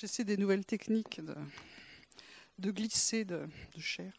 J'essaie 0.00 0.24
des 0.24 0.38
nouvelles 0.38 0.64
techniques 0.64 1.20
de, 2.58 2.70
glisser 2.70 3.26
de, 3.26 3.46
chair. 3.78 4.10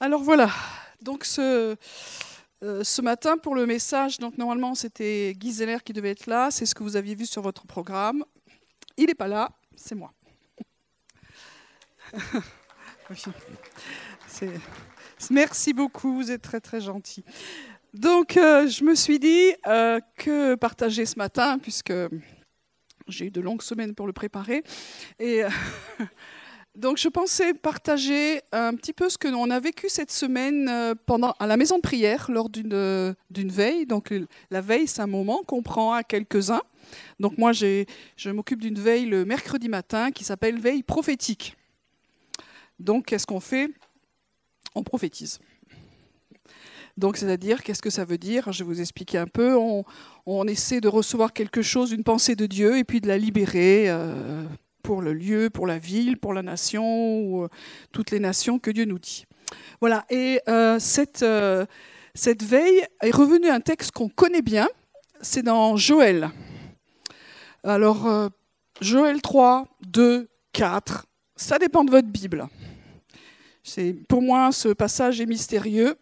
Alors 0.00 0.22
voilà, 0.22 0.50
donc 1.00 1.24
ce, 1.24 1.76
euh, 2.62 2.84
ce 2.84 3.00
matin 3.00 3.38
pour 3.38 3.54
le 3.54 3.64
message, 3.64 4.18
donc 4.18 4.36
normalement 4.36 4.74
c'était 4.74 5.32
Guy 5.34 5.50
Zeller 5.50 5.78
qui 5.82 5.94
devait 5.94 6.10
être 6.10 6.26
là, 6.26 6.50
c'est 6.50 6.66
ce 6.66 6.74
que 6.74 6.82
vous 6.82 6.94
aviez 6.94 7.14
vu 7.14 7.24
sur 7.24 7.40
votre 7.40 7.66
programme. 7.66 8.22
Il 8.98 9.06
n'est 9.06 9.14
pas 9.14 9.28
là, 9.28 9.50
c'est 9.74 9.94
moi. 9.94 10.12
Merci 15.30 15.72
beaucoup, 15.72 16.16
vous 16.16 16.30
êtes 16.30 16.42
très 16.42 16.60
très 16.60 16.82
gentil. 16.82 17.24
Donc, 17.94 18.36
euh, 18.36 18.66
je 18.66 18.82
me 18.82 18.96
suis 18.96 19.20
dit 19.20 19.52
euh, 19.68 20.00
que 20.16 20.56
partager 20.56 21.06
ce 21.06 21.16
matin, 21.16 21.60
puisque 21.60 21.92
j'ai 23.06 23.26
eu 23.26 23.30
de 23.30 23.40
longues 23.40 23.62
semaines 23.62 23.94
pour 23.94 24.08
le 24.08 24.12
préparer. 24.12 24.64
Et 25.20 25.44
euh, 25.44 25.48
donc, 26.74 26.98
je 26.98 27.08
pensais 27.08 27.54
partager 27.54 28.40
un 28.50 28.74
petit 28.74 28.92
peu 28.92 29.08
ce 29.08 29.16
que 29.16 29.28
l'on 29.28 29.48
a 29.48 29.60
vécu 29.60 29.88
cette 29.88 30.10
semaine 30.10 30.96
pendant, 31.06 31.36
à 31.38 31.46
la 31.46 31.56
maison 31.56 31.76
de 31.76 31.82
prière 31.82 32.32
lors 32.32 32.48
d'une 32.48 33.14
veille. 33.30 33.86
Donc, 33.86 34.12
la 34.50 34.60
veille, 34.60 34.88
c'est 34.88 35.02
un 35.02 35.06
moment 35.06 35.42
qu'on 35.46 35.62
prend 35.62 35.92
à 35.92 36.02
quelques-uns. 36.02 36.62
Donc, 37.20 37.38
moi, 37.38 37.52
je 37.52 38.30
m'occupe 38.30 38.60
d'une 38.60 38.78
veille 38.78 39.06
le 39.06 39.24
mercredi 39.24 39.68
matin 39.68 40.10
qui 40.10 40.24
s'appelle 40.24 40.58
veille 40.58 40.82
prophétique. 40.82 41.56
Donc, 42.80 43.06
qu'est-ce 43.06 43.26
qu'on 43.26 43.38
fait? 43.38 43.70
On 44.74 44.82
prophétise. 44.82 45.38
Donc, 46.96 47.16
c'est-à-dire, 47.16 47.62
qu'est-ce 47.62 47.82
que 47.82 47.90
ça 47.90 48.04
veut 48.04 48.18
dire? 48.18 48.52
Je 48.52 48.62
vais 48.62 48.68
vous 48.68 48.80
expliquer 48.80 49.18
un 49.18 49.26
peu. 49.26 49.56
On, 50.26 50.46
essaie 50.46 50.80
de 50.80 50.88
recevoir 50.88 51.32
quelque 51.32 51.62
chose, 51.62 51.92
une 51.92 52.04
pensée 52.04 52.36
de 52.36 52.46
Dieu, 52.46 52.78
et 52.78 52.84
puis 52.84 53.00
de 53.00 53.08
la 53.08 53.18
libérer 53.18 53.86
euh, 53.88 54.44
pour 54.82 55.02
le 55.02 55.12
lieu, 55.12 55.50
pour 55.50 55.66
la 55.66 55.78
ville, 55.78 56.18
pour 56.18 56.32
la 56.32 56.42
nation, 56.42 57.20
ou 57.20 57.44
euh, 57.44 57.48
toutes 57.92 58.10
les 58.10 58.20
nations 58.20 58.58
que 58.58 58.70
Dieu 58.70 58.84
nous 58.84 58.98
dit. 58.98 59.24
Voilà. 59.80 60.04
Et 60.08 60.40
euh, 60.48 60.78
cette, 60.78 61.24
cette 62.14 62.42
veille 62.42 62.86
est 63.02 63.14
revenu 63.14 63.48
un 63.48 63.60
texte 63.60 63.90
qu'on 63.90 64.08
connaît 64.08 64.42
bien. 64.42 64.68
C'est 65.20 65.42
dans 65.42 65.76
Joël. 65.76 66.30
Alors, 67.64 68.30
Joël 68.80 69.22
3, 69.22 69.66
2, 69.88 70.28
4, 70.52 71.06
ça 71.34 71.58
dépend 71.58 71.82
de 71.82 71.90
votre 71.90 72.08
Bible. 72.08 72.46
Pour 74.08 74.20
moi, 74.20 74.52
ce 74.52 74.68
passage 74.68 75.20
est 75.20 75.26
mystérieux. 75.26 75.96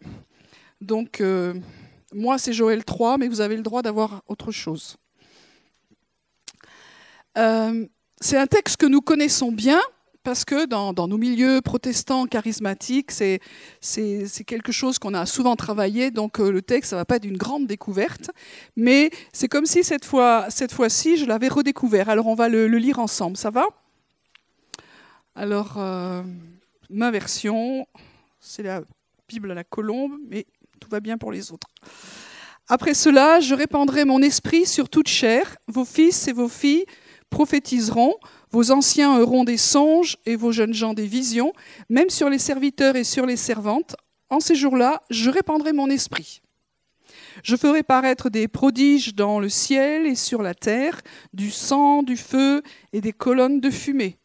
Donc, 0.83 1.21
euh, 1.21 1.53
moi, 2.13 2.37
c'est 2.37 2.53
Joël 2.53 2.83
3, 2.83 3.17
mais 3.17 3.27
vous 3.27 3.41
avez 3.41 3.55
le 3.55 3.63
droit 3.63 3.81
d'avoir 3.81 4.21
autre 4.27 4.51
chose. 4.51 4.97
Euh, 7.37 7.87
c'est 8.19 8.37
un 8.37 8.47
texte 8.47 8.77
que 8.77 8.85
nous 8.85 9.01
connaissons 9.01 9.51
bien 9.51 9.79
parce 10.23 10.45
que 10.45 10.65
dans, 10.65 10.93
nos 10.93 11.17
milieux 11.17 11.61
protestants 11.61 12.27
charismatiques, 12.27 13.11
c'est 13.11 13.39
quelque 14.45 14.71
chose 14.71 14.99
qu'on 14.99 15.13
a 15.13 15.25
souvent 15.25 15.55
travaillé, 15.55 16.11
donc 16.11 16.39
euh, 16.39 16.49
le 16.49 16.61
texte, 16.61 16.91
ça 16.91 16.95
ne 16.95 17.01
va 17.01 17.05
pas 17.05 17.17
être 17.17 17.25
une 17.25 17.37
grande 17.37 17.67
découverte, 17.67 18.31
mais 18.77 19.09
c'est 19.33 19.49
comme 19.49 19.65
si 19.65 19.83
cette 19.83 20.05
fois-ci, 20.05 21.17
je 21.17 21.25
l'avais 21.25 21.49
redécouvert. 21.49 22.09
Alors 22.09 22.27
on 22.27 22.35
va 22.35 22.47
le, 22.47 22.67
lire 22.67 22.99
ensemble, 22.99 23.35
ça 23.35 23.49
va? 23.49 23.65
Alors, 25.35 25.77
ma 26.89 27.11
version, 27.11 27.85
c'est 28.39 28.63
la 28.63 28.83
Bible 29.27 29.51
à 29.51 29.55
la 29.55 29.63
colombe, 29.63 30.13
mais 30.29 30.45
tout 30.83 30.89
va 30.89 30.99
bien 30.99 31.17
pour 31.17 31.31
les 31.31 31.51
autres. 31.51 31.67
Après 32.67 32.93
cela, 32.93 33.39
je 33.39 33.55
répandrai 33.55 34.03
mon 34.03 34.21
esprit 34.21 34.65
sur 34.65 34.89
toute 34.89 35.07
chair. 35.07 35.55
Vos 35.67 35.85
fils 35.85 36.27
et 36.27 36.33
vos 36.33 36.49
filles 36.49 36.85
prophétiseront, 37.29 38.15
vos 38.51 38.71
anciens 38.71 39.17
auront 39.19 39.43
des 39.43 39.57
songes 39.57 40.17
et 40.25 40.35
vos 40.35 40.51
jeunes 40.51 40.73
gens 40.73 40.93
des 40.93 41.07
visions, 41.07 41.53
même 41.89 42.09
sur 42.09 42.29
les 42.29 42.37
serviteurs 42.37 42.95
et 42.95 43.03
sur 43.03 43.25
les 43.25 43.37
servantes. 43.37 43.95
En 44.29 44.39
ces 44.39 44.55
jours-là, 44.55 45.01
je 45.09 45.29
répandrai 45.29 45.73
mon 45.73 45.89
esprit. 45.89 46.41
Je 47.43 47.55
ferai 47.55 47.81
paraître 47.81 48.29
des 48.29 48.47
prodiges 48.47 49.15
dans 49.15 49.39
le 49.39 49.49
ciel 49.49 50.05
et 50.05 50.15
sur 50.15 50.41
la 50.41 50.53
terre, 50.53 51.01
du 51.33 51.49
sang, 51.49 52.03
du 52.03 52.17
feu 52.17 52.61
et 52.91 53.01
des 53.01 53.13
colonnes 53.13 53.61
de 53.61 53.69
fumée. 53.69 54.17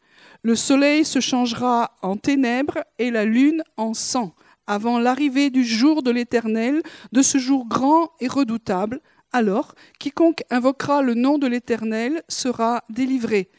Le 0.43 0.55
soleil 0.55 1.05
se 1.05 1.19
changera 1.19 1.95
en 2.01 2.17
ténèbres 2.17 2.79
et 2.97 3.11
la 3.11 3.25
lune 3.25 3.63
en 3.77 3.93
sang 3.93 4.35
avant 4.69 4.99
l'arrivée 4.99 5.49
du 5.49 5.65
jour 5.65 6.03
de 6.03 6.11
l'Éternel, 6.11 6.83
de 7.11 7.21
ce 7.23 7.39
jour 7.39 7.67
grand 7.67 8.11
et 8.19 8.27
redoutable. 8.27 9.01
Alors, 9.31 9.73
quiconque 9.97 10.43
invoquera 10.51 11.01
le 11.01 11.15
nom 11.15 11.39
de 11.39 11.47
l'Éternel 11.47 12.21
sera 12.29 12.83
délivré. 12.87 13.49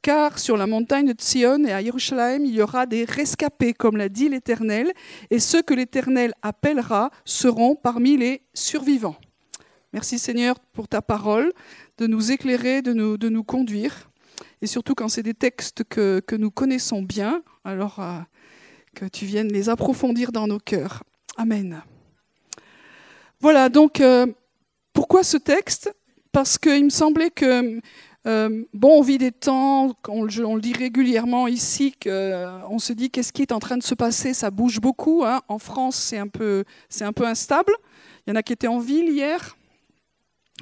Car 0.00 0.38
sur 0.38 0.56
la 0.56 0.66
montagne 0.66 1.12
de 1.12 1.20
Sion 1.20 1.64
et 1.64 1.72
à 1.72 1.82
Jérusalem, 1.82 2.46
il 2.46 2.54
y 2.54 2.62
aura 2.62 2.86
des 2.86 3.04
rescapés, 3.04 3.74
comme 3.74 3.98
l'a 3.98 4.08
dit 4.08 4.30
l'Éternel, 4.30 4.90
et 5.30 5.38
ceux 5.38 5.60
que 5.60 5.74
l'Éternel 5.74 6.32
appellera 6.40 7.10
seront 7.26 7.76
parmi 7.76 8.16
les 8.16 8.40
survivants. 8.54 9.16
Merci 9.92 10.18
Seigneur 10.18 10.58
pour 10.72 10.88
ta 10.88 11.02
parole, 11.02 11.52
de 11.98 12.06
nous 12.06 12.32
éclairer, 12.32 12.80
de 12.80 12.94
nous, 12.94 13.18
de 13.18 13.28
nous 13.28 13.44
conduire, 13.44 14.10
et 14.62 14.66
surtout 14.66 14.94
quand 14.94 15.08
c'est 15.08 15.22
des 15.22 15.34
textes 15.34 15.84
que, 15.84 16.20
que, 16.20 16.36
nous 16.36 16.50
connaissons 16.50 17.02
bien. 17.02 17.42
Alors, 17.64 18.00
euh, 18.00 18.18
que 18.94 19.04
tu 19.04 19.26
viennes 19.26 19.52
les 19.52 19.68
approfondir 19.68 20.32
dans 20.32 20.46
nos 20.46 20.58
cœurs. 20.58 21.02
Amen. 21.36 21.82
Voilà, 23.40 23.68
donc 23.68 24.00
euh, 24.00 24.26
pourquoi 24.92 25.22
ce 25.22 25.36
texte? 25.36 25.92
Parce 26.32 26.56
qu'il 26.56 26.84
me 26.84 26.90
semblait 26.90 27.30
que, 27.30 27.80
euh, 28.26 28.64
bon, 28.72 28.98
on 28.98 29.02
vit 29.02 29.18
des 29.18 29.32
temps, 29.32 29.92
on, 30.08 30.22
le 30.22 30.60
dit 30.60 30.72
régulièrement 30.72 31.46
ici, 31.46 31.92
qu'on 31.92 32.10
euh, 32.10 32.78
se 32.78 32.92
dit 32.92 33.10
qu'est-ce 33.10 33.32
qui 33.32 33.42
est 33.42 33.52
en 33.52 33.58
train 33.58 33.76
de 33.76 33.82
se 33.82 33.94
passer, 33.94 34.32
ça 34.32 34.50
bouge 34.50 34.80
beaucoup. 34.80 35.24
Hein. 35.24 35.42
En 35.48 35.58
France, 35.58 35.96
c'est 35.96 36.18
un, 36.18 36.28
peu, 36.28 36.64
un 37.00 37.12
peu 37.12 37.26
instable. 37.26 37.74
Il 38.26 38.30
y 38.30 38.32
en 38.32 38.36
a 38.36 38.42
qui 38.42 38.52
étaient 38.52 38.68
en 38.68 38.78
ville 38.78 39.10
hier, 39.10 39.56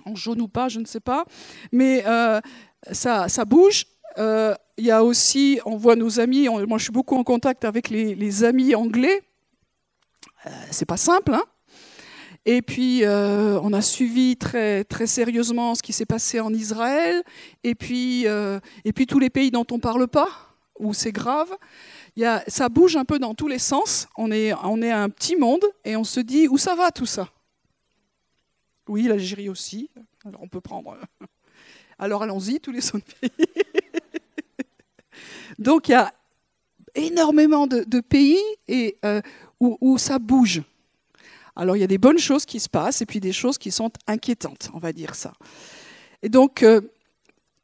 en 0.04 0.16
jaune 0.16 0.41
ou 0.41 0.49
pas, 0.49 0.69
je 0.69 0.81
ne 0.81 0.87
sais 0.87 1.00
pas. 1.00 1.25
Mais 1.70 2.04
ça, 2.91 3.28
ça 3.28 3.44
bouge. 3.44 3.87
Euh, 4.19 4.55
il 4.77 4.87
y 4.87 4.91
a 4.91 5.05
aussi, 5.05 5.61
on 5.65 5.77
voit 5.77 5.97
nos 5.97 6.21
amis, 6.21 6.49
moi 6.49 6.78
je 6.78 6.84
suis 6.84 6.93
beaucoup 6.93 7.17
en 7.17 7.25
contact 7.25 7.65
avec 7.65 7.89
les, 7.89 8.45
amis 8.45 8.75
anglais. 8.75 9.23
Euh, 10.47 10.50
c'est 10.71 10.87
pas 10.87 10.97
simple, 10.97 11.34
hein 11.34 11.45
et 12.45 12.61
puis, 12.61 13.05
euh, 13.05 13.61
on 13.62 13.73
a 13.73 13.81
suivi 13.81 14.37
très, 14.37 14.83
très 14.83 15.06
sérieusement 15.06 15.77
ce 15.77 15.83
qui 15.83 15.93
s'est 15.93 16.06
passé 16.06 16.41
en 16.41 16.53
Israël, 16.53 17.23
et 17.62 17.77
puis, 17.77 18.25
et 18.25 18.93
puis 18.93 19.06
tous 19.06 19.21
les 19.21 19.31
pays 19.31 19.53
dont 19.53 19.67
on 19.71 19.77
ne 19.77 19.81
parle 19.81 20.09
pas, 20.09 20.29
où 20.81 20.93
c'est 20.93 21.12
grave. 21.12 21.56
Y 22.17 22.25
a, 22.25 22.43
ça 22.49 22.69
bouge 22.69 22.97
un 22.97 23.05
peu 23.05 23.21
dans 23.21 23.34
tous 23.34 23.47
les 23.47 23.61
sens. 23.61 24.09
On 24.17 24.33
est, 24.33 24.53
on 24.65 24.83
est 24.83 24.91
un 24.91 25.09
petit 25.09 25.37
monde, 25.37 25.65
et 25.84 25.94
on 25.94 26.03
se 26.03 26.19
dit, 26.19 26.49
où 26.49 26.59
ça 26.59 26.75
va 26.75 26.91
tout 26.91 27.06
ça? 27.06 27.29
Oui, 28.89 29.05
l'Algérie 29.05 29.49
aussi. 29.49 29.89
Alors 30.25 30.43
on 30.43 30.49
peut 30.49 30.61
prendre. 30.61 30.99
Alors 31.99 32.23
allons-y, 32.25 32.59
tous 32.59 32.73
les 32.73 32.84
autres 32.89 33.06
pays. 33.21 33.31
Donc 35.59 35.89
il 35.89 35.93
y 35.93 35.95
a 35.95 36.13
énormément 36.95 37.67
de, 37.67 38.01
pays 38.01 38.39
euh, 38.71 39.21
où, 39.61 39.99
ça 39.99 40.19
bouge. 40.19 40.63
Alors 41.57 41.77
il 41.77 41.81
y 41.81 41.85
a 41.85 41.89
des 41.89 41.99
bonnes 41.99 42.19
choses 42.19 42.45
qui 42.45 42.61
se 42.61 42.69
passent 42.69 43.03
et 43.03 43.07
puis 43.07 43.21
des 43.21 43.33
choses 43.33 43.59
qui 43.59 43.71
sont 43.71 43.91
inquiétantes, 44.07 44.71
on 44.75 44.79
va 44.79 44.93
dire 44.93 45.15
ça. 45.15 45.33
Et 46.23 46.29
donc, 46.29 46.62
euh, 46.62 46.81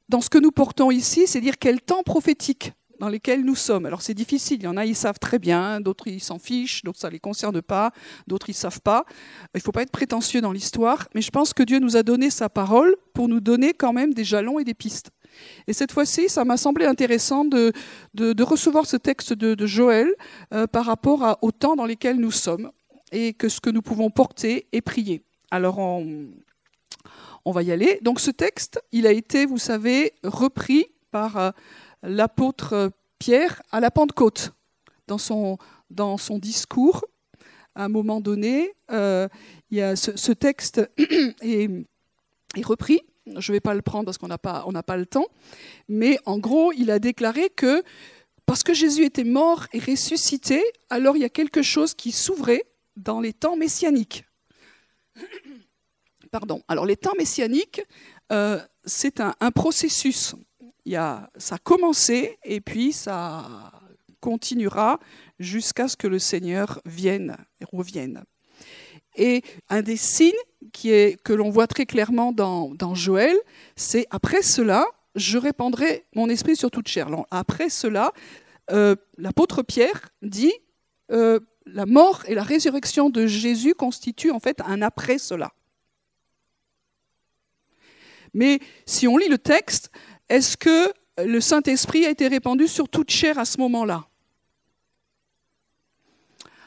dans 0.09 0.21
ce 0.21 0.31
que 0.31 0.39
nous 0.39 0.51
portons 0.51 0.91
ici, 0.91 1.27
c'est 1.27 1.41
dire 1.41 1.59
quel 1.59 1.81
temps 1.81 2.03
prophétique 2.03 2.73
dans 2.99 3.09
lequel 3.09 3.45
nous 3.45 3.55
sommes. 3.55 3.87
Alors 3.87 4.03
c'est 4.03 4.15
difficile, 4.15 4.59
il 4.61 4.65
y 4.65 4.67
en 4.67 4.77
a, 4.77 4.85
ils 4.85 4.97
savent 4.97 5.19
très 5.19 5.39
bien, 5.39 5.81
d'autres 5.81 6.09
ils 6.09 6.21
s'en 6.21 6.39
fichent, 6.39 6.83
d'autres 6.83 6.99
ça 6.99 7.09
ne 7.09 7.13
les 7.13 7.21
concerne 7.21 7.63
pas, 7.63 7.93
d'autres 8.27 8.49
ils 8.49 8.53
ne 8.53 8.57
savent 8.57 8.81
pas. 8.81 9.05
Il 9.55 9.59
ne 9.59 9.61
faut 9.61 9.73
pas 9.73 9.83
être 9.83 9.93
prétentieux 9.93 10.41
dans 10.41 10.53
l'histoire, 10.53 11.09
mais 11.15 11.21
je 11.21 11.31
pense 11.31 11.55
que 11.55 11.63
Dieu 11.63 11.79
nous 11.79 11.97
a 11.97 12.03
donné 12.03 12.31
sa 12.31 12.49
parole 12.49 12.97
pour 13.15 13.29
nous 13.29 13.41
donner 13.41 13.73
quand 13.73 13.93
même 13.93 14.15
des 14.15 14.25
jalons 14.25 14.59
et 14.59 14.65
des 14.65 14.75
pistes. 14.75 15.11
Et 15.67 15.73
cette 15.73 15.93
fois-ci, 15.93 16.29
ça 16.29 16.45
m'a 16.45 16.57
semblé 16.57 16.87
intéressant 16.87 17.45
de, 17.45 17.73
de, 18.15 18.43
recevoir 18.43 18.87
ce 18.87 18.97
texte 18.97 19.33
de, 19.33 19.67
Joël 19.67 20.09
euh, 20.53 20.67
par 20.67 20.87
rapport 20.87 21.39
au 21.43 21.53
temps 21.53 21.77
dans 21.77 21.87
lequel 21.87 22.17
nous 22.17 22.31
sommes 22.31 22.71
et 23.13 23.35
que 23.35 23.49
ce 23.49 23.61
que 23.61 23.71
nous 23.71 23.83
pouvons 23.83 24.11
porter 24.11 24.67
et 24.73 24.81
prier. 24.81 25.23
Alors, 25.51 25.79
on, 25.79 26.27
va 27.47 27.63
y 27.63 27.73
aller. 27.73 27.99
Donc, 28.03 28.21
ce 28.21 28.31
texte, 28.31 28.83
il 28.93 29.07
a 29.07 29.13
été, 29.13 29.47
vous 29.47 29.59
savez, 29.59 30.13
repris 30.23 30.87
par 31.11 31.37
euh, 31.37 31.51
l'apôtre 32.03 32.91
Pierre 33.19 33.63
à 33.73 33.81
la 33.81 33.91
Pentecôte 33.91 34.53
dans 35.07 35.19
son, 35.19 35.59
dans 35.91 36.19
son 36.19 36.39
discours. 36.39 37.05
À 37.75 37.85
un 37.85 37.89
moment 37.89 38.21
donné, 38.21 38.73
euh, 38.91 39.29
il 39.71 39.79
y 39.79 39.83
a 39.83 39.97
ce, 39.97 40.33
texte 40.33 40.91
est, 41.41 41.71
est 42.57 42.65
repris 42.65 43.01
je 43.39 43.53
ne 43.53 43.57
vais 43.57 43.61
pas 43.61 43.75
le 43.75 43.83
prendre 43.83 44.05
parce 44.05 44.19
qu'on 44.19 44.29
n'a 44.29 44.39
pas, 44.39 44.97
le 44.97 45.07
temps. 45.07 45.27
Mais 45.89 46.19
en 46.27 46.39
gros, 46.39 46.73
il 46.73 46.91
a 46.91 46.99
déclaré 46.99 47.51
que 47.51 47.83
parce 48.47 48.63
que 48.63 48.73
Jésus 48.73 49.05
était 49.05 49.25
mort 49.25 49.67
et 49.73 49.79
ressuscité, 49.79 50.63
alors 50.89 51.17
il 51.17 51.21
y 51.21 51.25
a 51.25 51.29
quelque 51.29 51.63
chose 51.63 51.95
qui 51.95 52.13
s'ouvrait 52.13 52.65
dans 52.97 53.21
les 53.21 53.33
temps 53.33 53.57
messianiques. 53.57 54.25
Pardon. 56.31 56.63
Alors 56.69 56.87
les 56.87 56.97
temps 56.97 57.15
messianiques, 57.19 57.83
euh, 58.33 58.61
c'est 58.85 59.21
un, 59.21 59.35
processus. 59.55 60.35
Ça 60.87 61.29
a 61.51 61.59
commencé 61.59 62.39
et 62.45 62.61
puis 62.61 62.93
ça 62.93 63.73
continuera 64.21 64.99
jusqu'à 65.39 65.87
ce 65.89 65.97
que 65.97 66.07
le 66.07 66.19
Seigneur 66.19 66.81
vienne 66.87 67.37
et 67.61 67.65
revienne. 67.71 68.25
Et 69.19 69.43
un 69.69 69.83
des 69.83 69.97
signes 69.97 70.33
que 70.73 71.33
l'on 71.33 71.51
voit 71.51 71.67
très 71.67 71.87
clairement 71.87 72.33
dans, 72.33 72.95
Joël, 72.95 73.37
c'est 73.77 74.07
après 74.11 74.43
cela, 74.43 74.87
je 75.17 75.37
répandrai 75.37 76.07
mon 76.15 76.29
esprit 76.29 76.57
sur 76.57 76.71
toute 76.71 76.89
chair. 76.89 77.09
Après 77.31 77.69
cela, 77.69 78.13
euh, 78.71 78.95
l'apôtre 79.17 79.63
Pierre 79.63 80.11
dit 80.23 80.53
euh, 81.11 81.41
la 81.67 81.85
mort 81.85 82.23
et 82.27 82.35
la 82.35 82.45
résurrection 82.45 83.11
de 83.11 83.27
Jésus 83.27 83.75
constituent 83.75 84.31
en 84.31 84.39
fait 84.39 84.61
un 84.61 84.83
après 84.83 85.19
cela. 85.19 85.53
Mais 88.35 88.61
si 88.87 89.09
on 89.09 89.17
lit 89.17 89.29
le 89.29 89.39
texte, 89.39 89.91
est-ce 90.29 90.57
que 90.57 90.93
le 91.19 91.41
Saint-Esprit 91.41 92.07
a 92.07 92.11
été 92.11 92.29
répandu 92.29 92.69
sur 92.69 92.89
toute 92.89 93.11
chair 93.11 93.39
à 93.39 93.45
ce 93.45 93.59
moment-là? 93.59 94.07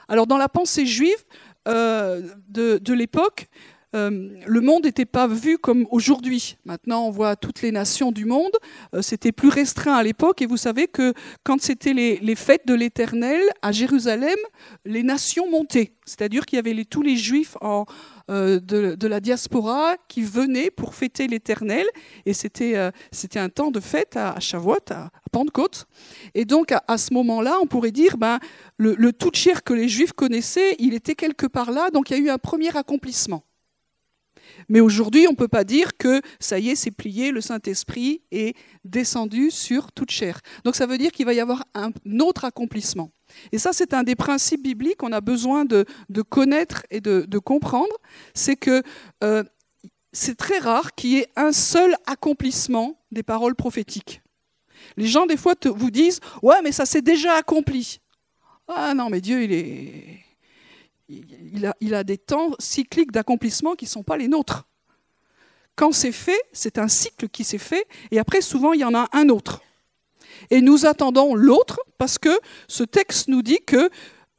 Alors 0.08 0.28
dans 0.28 0.38
la 0.38 0.50
pensée 0.50 0.86
juive 0.86 1.24
euh, 1.68 2.22
de, 2.50 2.94
l'époque, 2.94 3.48
euh, 3.96 4.30
le 4.46 4.62
monde 4.62 4.86
n'était 4.86 5.06
pas 5.06 5.28
vu 5.28 5.58
comme 5.58 5.86
aujourd'hui. 5.92 6.58
Maintenant, 6.66 7.06
on 7.06 7.12
voit 7.12 7.36
toutes 7.36 7.62
les 7.62 7.72
nations 7.72 8.12
du 8.12 8.26
monde. 8.26 8.52
Euh, 8.96 9.02
c'était 9.02 9.32
plus 9.32 9.50
restreint 9.50 9.96
à 9.96 10.04
l'époque. 10.04 10.42
Et 10.42 10.46
vous 10.46 10.58
savez 10.58 10.88
que 10.88 11.14
quand 11.44 11.62
c'était 11.62 11.94
les, 11.94 12.36
fêtes 12.36 12.66
de 12.66 12.74
l'Éternel 12.74 13.42
à 13.62 13.72
Jérusalem, 13.72 14.38
les 14.86 15.04
nations 15.04 15.50
montaient. 15.50 15.94
C'est-à-dire 16.06 16.46
qu'il 16.46 16.58
y 16.58 16.60
avait 16.60 16.86
tous 16.86 17.02
les 17.02 17.18
Juifs 17.18 17.58
en, 17.62 17.86
euh, 18.32 18.60
de, 18.60 19.08
la 19.08 19.20
diaspora 19.20 19.96
qui 20.08 20.22
venaient 20.22 20.72
pour 20.72 20.96
fêter 20.96 21.28
l'Éternel. 21.28 21.86
Et 22.26 22.34
c'était 22.34 22.78
un 23.36 23.50
temps 23.50 23.72
de 23.72 23.80
fête 23.80 24.16
à, 24.16 24.40
Shavuot, 24.40 24.78
à, 24.90 25.10
Pentecôte. 25.32 25.86
Et 26.34 26.46
donc, 26.46 26.72
à, 26.88 26.98
ce 26.98 27.14
moment-là, 27.14 27.58
on 27.62 27.68
pourrait 27.68 27.92
dire, 27.92 28.18
ben, 28.18 28.40
le, 28.78 28.96
le 28.98 29.14
tout 29.14 29.32
cher 29.34 29.64
que 29.64 29.74
les 29.74 29.90
Juifs 29.90 30.14
connaissaient, 30.14 30.76
il 30.80 30.94
était 30.94 31.16
quelque 31.16 31.46
part 31.46 31.72
là. 31.72 31.90
Donc, 31.92 32.10
il 32.10 32.18
y 32.18 32.20
a 32.20 32.20
eu 32.20 32.30
un 32.30 32.38
premier 32.38 32.76
accomplissement. 32.76 33.44
Mais 34.70 34.80
aujourd'hui, 34.80 35.28
on 35.28 35.32
ne 35.32 35.36
peut 35.36 35.48
pas 35.48 35.64
dire 35.64 35.98
que 35.98 36.22
ça 36.40 36.60
y 36.60 36.70
est, 36.70 36.76
c'est 36.76 36.92
plié, 36.92 37.32
le 37.32 37.42
Saint-Esprit 37.42 38.22
est 38.32 38.56
descendu 38.86 39.52
sur 39.52 39.92
toute 39.92 40.12
chair. 40.12 40.40
Donc 40.64 40.76
ça 40.76 40.86
veut 40.86 40.98
dire 40.98 41.12
qu'il 41.12 41.26
va 41.26 41.34
y 41.34 41.40
avoir 41.40 41.66
un 41.74 41.92
autre 42.20 42.46
accomplissement. 42.46 43.12
Et 43.52 43.58
ça, 43.58 43.72
c'est 43.74 43.94
un 43.94 44.04
des 44.04 44.16
principes 44.16 44.64
bibliques 44.64 44.98
qu'on 44.98 45.12
a 45.12 45.22
besoin 45.22 45.66
de, 45.66 45.86
connaître 46.30 46.86
et 46.90 47.02
de, 47.02 47.38
comprendre. 47.40 47.94
C'est 48.34 48.56
que 48.56 48.84
euh, 49.24 49.44
c'est 50.14 50.36
très 50.36 50.60
rare 50.60 50.94
qu'il 50.96 51.12
y 51.12 51.18
ait 51.18 51.30
un 51.36 51.52
seul 51.52 51.96
accomplissement 52.06 53.00
des 53.12 53.24
paroles 53.24 53.56
prophétiques. 53.56 54.22
Les 54.98 55.08
gens, 55.08 55.26
des 55.26 55.38
fois, 55.38 55.56
vous 55.66 55.92
disent 55.92 56.20
Ouais, 56.42 56.62
mais 56.64 56.72
ça 56.72 56.86
s'est 56.86 57.02
déjà 57.02 57.34
accompli. 57.34 58.00
Ah 58.68 58.94
non, 58.94 59.10
mais 59.10 59.22
Dieu, 59.22 59.44
il 59.44 59.52
est 59.54 60.22
il 61.82 61.96
a, 61.96 62.04
des 62.04 62.18
temps 62.18 62.52
cycliques 62.60 63.12
d'accomplissement 63.12 63.76
qui 63.76 63.86
ne 63.86 63.90
sont 63.90 64.04
pas 64.04 64.18
les 64.18 64.28
nôtres. 64.28 64.68
Quand 65.76 65.92
c'est 65.92 66.12
fait, 66.12 66.42
c'est 66.54 66.78
un 66.78 66.88
cycle 66.88 67.28
qui 67.30 67.44
s'est 67.44 67.58
fait, 67.58 67.86
et 68.12 68.20
après, 68.20 68.42
souvent, 68.42 68.74
il 68.74 68.82
y 68.82 68.86
en 68.86 68.96
a 68.96 69.08
un 69.14 69.30
autre. 69.30 69.62
Et 70.50 70.62
nous 70.62 70.86
attendons 70.86 71.36
l'autre 71.36 71.80
parce 71.98 72.18
que 72.18 72.40
ce 72.68 72.84
texte 72.84 73.28
nous 73.28 73.42
dit 73.42 73.60
qu'il 73.66 73.90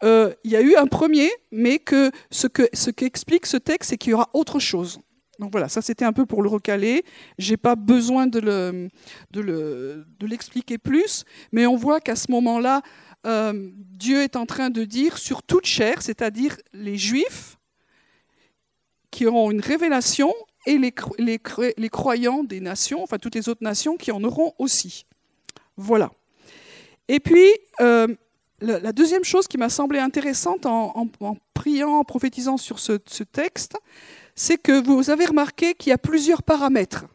euh, 0.05 0.33
y 0.45 0.57
a 0.57 0.61
eu 0.61 0.75
un 0.77 0.87
premier, 0.87 1.31
mais 1.51 1.79
que 1.79 2.11
ce 2.31 2.47
qu'explique 2.47 3.47
ce, 3.47 3.57
texte, 3.57 3.91
c'est 3.91 3.97
qu'il 3.97 4.11
y 4.11 4.15
aura 4.15 4.31
autre 4.35 4.59
chose. 4.59 5.01
Donc 5.39 5.53
voilà, 5.53 5.69
ça 5.69 5.83
c'était 5.83 6.05
un 6.05 6.13
peu 6.13 6.27
pour 6.27 6.43
le 6.43 6.49
recaler. 6.49 7.05
Je 7.39 7.51
n'ai 7.51 7.57
pas 7.57 7.75
besoin 7.75 8.27
de 8.27 8.91
l'expliquer 10.21 10.79
plus, 10.79 11.25
mais 11.53 11.67
on 11.67 11.77
voit 11.77 12.01
qu'à 12.01 12.17
ce 12.17 12.31
moment-là, 12.31 12.83
euh, 13.27 13.71
Dieu 13.77 14.23
est 14.23 14.37
en 14.37 14.47
train 14.47 14.71
de 14.71 14.85
dire 14.85 15.19
sur 15.19 15.43
toute 15.43 15.67
chair, 15.67 16.03
c'est-à-dire 16.03 16.57
les 16.73 16.97
Juifs 16.97 17.57
qui 19.11 19.27
auront 19.27 19.51
une 19.51 19.61
révélation 19.61 20.33
et 20.67 20.79
les, 20.79 21.89
croyants 21.91 22.45
des 22.45 22.61
nations, 22.61 23.03
enfin 23.03 23.19
toutes 23.19 23.35
les 23.35 23.49
autres 23.49 23.63
nations 23.63 23.97
qui 23.97 24.11
en 24.11 24.23
auront 24.25 24.55
aussi. 24.59 25.07
Voilà. 25.77 26.11
Et 27.09 27.21
puis, 27.21 27.49
euh, 27.81 28.09
la, 28.61 28.93
deuxième 28.93 29.25
chose 29.25 29.49
qui 29.49 29.59
m'a 29.59 29.69
semblé 29.69 29.99
intéressante 29.99 30.67
en, 30.67 31.09
priant, 31.55 31.99
en 31.99 32.05
prophétisant 32.05 32.57
sur 32.57 32.79
ce, 32.79 32.93
texte, 33.25 33.77
c'est 34.35 34.57
que 34.57 34.81
vous 34.81 35.11
avez 35.11 35.27
remarqué 35.27 35.75
qu'il 35.75 35.91
y 35.91 35.93
a 35.93 35.99
plusieurs 35.99 36.43
paramètres 36.43 37.07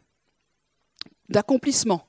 d'accomplissement. 1.30 2.08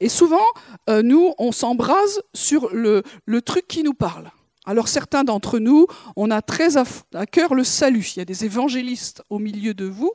Et 0.00 0.08
souvent, 0.08 0.44
euh, 0.88 1.02
nous, 1.02 1.32
on 1.38 1.52
s'embrase 1.52 2.22
sur 2.34 2.68
le, 2.74 3.02
truc 3.40 3.66
qui 3.66 3.82
nous 3.82 3.94
parle. 3.94 4.30
Alors 4.66 4.88
certains 4.88 5.24
d'entre 5.24 5.58
nous, 5.58 5.86
on 6.16 6.30
a 6.30 6.42
très 6.42 6.76
à, 6.76 6.84
cœur 7.26 7.54
le 7.54 7.64
salut. 7.64 8.12
Il 8.14 8.18
y 8.18 8.22
a 8.22 8.26
des 8.26 8.44
évangélistes 8.44 9.22
au 9.30 9.38
milieu 9.38 9.74
de 9.74 9.86
vous. 9.86 10.12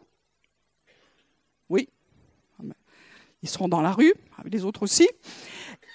Oui, 1.69 1.89
ils 3.41 3.49
seront 3.49 3.67
dans 3.67 3.81
la 3.81 3.91
rue, 3.91 4.13
les 4.51 4.63
autres 4.65 4.83
aussi. 4.83 5.07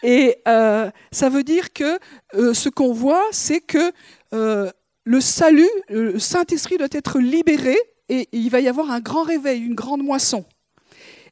Et 0.02 0.36
euh, 0.48 0.90
ça 1.12 1.28
veut 1.28 1.42
dire 1.42 1.72
que 1.72 1.98
euh, 2.34 2.54
ce 2.54 2.68
qu'on 2.68 2.92
voit, 2.92 3.24
c'est 3.32 3.60
que 3.60 3.92
le 4.32 5.20
salut, 5.20 5.68
le 5.88 6.18
Saint-Esprit 6.18 6.78
doit 6.78 6.88
être 6.92 7.18
libéré 7.18 7.76
et 8.08 8.28
il 8.32 8.50
va 8.50 8.60
y 8.60 8.68
avoir 8.68 8.90
un 8.90 9.00
grand 9.00 9.22
réveil, 9.22 9.60
une 9.60 9.74
grande 9.74 10.02
moisson. 10.02 10.44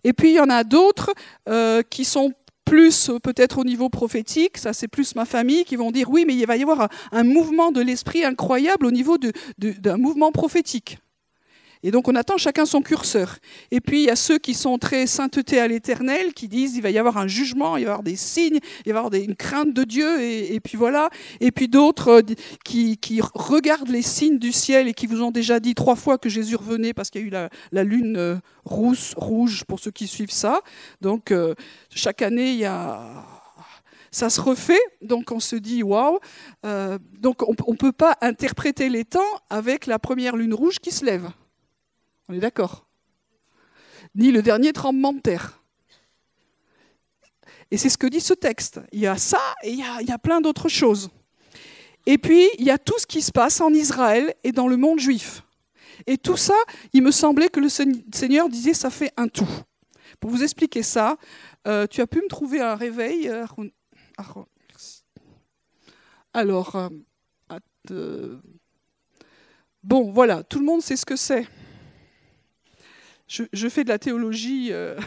Et 0.05 0.13
puis 0.13 0.31
il 0.31 0.35
y 0.35 0.41
en 0.41 0.49
a 0.49 0.65
d'autres 0.65 1.13
euh, 1.49 1.83
qui 1.83 2.05
sont 2.05 2.33
plus 2.65 3.11
euh, 3.11 3.19
peut-être 3.19 3.59
au 3.59 3.65
niveau 3.65 3.89
prophétique, 3.89 4.59
ça 4.59 4.73
c'est 4.73 4.89
plus 4.89 5.15
ma 5.15 5.25
famille, 5.25 5.65
qui 5.65 5.77
vont 5.77 5.91
dire 5.91 6.09
oui, 6.11 6.25
mais 6.27 6.35
il 6.35 6.47
va 6.47 6.57
y 6.57 6.63
avoir 6.63 6.89
un, 7.13 7.25
mouvement 7.25 7.73
de 7.73 7.81
l'esprit 7.81 8.25
incroyable 8.25 8.87
au 8.87 8.91
niveau 8.91 9.19
d'un 9.59 9.97
mouvement 9.97 10.33
prophétique. 10.33 10.99
Et 11.83 11.91
donc 11.91 12.09
on 12.09 12.15
attend 12.15 12.37
chacun 12.37 12.67
son 12.67 12.83
curseur. 12.83 13.39
Et 13.71 13.81
puis 13.81 14.01
il 14.01 14.07
y 14.07 14.11
a 14.11 14.17
ceux 14.17 14.39
qui 14.39 14.55
sont 14.55 14.79
très 14.79 15.07
sainteté 15.07 15.61
à 15.61 15.69
l'éternel, 15.69 16.33
qui 16.35 16.49
disent 16.49 16.77
il 16.77 16.83
va 16.83 16.91
y 16.91 16.99
avoir 16.99 17.19
un 17.19 17.27
jugement, 17.27 17.77
il 17.77 17.85
va 17.85 17.91
y 17.91 17.93
avoir 17.93 18.03
des 18.03 18.17
signes, 18.17 18.59
il 18.85 18.93
va 18.93 19.01
y 19.01 19.05
avoir 19.05 19.15
une 19.15 19.37
crainte 19.37 19.73
de 19.73 19.85
Dieu, 19.85 20.23
et, 20.23 20.61
puis 20.61 20.77
voilà. 20.77 21.11
Et 21.41 21.51
puis 21.53 21.69
d'autres 21.69 22.09
euh, 22.09 22.35
qui, 22.65 23.21
regardent 23.35 23.89
les 23.89 24.03
signes 24.03 24.39
du 24.39 24.53
ciel 24.53 24.89
et 24.89 24.95
qui 24.95 25.07
vous 25.07 25.23
ont 25.23 25.31
déjà 25.31 25.61
dit 25.61 25.75
trois 25.75 25.97
fois 25.97 26.19
que 26.19 26.29
Jésus 26.29 26.57
revenait 26.57 26.93
parce 26.93 27.11
qu'il 27.11 27.23
y 27.23 27.25
a 27.25 27.27
eu 27.27 27.49
la, 27.73 27.85
lune 27.85 28.17
euh, 28.17 28.37
rouge 28.65 29.65
pour 29.67 29.81
ceux 29.81 29.91
qui 29.91 30.07
suivent 30.07 30.33
ça. 30.33 30.61
Donc 31.01 31.31
euh, 31.31 31.55
chaque 31.91 32.23
année 32.23 32.53
il 32.53 32.59
y 32.59 32.65
a 32.65 33.25
ça 34.11 34.31
se 34.31 34.41
refait, 34.41 34.81
donc 35.03 35.31
on 35.33 35.39
se 35.39 35.55
dit 35.55 35.83
waouh. 35.83 36.19
donc 37.21 37.47
on 37.47 37.73
ne 37.73 37.77
peut 37.77 37.93
pas 37.93 38.17
interpréter 38.23 38.89
les 38.89 39.05
temps 39.05 39.21
avec 39.51 39.85
la 39.87 39.99
première 39.99 40.35
lune 40.35 40.55
rouge 40.55 40.79
qui 40.79 40.91
se 40.93 41.05
lève. 41.05 41.29
On 42.29 42.35
est 42.35 42.41
d'accord 42.41 42.87
Ni 44.15 44.31
le 44.31 44.43
dernier 44.43 44.73
tremblement 44.73 45.13
de 45.13 45.21
terre. 45.21 45.63
Et 47.71 47.77
c'est 47.77 47.89
ce 47.89 47.99
que 47.99 48.07
dit 48.07 48.21
ce 48.21 48.35
texte. 48.35 48.81
Il 48.93 49.01
y 49.01 49.07
a 49.07 49.17
ça 49.17 49.41
et 49.63 49.73
il 49.73 49.79
y 49.79 50.13
a, 50.13 50.19
plein 50.19 50.41
d'autres 50.41 50.69
choses. 50.69 51.11
Et 52.07 52.17
puis, 52.17 52.49
il 52.59 52.65
y 52.65 52.71
a 52.71 52.79
tout 52.79 52.99
ce 52.99 53.07
qui 53.07 53.21
se 53.21 53.31
passe 53.31 53.61
en 53.61 53.73
Israël 53.73 54.35
et 54.45 54.53
dans 54.53 54.69
le 54.69 54.77
monde 54.77 54.99
juif. 54.99 55.43
Et 56.07 56.17
tout 56.17 56.37
ça, 56.37 56.55
il 56.93 57.03
me 57.03 57.11
semblait 57.11 57.49
que 57.49 57.61
le 57.61 57.69
Seigneur 57.69 58.49
disait, 58.49 58.73
ça 58.73 58.89
fait 58.89 59.13
un 59.17 59.29
tout. 59.29 59.49
Pour 60.21 60.31
vous 60.31 60.43
expliquer 60.43 60.83
ça, 60.83 61.17
euh, 61.67 61.87
tu 61.87 62.01
as 62.01 62.07
pu 62.07 62.19
me 62.23 62.29
trouver 62.29 62.61
un 62.61 62.75
réveil. 62.75 63.29
Euh, 63.29 63.47
Alors, 66.33 66.91
euh, 67.91 68.39
bon, 69.83 70.11
voilà, 70.11 70.43
tout 70.43 70.59
le 70.59 70.65
monde 70.65 70.81
sait 70.81 70.97
ce 70.97 71.05
que 71.05 71.17
c'est 71.17 71.47
je, 73.29 73.69
fais 73.69 73.85
de 73.85 73.91
la 73.91 73.99
théologie. 73.99 74.69
Euh, 74.73 74.99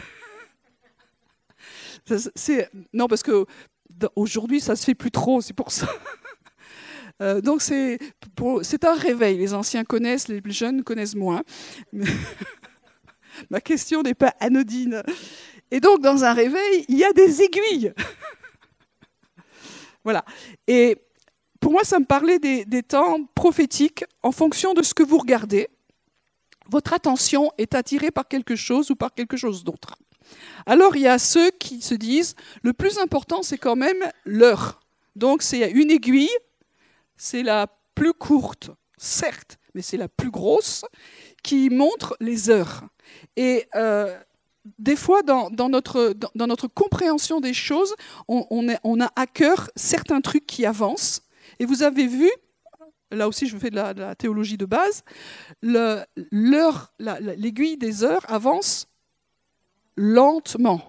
non, 2.92 3.08
parce 3.08 3.22
que 3.22 3.44
aujourd'hui, 4.16 4.60
ça 4.60 4.76
se 4.76 4.84
fait 4.84 4.94
plus 4.94 5.10
trop, 5.10 5.40
c'est 5.40 5.54
pour 5.54 5.72
ça. 5.72 5.88
Euh, 7.20 7.40
donc 7.40 7.60
c'est 7.62 7.98
un 8.84 8.94
réveil. 8.94 9.36
Les 9.36 9.54
anciens 9.54 9.84
connaissent, 9.84 10.26
les 10.26 10.40
plus 10.40 10.56
jeunes 10.56 10.82
connaissent 10.82 11.14
moins. 11.14 11.42
Ma 13.50 13.60
question 13.60 14.02
n'est 14.02 14.14
pas 14.14 14.34
anodine. 14.40 15.02
Et 15.70 15.78
donc 15.78 16.00
dans 16.00 16.24
un 16.24 16.32
réveil, 16.32 16.84
il 16.88 16.96
y 16.96 17.04
a 17.04 17.12
des 17.12 17.42
aiguilles. 17.42 17.92
voilà. 20.02 20.24
Et 20.66 20.96
pour 21.60 21.70
moi, 21.70 21.84
ça 21.84 22.00
me 22.00 22.06
parlait 22.06 22.40
des 22.40 22.82
temps 22.82 23.24
prophétiques 23.36 24.04
en 24.22 24.32
fonction 24.32 24.74
de 24.74 24.82
ce 24.82 24.92
que 24.92 25.04
vous 25.04 25.18
regardez 25.18 25.68
votre 26.72 26.94
attention 26.94 27.52
est 27.58 27.74
attirée 27.74 28.10
par 28.10 28.26
quelque 28.26 28.56
chose 28.56 28.90
ou 28.90 28.96
par 28.96 29.12
quelque 29.14 29.36
chose 29.36 29.62
d'autre. 29.62 29.98
Alors 30.64 30.96
il 30.96 31.02
y 31.02 31.08
a 31.08 31.18
ceux 31.18 31.50
qui 31.50 31.82
se 31.82 31.94
disent, 31.94 32.34
le 32.62 32.72
plus 32.72 32.98
important 32.98 33.42
c'est 33.42 33.58
quand 33.58 33.76
même 33.76 34.02
l'heure. 34.24 34.80
Donc 35.14 35.42
c'est 35.42 35.70
une 35.70 35.90
aiguille, 35.90 36.36
c'est 37.16 37.42
la 37.42 37.66
plus 37.94 38.14
courte, 38.14 38.70
certes, 38.96 39.58
mais 39.74 39.82
c'est 39.82 39.98
la 39.98 40.08
plus 40.08 40.30
grosse, 40.30 40.84
qui 41.42 41.68
montre 41.68 42.16
les 42.20 42.48
heures. 42.48 42.84
Et 43.36 43.68
euh, 43.74 44.16
des 44.78 44.96
fois, 44.96 45.22
dans, 45.22 45.50
notre, 45.68 46.68
compréhension 46.68 47.40
des 47.40 47.52
choses, 47.52 47.94
on, 48.28 48.46
on, 48.84 49.00
a 49.00 49.10
à 49.16 49.26
cœur 49.26 49.70
certains 49.76 50.20
trucs 50.20 50.46
qui 50.46 50.64
avancent. 50.64 51.22
Et 51.58 51.64
vous 51.64 51.82
avez 51.82 52.06
vu, 52.06 52.30
là 53.12 53.28
aussi 53.28 53.46
je 53.46 53.56
fais 53.56 53.70
de 53.70 53.76
la, 53.76 54.14
théologie 54.14 54.56
de 54.56 54.66
base, 54.66 55.02
l'aiguille 55.62 57.76
des 57.76 58.04
heures 58.04 58.24
avance 58.28 58.88
lentement. 59.96 60.80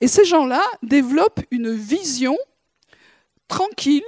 Et 0.00 0.08
ces 0.08 0.24
gens-là 0.24 0.62
développent 0.82 1.40
une 1.50 1.72
vision 1.72 2.36
tranquille 3.48 4.04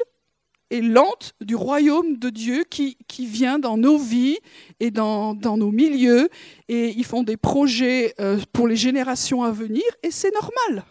et 0.70 0.80
lente 0.80 1.34
du 1.40 1.54
royaume 1.54 2.16
de 2.16 2.28
Dieu 2.28 2.64
qui, 2.68 2.96
vient 3.18 3.58
dans 3.58 3.76
nos 3.76 3.98
vies 3.98 4.38
et 4.80 4.90
dans, 4.90 5.34
dans, 5.34 5.56
nos 5.56 5.70
milieux. 5.70 6.28
Et 6.68 6.90
ils 6.90 7.04
font 7.04 7.22
des 7.22 7.36
projets 7.36 8.14
euh, 8.20 8.40
pour 8.52 8.66
les 8.66 8.76
générations 8.76 9.42
à 9.42 9.52
venir, 9.52 9.84
et 10.02 10.10
c'est 10.10 10.34
normal. 10.34 10.84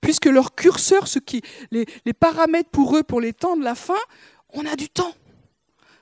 Puisque 0.00 0.26
leur 0.26 0.54
curseur, 0.54 1.06
ce 1.06 1.18
qui, 1.18 1.42
les, 1.70 1.84
les 2.06 2.14
paramètres 2.14 2.70
pour 2.70 2.96
eux, 2.96 3.02
pour 3.02 3.20
les 3.20 3.34
temps 3.34 3.56
de 3.56 3.64
la 3.64 3.74
fin, 3.74 4.00
on 4.54 4.64
a 4.64 4.74
du 4.74 4.88
temps. 4.88 5.14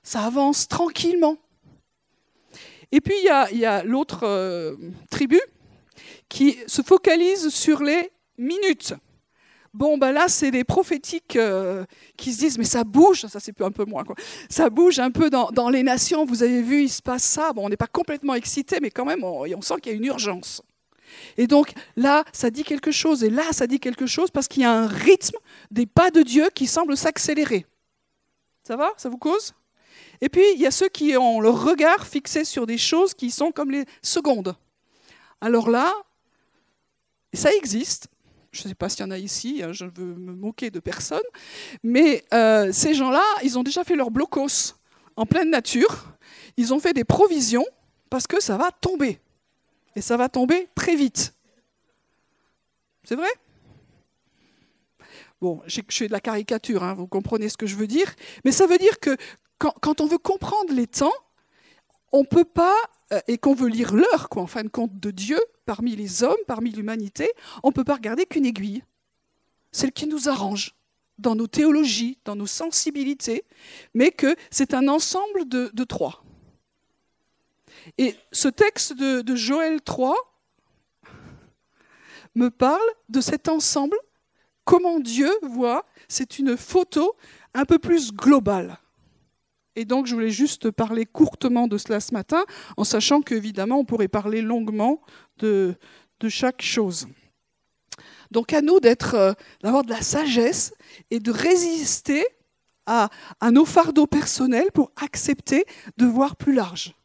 Ça 0.09 0.25
avance 0.25 0.67
tranquillement. 0.69 1.37
Et 2.91 3.03
puis 3.03 3.13
il 3.21 3.59
y 3.59 3.67
a, 3.67 3.85
l'autre 3.85 4.21
euh, 4.23 4.75
tribu 5.11 5.39
qui 6.31 6.57
se 6.67 6.81
focalise 6.81 7.51
sur 7.51 7.83
les 7.83 8.11
minutes. 8.39 8.95
Bon, 9.75 9.99
ben 9.99 10.13
là, 10.13 10.29
c'est 10.29 10.51
les 10.51 10.65
prophétiques 10.65 11.37
euh, 11.37 11.85
qui 12.17 12.33
se 12.33 12.39
disent, 12.39 12.57
mais 12.57 12.65
ça 12.65 12.85
bouge, 12.85 13.27
ça 13.27 13.39
c'est 13.39 13.61
un 13.61 13.71
peu 13.71 13.85
moins, 13.85 14.03
ça 14.49 14.71
bouge 14.71 14.99
un 14.99 15.11
peu 15.11 15.29
dans, 15.29 15.69
les 15.69 15.83
nations, 15.83 16.25
vous 16.25 16.43
avez 16.43 16.63
vu, 16.63 16.85
il 16.85 16.89
se 16.89 17.03
passe 17.03 17.25
ça, 17.25 17.53
bon, 17.53 17.67
on 17.67 17.69
n'est 17.69 17.77
pas 17.77 17.87
complètement 17.87 18.33
excité, 18.33 18.79
mais 18.81 18.91
quand 18.91 19.05
même, 19.05 19.23
on 19.23 19.61
sent 19.61 19.75
qu'il 19.83 19.93
y 19.93 19.95
a 19.95 19.99
une 19.99 20.07
urgence. 20.07 20.63
Et 21.37 21.47
donc 21.47 21.75
là, 21.97 22.25
ça 22.33 22.49
dit 22.49 22.65
quelque 22.65 22.93
chose, 22.93 23.23
et 23.25 23.29
là, 23.29 23.53
ça 23.53 23.67
dit 23.67 23.79
quelque 23.79 24.07
chose 24.07 24.31
parce 24.31 24.49
qu'il 24.49 24.63
y 24.63 24.65
a 24.65 24.73
un 24.73 24.87
rythme 24.87 25.37
des 25.71 25.85
pas 25.85 26.11
de 26.11 26.23
Dieu 26.23 26.49
qui 26.55 26.67
semble 26.67 26.97
s'accélérer. 26.97 27.67
Ça 28.63 28.75
va? 28.75 28.95
Ça 28.97 29.11
vous 29.11 29.19
cause? 29.19 29.53
Et 30.21 30.29
puis, 30.29 30.43
il 30.55 30.61
y 30.61 30.67
a 30.67 30.71
ceux 30.71 30.89
qui 30.89 31.17
ont 31.17 31.41
le 31.41 31.51
regard 31.51 32.07
fixé 32.07 32.45
sur 32.45 32.67
des 32.67 32.79
choses 32.79 33.15
qui 33.15 33.31
sont 33.31 33.53
comme 33.53 33.71
les 33.71 33.85
secondes. 34.03 34.57
Alors 35.41 35.71
là, 35.71 35.93
ça 37.33 37.53
existe, 37.53 38.09
je 38.51 38.63
ne 38.65 38.69
sais 38.69 38.75
pas 38.75 38.89
s'il 38.89 39.01
y 39.01 39.09
en 39.09 39.11
a 39.11 39.19
ici, 39.19 39.63
hein, 39.63 39.73
je 39.73 39.85
ne 39.85 39.91
veux 39.91 40.15
me 40.15 40.33
moquer 40.33 40.71
de 40.71 40.81
personne, 40.81 41.23
mais 41.83 42.25
euh, 42.33 42.73
ces 42.73 42.95
gens-là, 42.95 43.23
ils 43.43 43.59
ont 43.59 43.63
déjà 43.63 43.85
fait 43.85 43.95
leur 43.95 44.11
blocos 44.11 44.75
en 45.17 45.27
pleine 45.27 45.51
nature, 45.51 46.07
ils 46.57 46.75
ont 46.75 46.81
fait 46.81 46.93
des 46.93 47.05
provisions 47.05 47.67
parce 48.11 48.27
que 48.27 48.41
ça 48.41 48.57
va 48.57 48.71
tomber. 48.71 49.21
Et 49.95 50.01
ça 50.01 50.17
va 50.17 50.29
tomber 50.29 50.69
très 50.75 50.97
vite. 50.97 51.35
C'est 53.05 53.17
vrai? 53.17 53.31
Bon, 55.41 55.61
je 55.67 55.81
suis 55.89 56.09
de 56.09 56.13
la 56.13 56.21
caricature, 56.21 56.83
hein, 56.83 56.95
vous 56.95 57.07
comprenez 57.07 57.49
ce 57.49 57.57
que 57.57 57.67
je 57.67 57.77
veux 57.77 57.87
dire, 57.87 58.13
mais 58.45 58.53
ça 58.53 58.67
veut 58.67 58.79
dire 58.79 58.99
que 58.99 59.17
quand, 59.59 60.01
on 60.01 60.07
veut 60.07 60.19
comprendre 60.19 60.73
les 60.73 60.87
temps, 60.87 61.13
on 62.13 62.21
ne 62.21 62.27
peut 62.27 62.45
pas, 62.45 62.77
euh, 63.13 63.21
et 63.27 63.39
qu'on 63.39 63.55
veut 63.55 63.69
lire 63.69 63.95
l'heure, 63.95 64.29
quoi, 64.29 64.43
en 64.43 64.47
fin 64.47 64.63
de 64.63 64.69
compte, 64.69 64.99
de 64.99 65.11
Dieu, 65.11 65.39
parmi 65.67 65.97
les 65.97 66.23
hommes, 66.23 66.37
parmi 66.47 66.71
l'humanité, 66.71 67.31
on 67.63 67.69
ne 67.69 67.73
peut 67.73 67.85
pas 67.85 67.97
regarder 67.97 68.25
qu'une 68.25 68.47
aiguille, 68.47 68.83
celle 69.73 69.93
qui 69.93 70.07
nous 70.07 70.29
arrange 70.29 70.75
dans 71.19 71.35
nos 71.35 71.49
théologies, 71.49 72.19
dans 72.25 72.37
nos 72.37 72.47
sensibilités, 72.47 73.45
mais 73.93 74.11
que 74.11 74.37
c'est 74.51 74.73
un 74.73 74.87
ensemble 74.89 75.49
de, 75.49 75.85
trois. 75.85 76.25
Et 77.99 78.15
ce 78.31 78.49
texte 78.49 78.93
de, 78.95 79.21
de 79.21 79.35
Joël 79.35 79.83
3 79.83 80.15
me 82.37 82.51
parle 82.51 82.81
de 83.09 83.21
cet 83.21 83.49
ensemble, 83.49 83.97
comment 84.65 85.01
Dieu 85.01 85.31
voit, 85.43 85.85
c'est 86.07 86.39
une 86.39 86.57
photo 86.57 87.17
un 87.53 87.65
peu 87.65 87.79
plus 87.79 88.13
globale. 88.13 88.79
Et 89.79 89.85
donc, 89.85 90.07
je 90.07 90.15
voulais 90.15 90.31
juste 90.31 90.73
parler 90.73 91.07
courtement 91.07 91.69
de 91.69 91.79
cela 91.79 92.01
ce 92.01 92.13
matin, 92.13 92.45
en 92.77 92.83
sachant 92.83 93.23
qu'évidemment, 93.23 93.79
on 93.79 93.85
pourrait 93.85 94.09
parler 94.09 94.43
longuement 94.43 95.01
de, 95.39 95.77
chaque 96.29 96.63
chose. 96.63 97.07
Donc, 98.33 98.53
à 98.53 98.61
nous 98.61 98.81
d'être, 98.81 99.15
euh, 99.15 99.33
d'avoir 99.63 99.85
de 99.85 99.91
la 99.91 100.03
sagesse 100.03 100.75
et 101.13 101.21
de 101.21 101.31
résister 101.31 102.27
à, 102.87 103.09
à 103.39 103.53
nos 103.53 103.65
fardeaux 103.65 104.09
personnels 104.09 104.73
pour 104.75 104.91
accepter 104.97 105.65
de 105.97 106.07
voir 106.07 106.35
plus 106.35 106.55
large. 106.55 106.97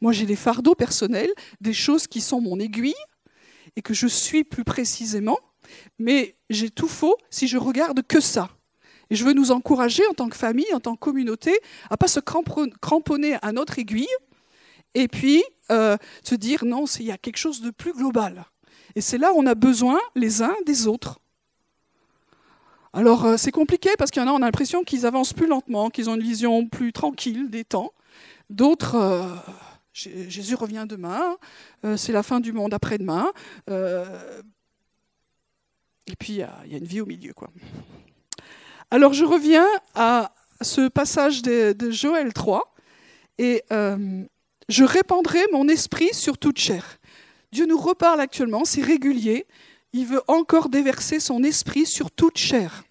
Moi, 0.00 0.10
j'ai 0.10 0.26
des 0.26 0.34
fardeaux 0.34 0.74
personnels, 0.74 1.30
des 1.60 1.72
choses 1.72 2.08
qui 2.08 2.20
sont 2.20 2.40
mon 2.40 2.58
aiguille 2.58 3.02
et 3.76 3.82
que 3.82 3.94
je 3.94 4.08
suis 4.08 4.42
plus 4.42 4.64
précisément, 4.64 5.38
mais 6.00 6.34
j'ai 6.50 6.70
tout 6.70 6.88
faux 6.88 7.16
si 7.30 7.46
je 7.46 7.56
regarde 7.56 8.02
que 8.04 8.18
ça. 8.18 8.50
Et 9.10 9.14
je 9.14 9.24
veux 9.24 9.32
nous 9.32 9.52
encourager 9.52 10.06
en 10.08 10.14
tant 10.14 10.28
que 10.28 10.36
famille, 10.36 10.72
en 10.74 10.80
tant 10.80 10.94
que 10.94 11.00
communauté, 11.00 11.58
à 11.90 11.96
pas 11.96 12.08
se 12.08 12.20
cramponner 12.20 13.36
à 13.42 13.52
notre 13.52 13.78
aiguille 13.78 14.08
et 14.94 15.08
puis 15.08 15.44
euh, 15.70 15.96
se 16.22 16.34
dire 16.34 16.64
non, 16.64 16.86
il 16.86 17.06
y 17.06 17.12
a 17.12 17.18
quelque 17.18 17.36
chose 17.36 17.60
de 17.60 17.70
plus 17.70 17.92
global. 17.92 18.46
Et 18.94 19.00
c'est 19.00 19.18
là 19.18 19.32
où 19.32 19.38
on 19.38 19.46
a 19.46 19.54
besoin 19.54 20.00
les 20.14 20.42
uns 20.42 20.54
des 20.64 20.86
autres. 20.86 21.20
Alors 22.92 23.26
euh, 23.26 23.36
c'est 23.36 23.52
compliqué 23.52 23.90
parce 23.98 24.10
qu'il 24.10 24.22
y 24.22 24.24
en 24.24 24.28
a, 24.28 24.32
on 24.32 24.36
a 24.36 24.46
l'impression 24.46 24.84
qu'ils 24.84 25.04
avancent 25.04 25.34
plus 25.34 25.46
lentement, 25.46 25.90
qu'ils 25.90 26.08
ont 26.08 26.14
une 26.14 26.22
vision 26.22 26.66
plus 26.66 26.92
tranquille 26.92 27.50
des 27.50 27.64
temps. 27.64 27.92
D'autres, 28.48 28.94
euh, 28.94 29.28
Jésus 29.92 30.54
revient 30.54 30.86
demain, 30.88 31.36
c'est 31.96 32.12
la 32.12 32.22
fin 32.22 32.40
du 32.40 32.52
monde 32.52 32.74
après-demain. 32.74 33.32
et 33.68 33.74
puis 36.18 36.34
il 36.34 36.36
y, 36.36 36.70
y, 36.70 36.74
a 36.74 36.78
une 36.78 36.84
vie 36.84 37.00
au 37.00 37.06
milieu, 37.06 37.32
quoi. 37.32 37.50
Alors 38.90 39.12
je 39.12 39.24
reviens 39.24 39.66
à 39.94 40.32
ce 40.60 40.88
passage 40.88 41.42
de, 41.42 41.90
Joël 41.90 42.32
3 42.32 42.72
et 43.38 43.64
euh, 43.72 44.24
je 44.68 44.84
répandrai 44.84 45.40
mon 45.52 45.68
esprit 45.68 46.14
sur 46.14 46.38
toute 46.38 46.58
chair. 46.58 46.98
Dieu 47.50 47.66
nous 47.66 47.78
reparle 47.78 48.20
actuellement, 48.20 48.64
c'est 48.64 48.82
régulier. 48.82 49.46
Il 49.92 50.06
veut 50.06 50.22
encore 50.28 50.68
déverser 50.68 51.18
son 51.18 51.42
esprit 51.42 51.84
sur 51.84 52.12
toute 52.12 52.38
chair. 52.38 52.84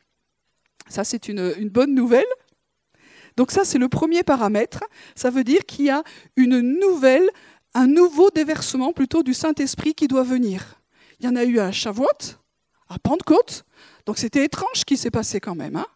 Ça, 0.90 1.04
c'est 1.04 1.30
une, 1.30 1.70
bonne 1.70 1.96
nouvelle. 1.96 2.26
Donc 3.38 3.52
ça, 3.52 3.64
c'est 3.64 3.78
le 3.78 3.90
premier 3.90 4.24
paramètre. 4.24 4.84
Ça 5.16 5.30
veut 5.30 5.44
dire 5.44 5.66
qu'il 5.66 5.86
y 5.86 5.90
a 5.90 6.04
une 6.36 6.60
nouvelle, 6.60 7.30
un 7.74 7.88
nouveau 7.88 8.32
déversement 8.32 8.92
plutôt 8.92 9.24
du 9.24 9.34
Saint-Esprit 9.34 9.94
qui 9.94 10.08
doit 10.08 10.24
venir. 10.24 10.82
Il 11.20 11.26
y 11.26 11.30
en 11.30 11.36
a 11.36 11.46
eu 11.46 11.60
à 11.60 11.72
Shavuot, 11.72 12.36
à 12.90 13.00
Pentecôte, 13.00 13.66
donc 14.06 14.18
c'était 14.18 14.46
étrange 14.46 14.76
ce 14.76 14.86
qui 14.86 14.98
s'est 14.98 15.12
passé 15.12 15.40
quand 15.40 15.56
même. 15.56 15.76
Hein. 15.76 15.88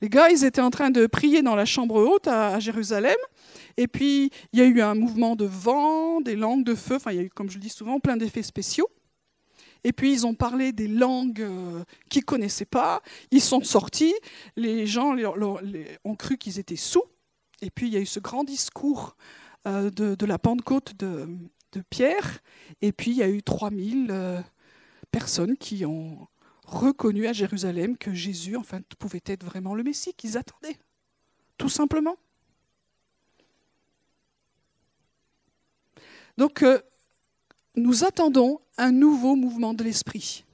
les 0.00 0.08
gars, 0.08 0.28
ils 0.30 0.44
étaient 0.44 0.60
en 0.60 0.70
train 0.70 0.90
de 0.90 1.06
prier 1.06 1.42
dans 1.42 1.54
la 1.54 1.64
chambre 1.64 1.96
haute 1.96 2.28
à, 2.28 2.60
Jérusalem. 2.60 3.16
Et 3.76 3.88
puis, 3.88 4.30
il 4.52 4.58
y 4.58 4.62
a 4.62 4.66
eu 4.66 4.80
un 4.80 4.94
mouvement 4.94 5.36
de 5.36 5.46
vent, 5.46 6.20
des 6.20 6.36
langues 6.36 6.64
de 6.64 6.74
feu. 6.74 6.96
Enfin, 6.96 7.12
il 7.12 7.16
y 7.16 7.20
a 7.20 7.22
eu, 7.22 7.30
comme 7.30 7.48
je 7.48 7.54
le 7.54 7.60
dis 7.60 7.70
souvent, 7.70 8.00
plein 8.00 8.16
d'effets 8.16 8.42
spéciaux. 8.42 8.88
Et 9.84 9.92
puis, 9.92 10.12
ils 10.12 10.26
ont 10.26 10.34
parlé 10.34 10.72
des 10.72 10.86
langues 10.88 11.40
euh, 11.40 11.82
qu'ils 12.08 12.20
ne 12.20 12.26
connaissaient 12.26 12.64
pas. 12.64 13.02
Ils 13.30 13.40
sont 13.40 13.62
sortis. 13.62 14.14
Les 14.56 14.86
gens 14.86 15.16
ont 16.04 16.14
cru 16.14 16.36
qu'ils 16.36 16.58
étaient 16.58 16.76
sous. 16.76 17.04
Et 17.62 17.70
puis, 17.70 17.86
il 17.86 17.94
y 17.94 17.96
a 17.96 18.00
eu 18.00 18.06
ce 18.06 18.20
grand 18.20 18.44
discours 18.44 19.16
euh, 19.66 19.90
de, 19.90 20.26
la 20.26 20.38
Pentecôte 20.38 20.94
de, 20.98 21.28
Pierre. 21.88 22.40
Et 22.82 22.92
puis, 22.92 23.12
il 23.12 23.16
y 23.16 23.22
a 23.22 23.28
eu 23.28 23.42
3000 23.42 24.08
euh, 24.10 24.40
personnes 25.10 25.56
qui 25.56 25.84
ont 25.86 26.28
reconnu 26.72 27.26
à 27.26 27.32
Jérusalem 27.32 27.96
que 27.96 28.12
Jésus, 28.12 28.56
enfin, 28.56 28.80
pouvait 28.98 29.22
être 29.26 29.44
vraiment 29.44 29.74
le 29.74 29.82
Messie 29.82 30.14
qu'ils 30.14 30.36
attendaient. 30.36 30.78
Tout 31.58 31.68
simplement. 31.68 32.16
Donc, 36.38 36.62
euh, 36.62 36.80
nous 37.76 38.04
attendons 38.04 38.60
un 38.78 38.90
nouveau 38.90 39.36
mouvement 39.36 39.74
de 39.74 39.84
l'esprit. 39.84 40.44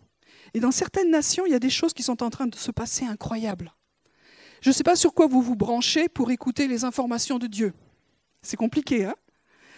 Et 0.55 0.61
dans 0.61 0.71
certaines 0.71 1.11
nations, 1.11 1.47
il 1.47 1.53
y 1.53 1.55
a 1.55 1.61
des 1.61 1.71
choses 1.71 1.95
qui 1.95 2.03
sont 2.03 2.23
en 2.23 2.31
train 2.31 2.47
de 2.47 2.57
se 2.57 2.71
passer 2.71 3.05
incroyables. 3.05 3.73
Je 4.61 4.71
ne 4.71 4.75
sais 4.75 4.83
pas 4.83 4.97
sur 4.97 5.15
quoi 5.15 5.27
vous 5.27 5.41
vous 5.41 5.57
branchez 5.57 6.09
pour 6.09 6.31
écouter 6.31 6.67
les 6.67 6.85
informations 6.85 7.39
de 7.39 7.47
Dieu. 7.47 7.73
C'est 8.43 8.57
compliqué, 8.57 9.05
hein? 9.05 9.15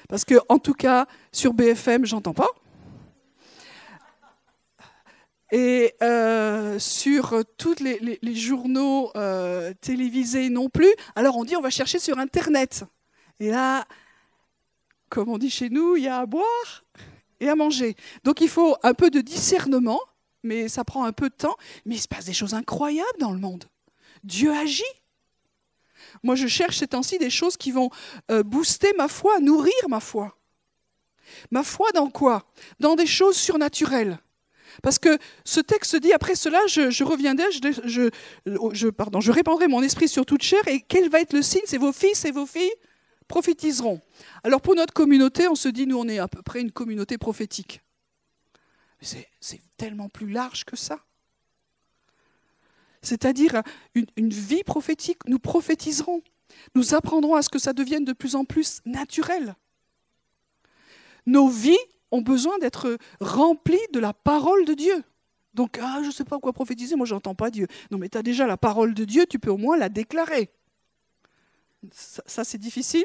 Parce 0.09 0.25
que, 0.25 0.37
en 0.49 0.59
tout 0.59 0.75
cas, 0.75 1.07
sur 1.33 1.53
BFM, 1.53 2.05
j'entends 2.05 2.35
pas. 2.35 2.49
Et 5.53 5.95
euh, 6.03 6.79
sur 6.79 7.43
tous 7.57 7.77
les, 7.81 8.19
journaux 8.35 9.11
euh, 9.17 9.73
télévisés 9.81 10.49
non 10.49 10.69
plus. 10.69 10.93
Alors 11.17 11.37
on 11.37 11.45
dit 11.45 11.57
on 11.57 11.61
va 11.61 11.71
chercher 11.71 11.99
sur 11.99 12.19
Internet. 12.19 12.85
Et 13.41 13.51
là, 13.51 13.85
comme 15.09 15.29
on 15.29 15.39
dit 15.39 15.51
chez 15.51 15.71
nous, 15.71 15.97
il 15.97 16.05
y 16.05 16.09
a 16.09 16.19
à 16.19 16.27
boire 16.27 16.85
et 17.41 17.49
à 17.49 17.57
manger. 17.57 17.97
Donc 18.23 18.41
il 18.41 18.49
faut 18.49 18.77
un 18.83 18.95
peu 18.95 19.11
de 19.11 19.21
discernement, 19.21 20.01
mais 20.43 20.69
ça 20.69 20.85
prend 20.85 21.05
un 21.05 21.13
peu 21.13 21.29
de 21.29 21.35
temps. 21.35 21.57
Mais 21.85 21.97
il 21.97 22.01
se 22.01 22.09
passe 22.09 22.27
des 22.27 22.33
choses 22.33 22.55
incroyables 22.55 23.19
dans 23.19 23.33
le 23.33 23.39
monde. 23.39 23.65
Dieu 24.23 24.53
agit. 24.53 24.85
Moi, 26.23 26.35
je 26.35 26.47
cherche 26.47 26.79
ces 26.79 26.89
temps-ci 26.89 27.19
des 27.19 27.31
choses 27.31 27.57
qui 27.57 27.73
vont 27.73 27.91
euh, 28.31 28.43
booster 28.43 28.93
ma 28.97 29.09
foi, 29.09 29.39
nourrir 29.41 29.73
ma 29.89 30.01
foi. 30.01 30.37
Ma 31.51 31.63
foi 31.63 31.93
dans 31.93 32.11
quoi? 32.11 32.45
Dans 32.81 32.97
des 32.97 33.07
choses 33.07 33.37
surnaturelles. 33.37 34.19
Parce 34.83 34.99
que 34.99 35.19
ce 35.45 35.61
texte 35.61 35.97
dit, 35.97 36.13
après 36.13 36.35
cela, 36.35 36.61
je, 36.67 37.05
reviendrai, 37.05 37.45
je, 37.53 38.89
pardon, 38.89 39.21
je 39.21 39.33
répandrai 39.33 39.69
mon 39.69 39.83
esprit 39.83 40.09
sur 40.09 40.27
toute 40.27 40.43
chair, 40.43 40.67
et 40.69 40.81
quel 40.81 41.09
va 41.09 41.21
être 41.21 41.33
le 41.33 41.43
signe? 41.43 41.63
C'est 41.65 41.79
vos 41.79 41.93
fils 41.93 42.25
et 42.25 42.31
vos 42.31 42.47
filles 42.47 42.73
prophétiseront. 43.29 44.01
Alors 44.43 44.61
pour 44.61 44.75
notre 44.75 44.93
communauté, 44.93 45.49
on 45.49 45.55
se 45.55 45.69
dit, 45.69 45.87
nous, 45.87 45.99
on 45.99 46.09
est 46.09 46.19
à 46.19 46.29
peu 46.29 46.43
près 46.43 46.61
une 46.61 46.73
communauté 46.73 47.19
prophétique. 47.19 47.81
C'est 49.01 49.61
tellement 49.77 50.09
plus 50.09 50.29
large 50.31 50.65
que 50.65 50.77
ça. 50.77 50.99
C'est-à-dire 53.03 53.63
une, 53.95 54.07
une, 54.17 54.29
vie 54.29 54.63
prophétique. 54.63 55.21
Nous 55.27 55.39
prophétiserons. 55.39 56.23
Nous 56.75 56.95
apprendrons 56.95 57.35
à 57.35 57.41
ce 57.41 57.49
que 57.49 57.59
ça 57.59 57.73
devienne 57.73 58.05
de 58.05 58.13
plus 58.13 58.35
en 58.35 58.45
plus 58.45 58.83
naturel. 58.85 59.55
Nos 61.25 61.49
vies 61.49 61.79
ont 62.11 62.23
besoin 62.23 62.59
d'être 62.59 62.99
remplies 63.21 63.79
de 63.93 64.01
la 64.01 64.13
parole 64.13 64.65
de 64.65 64.75
Dieu. 64.75 65.05
Donc, 65.55 65.79
ah, 65.83 65.99
je 66.03 66.09
ne 66.09 66.13
sais 66.13 66.25
pas 66.25 66.39
quoi 66.39 66.53
prophétiser, 66.53 66.97
moi, 66.97 67.07
je 67.07 67.15
n'entends 67.15 67.35
pas 67.35 67.51
Dieu. 67.51 67.67
Non, 67.91 67.99
mais 67.99 68.09
tu 68.09 68.19
as 68.19 68.23
déjà 68.23 68.47
la 68.47 68.57
parole 68.57 68.95
de 68.95 69.05
Dieu, 69.05 69.27
tu 69.27 69.39
peux 69.39 69.51
au 69.51 69.57
moins 69.57 69.77
la 69.77 69.89
déclarer. 69.89 70.51
Ça, 71.93 72.45
c'est 72.45 72.59
difficile? 72.59 73.05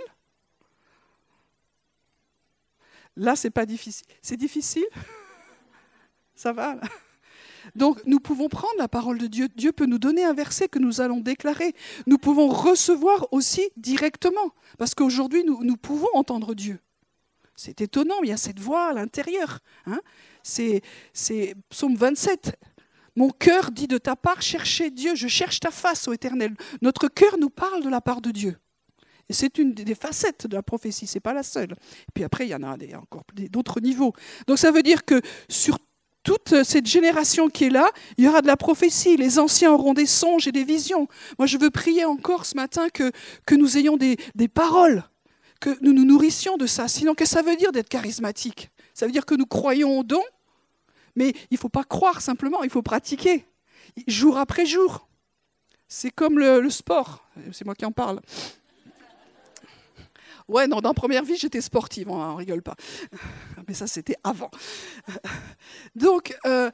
Là, 3.15 3.35
c'est 3.35 3.50
pas 3.50 3.65
difficile. 3.65 4.05
C'est 4.21 4.38
difficile? 4.38 4.85
Ça 6.35 6.51
va 6.51 6.77
donc 7.74 8.05
nous 8.05 8.19
pouvons 8.19 8.47
prendre 8.47 8.75
la 8.77 8.88
parole 8.88 9.17
de 9.17 9.27
Dieu. 9.27 9.47
Dieu 9.55 9.71
peut 9.71 9.85
nous 9.85 9.97
donner 9.97 10.24
un 10.24 10.33
verset 10.33 10.67
que 10.67 10.77
nous 10.77 11.01
allons 11.01 11.19
déclarer. 11.19 11.74
Nous 12.05 12.17
pouvons 12.17 12.47
recevoir 12.47 13.27
aussi 13.31 13.69
directement, 13.77 14.53
parce 14.77 14.93
qu'aujourd'hui, 14.93 15.43
nous, 15.43 15.77
pouvons 15.77 16.09
entendre 16.13 16.53
Dieu. 16.53 16.79
C'est 17.55 17.79
étonnant, 17.79 18.21
il 18.21 18.29
y 18.29 18.33
a 18.33 18.38
cette 18.38 18.59
voix 18.59 18.89
à 18.89 18.93
l'intérieur. 18.93 19.59
Hein. 19.85 20.00
c'est, 20.43 20.81
psaume 21.69 21.95
27. 21.95 22.57
Mon 23.15 23.29
cœur 23.29 23.71
dit 23.71 23.88
de 23.88 23.97
ta 23.97 24.17
part, 24.17 24.41
cherchez 24.41 24.91
Dieu, 24.91 25.15
je 25.15 25.29
cherche 25.29 25.62
ta 25.62 25.71
face, 25.71 26.07
ô 26.09 26.13
Éternel. 26.13 26.53
Notre 26.81 27.07
cœur 27.07 27.38
nous 27.39 27.50
parle 27.50 27.81
de 27.81 27.89
la 27.89 28.01
part 28.01 28.19
de 28.19 28.31
Dieu. 28.31 28.57
Et 29.29 29.33
c'est 29.33 29.57
une 29.57 29.74
des 29.74 29.95
facettes 29.95 30.47
de 30.47 30.55
la 30.55 30.63
prophétie, 30.63 31.07
c'est 31.07 31.21
pas 31.21 31.33
la 31.33 31.43
seule. 31.43 31.75
Puis 32.13 32.24
après, 32.25 32.45
il 32.45 32.50
y 32.50 32.55
en 32.55 32.62
a 32.62 32.77
encore 32.97 33.24
d'autres 33.50 33.79
niveaux. 33.79 34.13
Donc 34.47 34.59
ça 34.59 34.71
veut 34.71 34.83
dire 34.83 35.05
que 35.05 35.21
sur 35.47 35.79
toute 36.24 36.63
cette 36.63 36.88
génération 36.88 37.50
qui 37.50 37.65
est 37.65 37.69
là, 37.69 37.89
il 38.17 38.25
y 38.25 38.27
aura 38.27 38.41
de 38.41 38.47
la 38.47 38.57
prophétie. 38.57 39.15
Les 39.15 39.39
anciens 39.39 39.71
auront 39.71 39.93
des 39.93 40.05
songes 40.05 40.47
et 40.47 40.51
des 40.51 40.63
visions. 40.63 41.07
Moi, 41.39 41.45
je 41.45 41.57
veux 41.57 41.69
prier 41.69 42.03
encore 42.03 42.45
ce 42.45 42.55
matin 42.55 42.89
que, 42.89 43.12
nous 43.55 43.77
ayons 43.77 43.95
des 43.95 44.47
paroles 44.47 45.05
que 45.59 45.77
nous 45.81 45.93
nous 45.93 46.05
nourrissions 46.05 46.57
de 46.57 46.67
ça. 46.67 46.88
Sinon, 46.88 47.15
qu'est-ce 47.15 47.35
que 47.35 47.41
ça 47.41 47.50
veut 47.50 47.55
dire 47.55 47.71
d'être 47.71 47.89
charismatique? 47.89 48.69
Ça 48.93 49.05
veut 49.05 49.12
dire 49.12 49.25
que 49.25 49.35
nous 49.35 49.45
croyons 49.45 50.00
au 50.00 50.03
don, 50.03 50.24
mais 51.15 51.29
il 51.29 51.53
ne 51.53 51.57
faut 51.57 51.69
pas 51.69 51.83
croire 51.83 52.21
simplement, 52.21 52.63
il 52.63 52.69
faut 52.69 52.81
pratiquer, 52.81 53.45
jour 54.07 54.38
après 54.38 54.65
jour. 54.65 55.07
C'est 55.88 56.12
comme 56.12 56.39
le, 56.39 56.69
sport, 56.69 57.27
c'est 57.51 57.65
moi 57.65 57.75
qui 57.75 57.85
en 57.85 57.91
parle. 57.91 58.19
Ouais, 60.47 60.67
non, 60.67 60.79
dans 60.79 60.93
première 60.93 61.24
vie, 61.24 61.38
j'étais 61.38 61.62
sportive, 61.62 62.09
on 62.09 62.33
ne 62.33 62.35
rigole 62.35 62.62
pas. 62.62 62.75
Mais 63.67 63.74
ça, 63.74 63.88
c'était 63.88 64.15
avant. 64.24 64.51
Donc, 65.95 66.38
euh, 66.45 66.69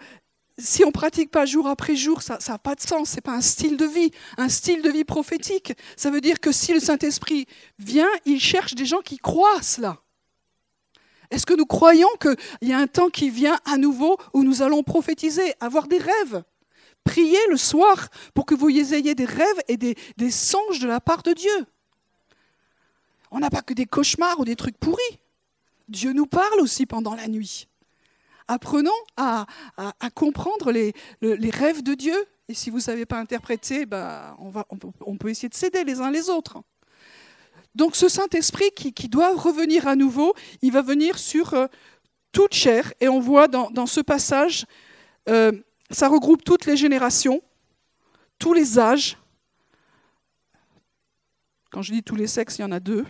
si 0.64 0.84
on 0.84 0.88
ne 0.88 0.92
pratique 0.92 1.32
pas 1.32 1.46
jour 1.46 1.68
après 1.68 1.96
jour, 1.96 2.22
ça 2.22 2.38
n'a 2.48 2.58
pas 2.58 2.76
de 2.76 2.82
sens, 2.82 3.12
ce 3.12 3.16
n'est 3.16 3.22
pas 3.22 3.34
un 3.34 3.42
style 3.42 3.78
de 3.78 3.86
vie, 3.86 4.12
un 4.38 4.50
style 4.50 4.82
de 4.82 4.90
vie 4.90 5.04
prophétique. 5.04 5.74
Ça 5.96 6.10
veut 6.12 6.22
dire 6.22 6.40
que 6.40 6.52
si 6.52 6.74
le 6.74 6.80
Saint-Esprit 6.80 7.48
vient, 7.80 8.10
il 8.26 8.40
cherche 8.40 8.76
des 8.76 8.86
gens 8.86 9.02
qui 9.02 9.18
croient 9.18 9.62
cela. 9.62 9.98
Est-ce 11.30 11.46
que 11.46 11.54
nous 11.54 11.66
croyons 11.66 12.10
qu'il 12.20 12.70
y 12.70 12.74
a 12.74 12.78
un 12.78 12.88
temps 12.88 13.10
qui 13.10 13.30
vient 13.30 13.60
à 13.66 13.78
nouveau 13.78 14.18
où 14.34 14.44
nous 14.44 14.62
allons 14.62 14.84
prophétiser, 14.84 15.54
avoir 15.60 15.88
des 15.88 15.98
rêves? 15.98 16.44
Priez 17.04 17.40
le 17.50 17.58
soir 17.58 18.10
pour 18.34 18.46
que 18.46 18.54
vous 18.54 18.70
ayez 18.70 19.16
des 19.16 19.26
rêves 19.26 19.62
et 19.68 19.78
des, 19.78 19.96
des 20.18 20.32
songes 20.32 20.80
de 20.80 20.88
la 20.88 21.00
part 21.00 21.24
de 21.24 21.34
Dieu. 21.34 21.66
On 23.32 23.40
n'a 23.40 23.50
pas 23.50 23.62
que 23.62 23.74
des 23.74 23.86
cauchemars 23.86 24.40
ou 24.40 24.46
des 24.46 24.58
trucs 24.58 24.78
pourris. 24.78 25.20
Dieu 25.88 26.12
nous 26.14 26.28
parle 26.28 26.60
aussi 26.60 26.86
pendant 26.86 27.16
la 27.16 27.28
nuit 27.28 27.68
apprenons 28.52 28.92
à, 29.16 29.46
comprendre 30.14 30.72
les, 30.72 30.94
rêves 31.22 31.84
de 31.84 31.94
Dieu. 31.94 32.16
Et 32.50 32.54
si 32.54 32.70
vous 32.70 32.78
ne 32.78 32.82
savez 32.82 33.06
pas 33.06 33.18
interpréter, 33.18 33.86
ben, 33.86 34.36
on, 35.00 35.18
peut 35.18 35.30
essayer 35.30 35.48
de 35.48 35.54
s'aider 35.54 35.84
les 35.86 36.02
uns 36.02 36.12
les 36.12 36.30
autres. 36.30 36.62
Donc 37.74 37.96
ce 37.96 38.10
Saint-Esprit 38.10 38.72
qui, 38.72 39.08
doit 39.08 39.34
revenir 39.34 39.88
à 39.88 39.96
nouveau, 39.96 40.34
il 40.62 40.74
va 40.74 40.82
venir 40.82 41.18
sur 41.18 41.54
euh, 41.54 41.68
toute 42.34 42.54
chair. 42.54 42.94
Et 43.00 43.08
on 43.08 43.22
voit 43.22 43.48
dans, 43.48 43.86
ce 43.86 44.02
passage, 44.02 44.66
euh, 45.30 45.54
ça 45.90 46.10
regroupe 46.10 46.44
toutes 46.44 46.66
les 46.66 46.76
générations, 46.76 47.42
tous 48.38 48.54
les 48.54 48.78
âges. 48.78 49.18
Quand 51.72 51.82
je 51.82 51.94
dis 51.94 52.04
tous 52.04 52.16
les 52.16 52.28
sexes, 52.28 52.58
il 52.58 52.64
y 52.64 52.66
en 52.66 52.72
a 52.74 52.82
deux. 52.82 53.06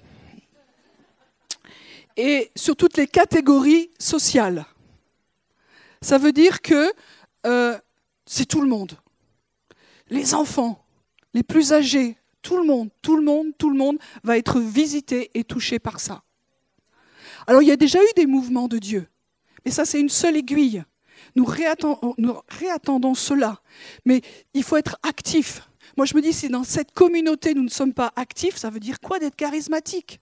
Et 2.16 2.52
sur 2.56 2.76
toutes 2.76 2.98
les 2.98 3.08
catégories 3.08 3.90
sociales. 3.98 4.68
Ça 6.02 6.18
veut 6.18 6.32
dire 6.32 6.62
que 6.62 6.92
euh, 7.46 7.78
c'est 8.26 8.46
tout 8.46 8.62
le 8.62 8.68
monde. 8.68 8.94
Les 10.10 10.34
enfants, 10.34 10.84
les 11.34 11.44
plus 11.44 11.74
âgés, 11.74 12.18
tout 12.42 12.58
le 12.58 12.64
monde, 12.64 12.90
tout 13.02 13.16
le 13.16 13.24
monde, 13.24 13.52
tout 13.58 13.70
le 13.70 13.78
monde 13.78 13.98
va 14.24 14.38
être 14.38 14.60
visité 14.60 15.30
et 15.36 15.44
touché 15.44 15.80
par 15.80 16.00
ça. 16.00 16.24
Alors 17.48 17.62
il 17.62 17.68
y 17.68 17.72
a 17.72 17.78
déjà 17.78 18.00
eu 18.00 18.14
des 18.16 18.26
mouvements 18.26 18.68
de 18.68 18.78
Dieu, 18.78 19.08
mais 19.66 19.72
ça 19.72 19.86
c'est 19.86 20.00
une 20.00 20.10
seule 20.10 20.38
aiguille. 20.38 20.84
Nous 21.36 21.46
réattendons, 21.46 22.16
nous 22.18 22.36
réattendons 22.50 23.14
cela, 23.14 23.62
mais 24.06 24.22
il 24.54 24.64
faut 24.64 24.78
être 24.78 24.98
actif. 25.04 25.68
Moi 25.98 26.06
je 26.06 26.16
me 26.16 26.22
dis, 26.22 26.34
si 26.34 26.50
dans 26.50 26.64
cette 26.64 26.94
communauté 26.94 27.54
nous 27.54 27.64
ne 27.64 27.70
sommes 27.70 27.94
pas 27.94 28.12
actifs, 28.16 28.58
ça 28.58 28.70
veut 28.70 28.80
dire 28.80 29.00
quoi 29.00 29.20
d'être 29.20 29.36
charismatique? 29.36 30.20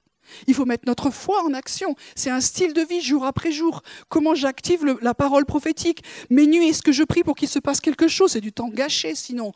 Il 0.48 0.54
faut 0.54 0.65
mettre 0.65 0.84
notre 0.88 1.10
foi 1.10 1.44
en 1.44 1.54
action. 1.54 1.96
C'est 2.15 2.30
un 2.30 2.42
style 2.42 2.74
de 2.74 2.82
vie 2.82 3.02
jour 3.02 3.26
après 3.26 3.52
jour. 3.52 3.82
Comment 4.10 4.36
j'active 4.36 4.86
la 5.02 5.13
parole 5.13 5.46
prophétique? 5.46 6.04
Mes 6.30 6.48
nuits, 6.48 6.70
est-ce 6.70 6.82
que 6.82 6.92
je 6.92 7.04
prie 7.04 7.24
pour 7.24 7.36
qu'il 7.36 7.50
se 7.50 7.60
passe 7.60 7.80
quelque 7.82 8.08
chose? 8.08 8.32
C'est 8.32 8.42
du 8.42 8.54
temps 8.54 8.70
gâché 8.70 9.15
sinon. 9.15 9.52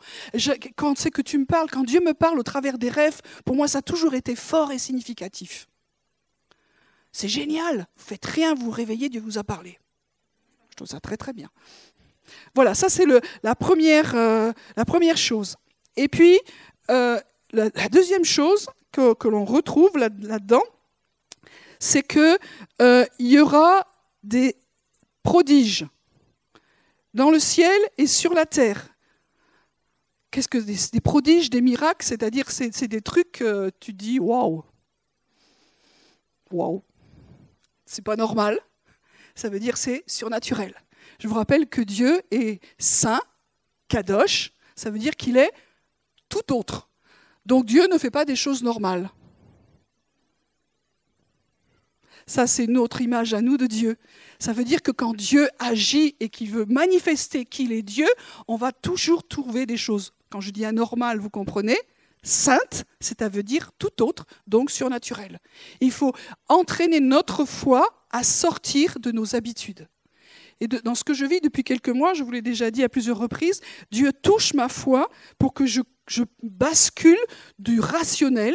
quand 0.76 0.98
c'est 0.98 1.10
que 1.10 1.22
tu 1.22 1.38
me 1.38 1.44
parles, 1.44 1.68
quand 1.70 1.84
Dieu 1.84 2.00
me 2.00 2.14
parle 2.14 2.38
au 2.38 2.42
travers 2.42 2.78
des 2.78 2.90
rêves, 2.90 3.20
pour 3.44 3.56
moi 3.56 3.68
ça 3.68 3.78
a 3.78 3.82
toujours 3.82 4.14
été 4.14 4.36
fort 4.36 4.72
et 4.72 4.78
significatif. 4.78 5.68
C'est 7.12 7.28
génial. 7.28 7.86
Vous 7.96 8.04
faites 8.04 8.24
rien, 8.24 8.54
vous 8.54 8.70
réveillez, 8.70 9.08
Dieu 9.08 9.20
vous 9.20 9.38
a 9.38 9.44
parlé. 9.44 9.78
Je 10.70 10.76
trouve 10.76 10.88
ça 10.88 10.98
très 10.98 11.16
très 11.16 11.32
bien. 11.32 11.48
Voilà, 12.54 12.74
ça 12.74 12.88
c'est 12.88 13.06
la, 13.42 13.54
première, 13.54 14.14
euh, 14.14 14.52
la 14.76 15.14
chose. 15.14 15.56
Et 15.96 16.08
puis, 16.08 16.40
euh, 16.90 17.20
la, 17.52 17.70
deuxième 17.88 18.24
chose 18.24 18.68
que, 18.94 19.28
l'on 19.28 19.44
retrouve 19.44 19.96
là-dedans, 19.96 20.62
c'est 21.78 22.02
qu'il 22.02 22.38
euh, 22.80 23.04
y 23.18 23.38
aura 23.38 23.86
des 24.22 24.56
prodiges 25.22 25.86
dans 27.12 27.30
le 27.30 27.38
ciel 27.38 27.78
et 27.98 28.06
sur 28.06 28.34
la 28.34 28.46
terre. 28.46 28.88
Qu'est-ce 30.30 30.48
que 30.48 30.58
des, 30.58 31.00
prodiges, 31.00 31.50
des 31.50 31.60
miracles 31.60 32.04
C'est-à-dire, 32.04 32.50
c'est 32.50 32.88
des 32.88 33.00
trucs, 33.00 33.32
que 33.32 33.70
tu 33.80 33.92
dis, 33.92 34.18
waouh, 34.18 34.64
waouh, 36.50 36.82
c'est 37.86 38.04
pas 38.04 38.16
normal. 38.16 38.58
Ça 39.34 39.48
veut 39.48 39.60
dire 39.60 39.76
c'est 39.76 40.04
surnaturel. 40.06 40.74
Je 41.18 41.28
vous 41.28 41.34
rappelle 41.34 41.68
que 41.68 41.80
Dieu 41.80 42.22
est 42.30 42.62
saint, 42.78 43.20
kadosh, 43.88 44.52
ça 44.74 44.90
veut 44.90 44.98
dire 44.98 45.16
qu'il 45.16 45.36
est 45.36 45.52
tout 46.28 46.52
autre. 46.52 46.88
Donc 47.46 47.66
Dieu 47.66 47.86
ne 47.90 47.98
fait 47.98 48.10
pas 48.10 48.24
des 48.24 48.36
choses 48.36 48.62
normales. 48.62 49.10
Ça, 52.26 52.46
c'est 52.46 52.66
notre 52.66 53.02
image 53.02 53.34
à 53.34 53.42
nous 53.42 53.58
de 53.58 53.66
Dieu. 53.66 53.96
Ça 54.38 54.52
veut 54.52 54.64
dire 54.64 54.82
que 54.82 54.90
quand 54.90 55.14
Dieu 55.14 55.48
agit 55.58 56.16
et 56.20 56.30
qu'il 56.30 56.50
veut 56.50 56.64
manifester 56.64 57.44
qu'il 57.44 57.72
est 57.72 57.82
Dieu, 57.82 58.08
on 58.48 58.56
va 58.56 58.72
toujours 58.72 59.26
trouver 59.28 59.66
des 59.66 59.76
choses. 59.76 60.14
Quand 60.30 60.40
je 60.40 60.50
dis 60.50 60.64
anormal, 60.64 61.18
vous 61.18 61.30
comprenez 61.30 61.76
Sainte, 62.22 62.84
c'est 63.00 63.20
à 63.20 63.28
dire 63.28 63.70
tout 63.78 64.02
autre, 64.02 64.24
donc 64.46 64.70
surnaturel. 64.70 65.40
Il 65.80 65.92
faut 65.92 66.14
entraîner 66.48 66.98
notre 66.98 67.44
foi 67.44 67.86
à 68.10 68.24
sortir 68.24 68.98
de 68.98 69.12
nos 69.12 69.36
habitudes. 69.36 69.86
Et 70.60 70.68
dans 70.68 70.94
ce 70.94 71.04
que 71.04 71.14
je 71.14 71.24
vis 71.24 71.40
depuis 71.40 71.64
quelques 71.64 71.88
mois, 71.88 72.14
je 72.14 72.22
vous 72.22 72.30
l'ai 72.30 72.42
déjà 72.42 72.70
dit 72.70 72.82
à 72.82 72.88
plusieurs 72.88 73.18
reprises, 73.18 73.60
Dieu 73.90 74.12
touche 74.12 74.54
ma 74.54 74.68
foi 74.68 75.08
pour 75.38 75.52
que 75.54 75.66
je, 75.66 75.80
bascule 76.42 77.18
du 77.58 77.80
rationnel, 77.80 78.54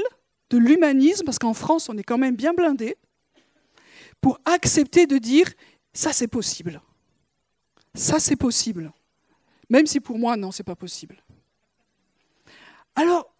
de 0.50 0.58
l'humanisme, 0.58 1.26
parce 1.26 1.40
qu'en 1.40 1.54
France, 1.54 1.90
on 1.90 1.98
est 1.98 2.04
quand 2.04 2.18
même 2.18 2.36
bien 2.36 2.54
blindé, 2.54 2.96
pour 4.22 4.40
accepter 4.46 5.08
de 5.08 5.18
dire, 5.18 5.52
ça 5.94 6.14
c'est 6.14 6.28
possible. 6.28 6.82
Ça 7.96 8.20
c'est 8.20 8.36
possible. 8.36 8.92
Même 9.70 9.86
si 9.86 10.00
pour 10.00 10.18
moi, 10.18 10.36
non, 10.36 10.52
c'est 10.52 10.64
pas 10.64 10.76
possible. 10.76 11.24
Alors, 12.96 13.34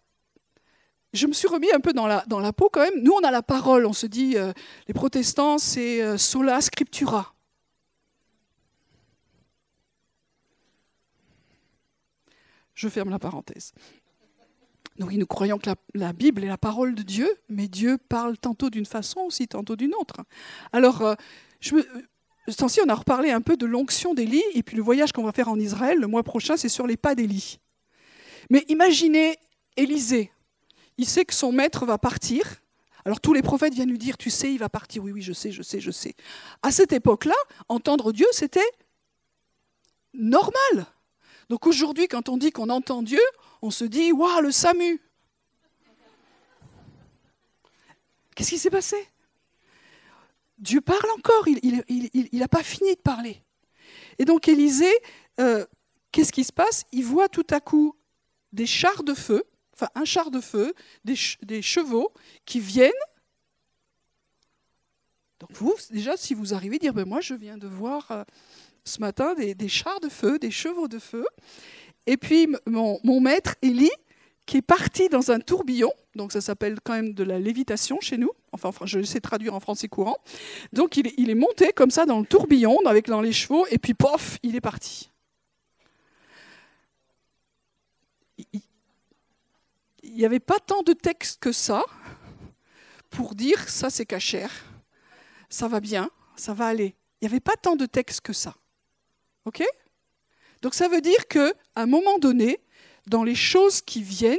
je 1.12 1.26
me 1.26 1.32
suis 1.32 1.48
remis 1.48 1.70
un 1.72 1.80
peu 1.80 1.92
dans 1.92 2.06
la, 2.06 2.52
peau 2.52 2.68
quand 2.72 2.82
même. 2.82 3.02
Nous, 3.02 3.12
on 3.12 3.24
a 3.24 3.30
la 3.30 3.42
parole. 3.42 3.84
On 3.84 3.92
se 3.92 4.06
dit, 4.06 4.36
euh, 4.36 4.52
les 4.86 4.94
protestants, 4.94 5.58
c'est 5.58 6.02
euh, 6.02 6.16
sola 6.16 6.60
scriptura. 6.60 7.34
Je 12.80 12.88
ferme 12.88 13.10
la 13.10 13.18
parenthèse. 13.18 13.72
Nous 14.96 15.26
croyons 15.26 15.58
que 15.58 15.68
la, 15.92 16.12
Bible 16.14 16.42
est 16.42 16.48
la 16.48 16.56
parole 16.56 16.94
de 16.94 17.02
Dieu, 17.02 17.28
mais 17.50 17.68
Dieu 17.68 17.98
parle 17.98 18.38
tantôt 18.38 18.70
d'une 18.70 18.86
façon 18.86 19.20
aussi, 19.20 19.46
tantôt 19.46 19.76
d'une 19.76 19.94
autre. 19.94 20.22
Alors, 20.72 21.02
euh, 21.02 21.14
je 21.60 21.74
me, 21.74 21.86
on 22.48 22.88
a 22.88 22.94
reparlé 22.94 23.32
un 23.32 23.42
peu 23.42 23.58
de 23.58 23.66
l'onction 23.66 24.14
d'Élie, 24.14 24.42
et 24.54 24.62
puis 24.62 24.78
le 24.78 24.82
voyage 24.82 25.12
qu'on 25.12 25.24
va 25.24 25.32
faire 25.32 25.48
en 25.48 25.60
Israël 25.60 25.98
le 25.98 26.06
mois 26.06 26.22
prochain, 26.22 26.56
c'est 26.56 26.70
sur 26.70 26.86
les 26.86 26.96
pas 26.96 27.14
d'Élie. 27.14 27.60
Mais 28.48 28.64
imaginez 28.68 29.36
Élisée, 29.76 30.32
il 30.96 31.04
sait 31.04 31.26
que 31.26 31.34
son 31.34 31.52
maître 31.52 31.84
va 31.84 31.98
partir. 31.98 32.62
Alors 33.04 33.20
tous 33.20 33.34
les 33.34 33.42
prophètes 33.42 33.74
viennent 33.74 33.90
lui 33.90 33.98
dire, 33.98 34.16
tu 34.16 34.30
sais, 34.30 34.54
il 34.54 34.58
va 34.58 34.70
partir. 34.70 35.04
Oui, 35.04 35.12
oui, 35.12 35.20
je 35.20 35.34
sais, 35.34 35.52
je 35.52 35.60
sais, 35.60 35.80
je 35.80 35.90
sais. 35.90 36.14
À 36.62 36.70
cette 36.70 36.94
époque-là, 36.94 37.36
entendre 37.68 38.10
Dieu, 38.12 38.26
c'était 38.32 38.70
normal. 40.14 40.86
Donc 41.50 41.66
aujourd'hui, 41.66 42.08
quand 42.08 42.30
on 42.30 42.38
dit 42.38 42.52
qu'on 42.52 42.70
entend 42.70 43.02
Dieu, 43.02 43.20
on 43.60 43.70
se 43.70 43.84
dit, 43.84 44.12
waouh, 44.12 44.40
le 44.40 44.52
SAMU. 44.52 45.02
Qu'est-ce 48.34 48.50
qui 48.50 48.58
s'est 48.58 48.70
passé? 48.70 48.96
Dieu 50.56 50.80
parle 50.80 51.10
encore, 51.18 51.46
il 51.48 52.28
n'a 52.32 52.48
pas 52.48 52.62
fini 52.62 52.94
de 52.94 53.00
parler. 53.00 53.42
Et 54.18 54.24
donc 54.24 54.48
Élisée, 54.48 54.96
euh, 55.40 55.66
qu'est-ce 56.12 56.32
qui 56.32 56.44
se 56.44 56.52
passe? 56.52 56.84
Il 56.92 57.04
voit 57.04 57.28
tout 57.28 57.46
à 57.50 57.60
coup 57.60 57.96
des 58.52 58.66
chars 58.66 59.02
de 59.02 59.12
feu 59.12 59.44
enfin 59.80 59.90
un 59.94 60.04
char 60.04 60.30
de 60.30 60.40
feu, 60.40 60.74
des, 61.04 61.62
chevaux 61.62 62.12
qui 62.44 62.60
viennent. 62.60 62.92
Donc 65.38 65.50
vous, 65.52 65.74
déjà, 65.90 66.16
si 66.16 66.34
vous 66.34 66.52
arrivez, 66.52 66.78
dire, 66.78 66.92
ben 66.92 67.06
moi 67.06 67.20
je 67.20 67.34
viens 67.34 67.56
de 67.56 67.66
voir 67.66 68.10
euh, 68.10 68.24
ce 68.90 69.00
matin 69.00 69.34
des, 69.34 69.68
chars 69.68 70.00
de 70.00 70.08
feu, 70.08 70.38
des 70.38 70.50
chevaux 70.50 70.88
de 70.88 70.98
feu. 70.98 71.24
Et 72.06 72.16
puis 72.16 72.48
mon, 72.66 73.20
maître, 73.20 73.54
Élie, 73.62 73.90
qui 74.46 74.58
est 74.58 74.62
parti 74.62 75.08
dans 75.08 75.30
un 75.30 75.38
tourbillon, 75.38 75.92
donc 76.16 76.32
ça 76.32 76.40
s'appelle 76.40 76.78
quand 76.82 76.94
même 76.94 77.14
de 77.14 77.22
la 77.22 77.38
lévitation 77.38 78.00
chez 78.00 78.18
nous, 78.18 78.32
enfin 78.52 78.70
je 78.84 79.02
sais 79.02 79.20
traduire 79.20 79.54
en 79.54 79.60
français 79.60 79.88
courant. 79.88 80.16
Donc 80.72 80.96
il, 80.96 81.30
est 81.30 81.34
monté 81.34 81.72
comme 81.72 81.90
ça 81.90 82.04
dans 82.04 82.18
le 82.18 82.26
tourbillon 82.26 82.78
avec 82.86 83.06
dans 83.06 83.20
les 83.20 83.32
chevaux, 83.32 83.66
et 83.70 83.78
puis 83.78 83.94
pof, 83.94 84.38
il 84.42 84.56
est 84.56 84.60
parti. 84.60 85.08
il 90.02 90.14
n'y 90.16 90.24
avait 90.24 90.40
pas 90.40 90.58
tant 90.58 90.82
de 90.82 90.94
textes 90.94 91.40
que 91.40 91.52
ça 91.52 91.84
pour 93.10 93.34
dire 93.34 93.68
ça 93.68 93.90
c'est 93.90 94.06
cachère, 94.06 94.50
ça 95.48 95.68
va 95.68 95.80
bien, 95.80 96.10
ça 96.36 96.54
va 96.54 96.66
aller. 96.66 96.94
Il 97.20 97.28
n'y 97.28 97.32
avait 97.32 97.40
pas 97.40 97.56
tant 97.56 97.76
de 97.76 97.86
textes 97.86 98.22
que 98.22 98.32
ça. 98.32 98.54
OK? 99.44 99.62
Donc 100.62 100.74
ça 100.74 100.88
veut 100.88 101.00
dire 101.00 101.26
qu'à 101.28 101.52
un 101.76 101.86
moment 101.86 102.18
donné, 102.18 102.60
dans 103.06 103.24
les 103.24 103.34
choses 103.34 103.80
qui 103.80 104.02
viennent, 104.02 104.38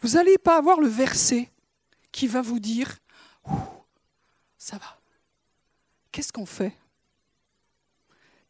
vous 0.00 0.10
n'allez 0.10 0.38
pas 0.38 0.56
avoir 0.56 0.80
le 0.80 0.88
verset 0.88 1.50
qui 2.10 2.26
va 2.26 2.42
vous 2.42 2.60
dire 2.60 2.98
ça 4.58 4.78
va. 4.78 5.00
Qu'est-ce 6.12 6.32
qu'on 6.32 6.46
fait? 6.46 6.72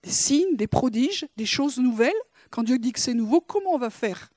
Des 0.02 0.10
signes, 0.10 0.56
des 0.56 0.66
prodiges, 0.66 1.26
des 1.36 1.46
choses 1.46 1.78
nouvelles 1.78 2.12
Quand 2.50 2.62
Dieu 2.62 2.78
dit 2.78 2.92
que 2.92 3.00
c'est 3.00 3.14
nouveau, 3.14 3.40
comment 3.40 3.70
on 3.70 3.78
va 3.78 3.88
faire? 3.88 4.30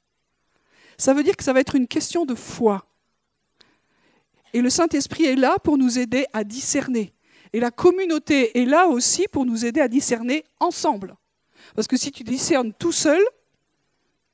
Ça 0.98 1.14
veut 1.14 1.24
dire 1.24 1.36
que 1.36 1.44
ça 1.44 1.52
va 1.52 1.60
être 1.60 1.76
une 1.76 1.88
question 1.88 2.26
de 2.26 2.36
foi. 2.36 2.86
Et 4.54 4.62
le 4.62 4.70
Saint-Esprit 4.70 5.26
est 5.26 5.36
là 5.36 5.60
pour 5.60 5.78
nous 5.78 6.00
aider 6.00 6.26
à 6.32 6.46
discerner. 6.46 7.14
Et 7.52 7.60
la 7.60 7.72
communauté 7.72 8.58
est 8.58 8.66
là 8.66 8.88
aussi 8.88 9.28
pour 9.28 9.46
nous 9.46 9.66
aider 9.66 9.82
à 9.82 9.90
discerner 9.90 10.46
ensemble. 10.62 11.18
Parce 11.74 11.88
que 11.88 11.98
si 11.98 12.12
tu 12.12 12.24
discernes 12.24 12.74
tout 12.74 12.92
seul, 12.92 13.22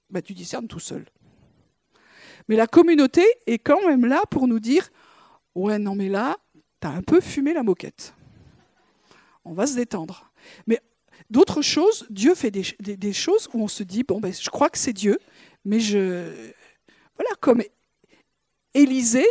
bah 0.09 0.21
tu 0.21 0.33
discernes 0.33 0.67
tout 0.67 0.79
seul. 0.79 1.05
Mais 2.47 2.55
la 2.55 2.67
communauté 2.67 3.23
est 3.47 3.59
quand 3.59 3.87
même 3.87 4.05
là 4.05 4.21
pour 4.29 4.47
nous 4.47 4.59
dire 4.59 4.89
Ouais, 5.55 5.79
non, 5.79 5.95
mais 5.95 6.09
là, 6.09 6.37
tu 6.81 6.87
as 6.87 6.91
un 6.91 7.01
peu 7.01 7.21
fumé 7.21 7.53
la 7.53 7.63
moquette. 7.63 8.13
On 9.43 9.53
va 9.53 9.67
se 9.67 9.75
détendre. 9.75 10.31
Mais 10.67 10.81
d'autres 11.29 11.61
choses, 11.61 12.05
Dieu 12.09 12.35
fait 12.35 12.51
des, 12.51 12.63
des, 12.79 13.13
choses 13.13 13.49
où 13.53 13.61
on 13.61 13.67
se 13.67 13.83
dit 13.83 14.03
Bon, 14.03 14.19
ben, 14.19 14.33
je 14.33 14.49
crois 14.49 14.69
que 14.69 14.77
c'est 14.77 14.93
Dieu, 14.93 15.19
mais 15.65 15.79
je. 15.79 16.51
Voilà, 17.15 17.35
comme 17.39 17.61
Élisée, 18.73 19.27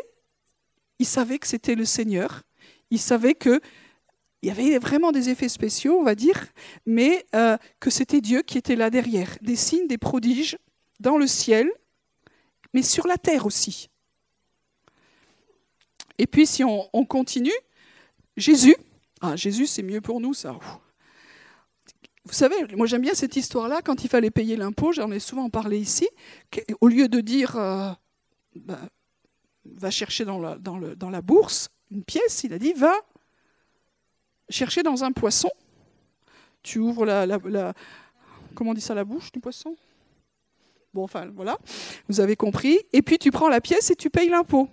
il 0.99 1.07
savait 1.07 1.39
que 1.39 1.47
c'était 1.47 1.75
le 1.75 1.85
Seigneur. 1.85 2.43
Il 2.91 2.99
savait 2.99 3.35
que. 3.35 3.61
Il 4.43 4.49
y 4.49 4.51
avait 4.51 4.79
vraiment 4.79 5.13
des 5.13 5.29
effets 5.29 5.49
spéciaux, 5.49 5.99
on 5.99 6.03
va 6.03 6.15
dire, 6.15 6.47
mais 6.87 7.27
euh, 7.35 7.59
que 7.79 7.91
c'était 7.91 8.21
Dieu 8.21 8.43
qui 8.43 8.57
était 8.57 8.77
là 8.77 8.89
derrière. 8.89 9.37
Des 9.43 9.57
signes, 9.57 9.87
des 9.87 9.99
prodiges 9.99 10.57
dans 10.99 11.19
le 11.19 11.27
ciel, 11.27 11.71
mais 12.73 12.83
sur 12.83 13.07
la 13.07 13.19
terre 13.19 13.45
aussi. 13.45 13.91
Et 16.19 16.27
puis, 16.27 16.47
si 16.47 16.65
on, 16.65 16.89
on 16.93 17.05
continue, 17.05 17.53
Jésus, 18.37 18.77
ah, 19.21 19.37
Jésus, 19.37 19.67
c'est 19.67 19.83
mieux 19.83 20.01
pour 20.01 20.21
nous, 20.21 20.33
ça. 20.33 20.59
Vous 22.25 22.33
savez, 22.33 22.57
moi 22.77 22.87
j'aime 22.87 23.03
bien 23.03 23.15
cette 23.15 23.37
histoire-là, 23.37 23.81
quand 23.83 24.05
il 24.05 24.09
fallait 24.09 24.31
payer 24.31 24.57
l'impôt, 24.57 24.93
j'en 24.93 25.11
ai 25.11 25.19
souvent 25.19 25.51
parlé 25.51 25.79
ici, 25.79 26.09
au 26.81 26.89
lieu 26.89 27.09
de 27.09 27.21
dire 27.21 27.57
euh, 27.57 27.91
bah, 28.55 28.79
va 29.65 29.91
chercher 29.91 30.25
dans 30.25 30.39
la 30.39 31.23
bourse 31.23 31.71
une 31.91 32.05
pièce, 32.05 32.45
il 32.45 32.53
a 32.53 32.59
dit 32.59 32.73
va 32.73 32.95
chercher 34.51 34.83
dans 34.83 35.05
un 35.05 35.13
poisson. 35.13 35.51
Tu 36.63 36.79
ouvres 36.79 37.07
la, 37.07 37.75
comment 38.55 38.75
dit 38.75 38.81
ça, 38.81 38.95
la 38.95 39.05
bouche 39.05 39.33
du 39.33 39.41
poisson? 39.41 39.77
Bon, 40.93 41.05
enfin 41.05 41.31
voilà, 41.35 41.57
vous 42.09 42.21
avez 42.21 42.37
compris. 42.37 42.79
Et 42.93 43.03
puis 43.03 43.19
tu 43.19 43.31
prends 43.31 43.49
la 43.49 43.61
pièce 43.61 43.91
et 43.91 43.97
tu 43.97 44.11
payes 44.11 44.29
l'impôt. 44.29 44.69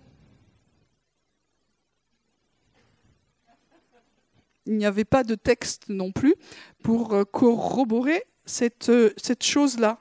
il 4.67 4.77
n'y 4.77 4.85
avait 4.85 5.05
pas 5.05 5.23
de 5.23 5.35
texte 5.35 5.83
non 5.89 6.11
plus 6.11 6.35
pour 6.83 7.13
euh, 7.13 7.23
corroborer 7.23 8.23
cette, 8.45 8.89
euh, 8.89 9.11
cette 9.17 9.43
chose-là. 9.43 9.99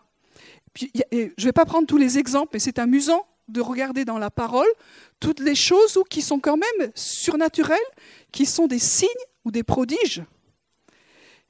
je 0.75 0.89
ne 1.13 1.45
vais 1.45 1.53
pas 1.53 1.65
prendre 1.65 1.87
tous 1.87 1.97
les 1.97 2.19
exemples, 2.19 2.51
mais 2.55 2.59
c'est 2.59 2.79
amusant 2.79 3.27
de 3.49 3.61
regarder 3.61 4.05
dans 4.05 4.19
la 4.19 4.31
parole 4.31 4.67
toutes 5.21 5.41
les 5.41 5.55
choses 5.55 5.99
qui 6.11 6.21
sont 6.21 6.41
quand 6.41 6.57
même 6.57 6.91
surnaturelles, 6.95 7.79
qui 8.33 8.45
sont 8.45 8.67
des 8.67 8.81
signes 8.81 9.09
ou 9.47 9.51
des 9.51 9.63
prodiges. 9.63 10.23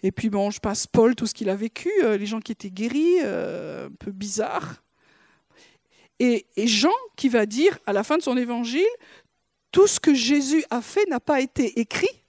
Et 0.02 0.12
puis 0.12 0.30
bon, 0.30 0.50
je 0.50 0.60
passe 0.60 0.86
Paul, 0.86 1.16
tout 1.16 1.26
ce 1.26 1.34
qu'il 1.34 1.48
a 1.48 1.56
vécu, 1.56 1.90
euh, 2.04 2.16
les 2.16 2.26
gens 2.26 2.40
qui 2.40 2.52
étaient 2.52 2.70
guéris, 2.70 3.20
un 3.20 3.90
peu 3.98 4.12
bizarres. 4.12 4.84
Et, 6.18 6.46
et 6.56 6.68
Jean 6.68 6.92
qui 7.16 7.28
va 7.28 7.46
dire 7.46 7.78
à 7.86 7.92
la 7.92 8.04
fin 8.04 8.16
de 8.16 8.22
son 8.22 8.36
évangile, 8.36 8.86
tout 9.72 9.86
ce 9.86 9.98
que 9.98 10.14
Jésus 10.14 10.64
a 10.70 10.80
fait 10.80 11.06
n'a 11.08 11.20
pas 11.20 11.40
été 11.40 11.80
écrit 11.80 12.22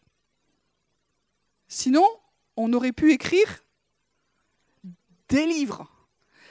Sinon, 1.67 2.05
on 2.55 2.71
aurait 2.73 2.93
pu 2.93 3.11
écrire 3.11 3.63
des 5.29 5.45
livres. 5.45 5.85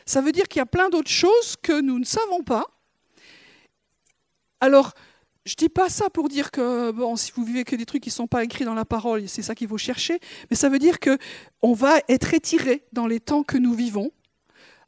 Ça 0.04 0.20
veut 0.20 0.32
dire 0.32 0.46
qu'il 0.46 0.60
y 0.60 0.62
a 0.62 0.66
plein 0.66 0.88
d'autres 0.88 1.10
choses 1.10 1.56
que 1.62 1.80
nous 1.80 1.98
ne 1.98 2.04
savons 2.04 2.42
pas. 2.42 2.64
Alors, 4.60 4.92
je 5.46 5.52
ne 5.52 5.56
dis 5.56 5.68
pas 5.68 5.88
ça 5.88 6.10
pour 6.10 6.28
dire 6.28 6.50
que 6.50 6.92
si 7.14 7.30
vous 7.34 7.44
vivez 7.44 7.62
que 7.62 7.76
des 7.76 7.86
trucs 7.86 8.02
qui 8.02 8.08
ne 8.08 8.14
sont 8.14 8.26
pas 8.26 8.42
écrits 8.42 8.64
dans 8.64 8.74
la 8.74 8.84
parole, 8.84 9.28
c'est 9.28 9.42
ça 9.42 9.54
qu'il 9.54 9.68
faut 9.68 9.78
chercher, 9.78 10.18
mais 10.50 10.56
ça 10.56 10.68
veut 10.68 10.80
dire 10.80 10.98
qu'on 10.98 11.72
va 11.72 12.00
être 12.08 12.34
étiré 12.34 12.84
dans 12.92 13.06
les 13.06 13.20
temps 13.20 13.44
que 13.44 13.56
nous 13.56 13.72
vivons 13.72 14.10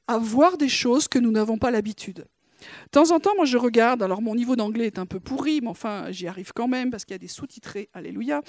à 0.09 0.19
voir 0.19 0.59
des 0.59 0.69
choses 0.69 1.07
que 1.07 1.21
nous 1.21 1.31
n'avons 1.31 1.59
pas 1.59 1.71
l'habitude. 1.71 2.27
De 2.61 2.91
temps 2.91 3.13
en 3.13 3.21
temps, 3.21 3.31
moi, 3.37 3.45
je 3.45 3.57
regarde. 3.57 4.03
Alors, 4.03 4.21
mon 4.21 4.35
niveau 4.35 4.57
d'anglais 4.57 4.87
est 4.87 4.99
un 4.99 5.07
peu 5.07 5.21
pourri, 5.21 5.61
mais 5.63 5.69
enfin, 5.69 6.11
j'y 6.11 6.27
arrive 6.27 6.53
quand 6.53 6.67
même 6.67 6.91
parce 6.91 7.05
qu'il 7.05 7.15
y 7.15 7.15
a 7.15 7.19
des 7.19 7.29
sous-titrés. 7.29 7.89
Alléluia. 7.95 8.43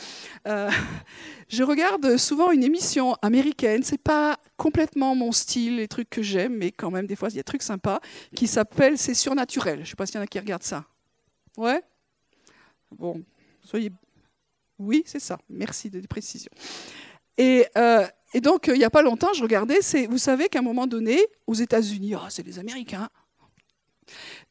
Euh, 0.48 0.72
je 1.48 1.62
regarde 1.62 2.18
souvent 2.18 2.50
une 2.50 2.64
émission 2.64 3.16
américaine. 3.22 3.84
C'est 3.84 4.02
pas 4.02 4.38
complètement 4.58 5.14
mon 5.14 5.32
style, 5.32 5.76
les 5.76 5.88
trucs 5.88 6.10
que 6.10 6.24
j'aime, 6.24 6.56
mais 6.56 6.72
quand 6.72 6.90
même, 6.90 7.06
des 7.06 7.16
fois, 7.16 7.30
il 7.30 7.36
y 7.36 7.38
a 7.38 7.42
des 7.42 7.44
trucs 7.44 7.62
sympas 7.62 8.00
qui 8.36 8.48
s'appellent 8.48 8.98
C'est 8.98 9.14
surnaturel. 9.14 9.82
Je 9.84 9.92
sais 9.92 9.96
pas 9.96 10.08
s'il 10.08 10.16
y 10.16 10.20
en 10.20 10.24
a 10.24 10.28
qui 10.28 10.40
regardent 10.40 10.64
ça. 10.64 10.86
Ouais? 11.56 11.84
Bon, 12.92 13.22
soyez. 13.64 13.92
Oui, 14.78 15.04
c'est 15.06 15.20
ça. 15.20 15.38
Merci 15.50 15.90
des 15.90 16.02
précisions. 16.08 16.52
Et, 17.38 17.66
euh, 17.78 18.06
donc, 18.42 18.68
il 18.68 18.78
n'y 18.78 18.84
a 18.84 18.90
pas 18.90 19.02
longtemps, 19.02 19.34
je 19.34 19.42
regardais. 19.42 19.80
Vous 20.08 20.18
savez 20.18 20.50
qu'à 20.50 20.60
un 20.60 20.64
moment 20.64 20.88
donné, 20.88 21.20
aux 21.48 21.54
États-Unis, 21.54 22.16
oh, 22.16 22.26
c'est 22.30 22.46
les 22.46 22.60
Américains 22.60 23.10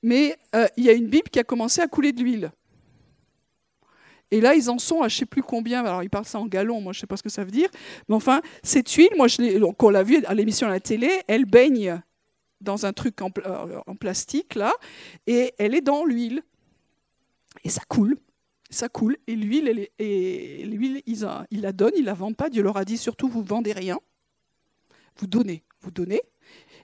mais 0.03 0.37
euh, 0.55 0.67
il 0.77 0.85
y 0.85 0.89
a 0.89 0.93
une 0.93 1.09
Bible 1.09 1.29
qui 1.31 1.39
a 1.39 1.45
commencé 1.45 1.81
à 1.81 1.89
couler 1.89 2.13
de 2.13 2.23
l'huile. 2.23 2.51
Et 4.31 4.41
là, 4.41 4.55
ils 4.55 4.69
en 4.69 4.79
sont 4.79 5.03
à 5.03 5.09
je 5.09 5.17
ne 5.17 5.19
sais 5.21 5.27
plus 5.27 5.43
combien. 5.43 5.81
Alors, 5.85 6.03
ils 6.03 6.11
parlent 6.11 6.27
ça 6.27 6.39
en 6.39 6.47
gallons, 6.47 6.81
moi, 6.81 6.93
je 6.93 6.99
ne 6.99 7.01
sais 7.01 7.07
pas 7.07 7.17
ce 7.17 7.23
que 7.23 7.31
ça 7.31 7.45
veut 7.45 7.51
dire. 7.51 7.71
Mais 8.09 8.15
enfin, 8.15 8.43
cette 8.63 8.91
huile, 8.93 9.11
moi, 9.17 9.27
je 9.27 9.63
on 9.79 9.91
l'a 9.91 10.03
vu 10.03 10.23
à 10.27 10.35
l'émission 10.35 10.67
à 10.67 10.71
la 10.71 10.81
télé, 10.81 11.11
elle 11.29 11.47
baigne 11.47 12.01
dans 12.61 12.85
un 12.87 12.93
truc 12.93 13.23
en, 13.23 13.31
plastique, 13.95 14.55
là, 14.55 14.73
et 15.27 15.55
elle 15.59 15.75
est 15.75 15.81
dans 15.81 16.05
l'huile. 16.05 16.43
Et 17.65 17.71
ça 17.71 17.83
coule. 17.89 18.19
Ça 18.71 18.89
coule. 18.89 19.17
Et 19.27 19.35
l'huile, 19.35 19.89
ils, 19.99 21.61
la 21.61 21.73
donnent, 21.73 21.93
ils 21.97 22.03
ne 22.03 22.07
la 22.07 22.15
vendent 22.15 22.37
pas. 22.37 22.51
Dieu 22.51 22.63
leur 22.63 22.77
a 22.77 22.85
dit 22.85 22.99
surtout, 22.99 23.29
vous 23.29 23.43
vendez 23.43 23.73
rien. 23.73 23.99
Vous 25.17 25.27
donnez. 25.27 25.65
Vous 25.81 25.91
donnez. 25.91 26.21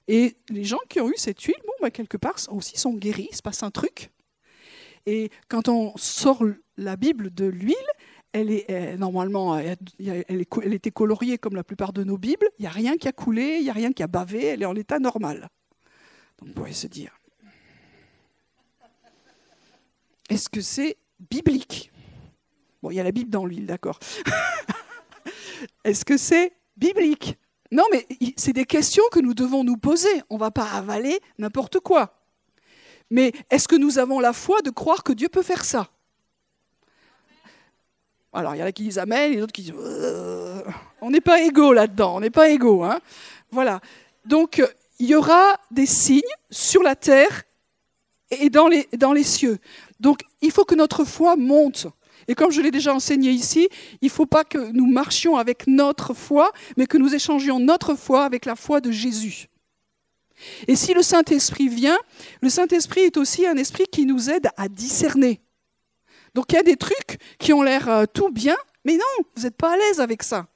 Et 0.09 0.37
les 0.51 0.64
gens 0.64 0.81
qui 0.88 1.01
ont 1.01 1.09
eu 1.09 1.16
cette 1.16 1.40
huile, 1.40 1.57
bon, 1.66 1.73
bah, 1.81 1.90
quelque 1.90 2.16
part, 2.16 2.37
aussi 2.49 2.79
sont 2.79 2.94
guéris, 2.94 3.29
il 3.31 3.37
se 3.37 3.42
passe 3.42 3.62
un 3.62 3.70
truc. 3.70 4.11
Et 5.07 5.31
quand 5.49 5.68
on 5.68 5.97
sort 5.97 6.44
la 6.77 6.97
Bible 6.97 7.33
de 7.33 7.47
l'huile, 7.47 7.75
elle 8.33 8.51
est 8.51 8.97
normalement, 8.97 9.57
elle, 9.59 9.77
elle, 10.01 10.75
était 10.75 10.90
coloriée 10.90 11.38
comme 11.38 11.55
la 11.55 11.64
plupart 11.64 11.92
de 11.92 12.03
nos 12.03 12.18
Bibles. 12.18 12.49
Il 12.59 12.62
n'y 12.62 12.66
a 12.66 12.70
rien 12.70 12.97
qui 12.97 13.07
a 13.07 13.12
coulé, 13.12 13.59
il 13.59 13.64
n'y 13.64 13.70
a 13.70 13.75
rien 13.75 13.92
qui 13.92 14.03
a 14.03 14.09
bavé, 14.09 14.44
elle 14.44 14.62
est 14.62 14.66
en 14.66 14.75
état 14.75 14.99
normal. 14.99 15.49
Donc 16.38 16.49
on 16.51 16.53
pourrait 16.53 16.73
se 16.73 16.88
dire, 16.88 17.16
est-ce 20.29 20.49
que 20.49 20.61
c'est 20.61 20.97
biblique 21.30 21.90
Bon, 22.84 22.90
il 22.90 22.96
y 22.96 23.00
a 23.00 23.02
la 23.02 23.12
Bible 23.12 23.30
dans 23.30 23.46
l'huile, 23.46 23.64
d'accord. 23.64 23.98
est-ce 25.84 26.04
que 26.04 26.18
c'est 26.18 26.52
biblique? 26.76 27.38
Non, 27.72 27.84
mais 27.90 28.06
c'est 28.37 28.52
des 28.52 28.66
questions 28.66 29.04
que 29.10 29.20
nous 29.20 29.32
devons 29.32 29.64
nous 29.64 29.78
poser. 29.78 30.22
On 30.28 30.34
ne 30.34 30.40
va 30.40 30.50
pas 30.50 30.70
avaler 30.70 31.18
n'importe 31.38 31.80
quoi. 31.80 32.20
Mais 33.10 33.32
est-ce 33.48 33.68
que 33.68 33.76
nous 33.76 33.98
avons 33.98 34.20
la 34.20 34.34
foi 34.34 34.60
de 34.60 34.68
croire 34.68 35.02
que 35.02 35.14
Dieu 35.14 35.30
peut 35.30 35.42
faire 35.42 35.64
ça? 35.64 35.88
Alors, 38.34 38.54
il 38.54 38.58
y 38.58 38.62
en 38.62 38.66
a 38.66 38.72
qui 38.72 38.82
disent 38.82 38.98
Amen, 38.98 39.32
et 39.32 39.37
d'autres 39.37 39.52
qui 39.52 39.62
disent 39.62 39.74
euh, 39.78 40.62
On 41.00 41.10
n'est 41.10 41.22
pas 41.22 41.40
égaux 41.40 41.72
là-dedans, 41.72 42.16
on 42.16 42.20
n'est 42.20 42.28
pas 42.28 42.50
égaux. 42.50 42.84
Hein 42.84 43.00
voilà. 43.50 43.80
Donc, 44.26 44.62
il 44.98 45.06
y 45.06 45.14
aura 45.14 45.58
des 45.70 45.87
signes 45.87 46.20
sur 46.50 46.82
la 46.82 46.96
terre 46.96 47.44
et 48.30 48.50
dans 48.50 48.68
les, 48.68 48.88
dans 48.98 49.14
les 49.14 49.24
cieux. 49.24 49.58
Donc, 50.05 50.21
il 50.43 50.53
faut 50.53 50.67
que 50.67 50.75
notre 50.75 51.07
foi 51.07 51.35
monte. 51.35 51.87
Et 52.29 52.35
comme 52.35 52.51
je 52.51 52.61
l'ai 52.61 52.71
déjà 52.71 52.95
enseigné 52.95 53.31
ici, 53.31 53.71
il 54.03 54.07
ne 54.09 54.11
faut 54.11 54.27
pas 54.27 54.45
que 54.45 54.71
nous 54.73 54.87
marchions 54.87 55.38
avec 55.38 55.67
notre 55.67 56.12
foi, 56.12 56.53
mais 56.77 56.87
que 56.87 56.99
nous 56.99 57.14
échangions 57.14 57.59
notre 57.59 57.95
foi 57.95 58.27
avec 58.27 58.45
la 58.45 58.55
foi 58.55 58.83
de 58.83 58.90
Jésus. 58.90 59.49
Et 60.69 60.77
si 60.77 60.93
le 60.93 61.01
Saint-Esprit 61.01 61.69
vient, 61.69 61.97
le 62.43 62.51
Saint-Esprit 62.51 63.01
est 63.01 63.17
aussi 63.17 63.47
un 63.47 63.57
esprit 63.57 63.87
qui 63.90 64.05
nous 64.05 64.29
aide 64.29 64.51
à 64.59 64.69
discerner. 64.69 65.40
Donc 66.35 66.53
il 66.53 66.57
y 66.57 66.59
a 66.59 66.62
des 66.62 66.77
trucs 66.77 67.17
qui 67.38 67.55
ont 67.55 67.62
l'air 67.62 67.88
euh, 67.88 68.05
tout 68.05 68.31
bien, 68.31 68.57
mais 68.85 68.99
non, 68.99 69.25
vous 69.35 69.45
n'êtes 69.45 69.57
pas 69.57 69.73
à 69.73 69.77
l'aise 69.79 70.01
avec 70.01 70.23
ça. 70.23 70.49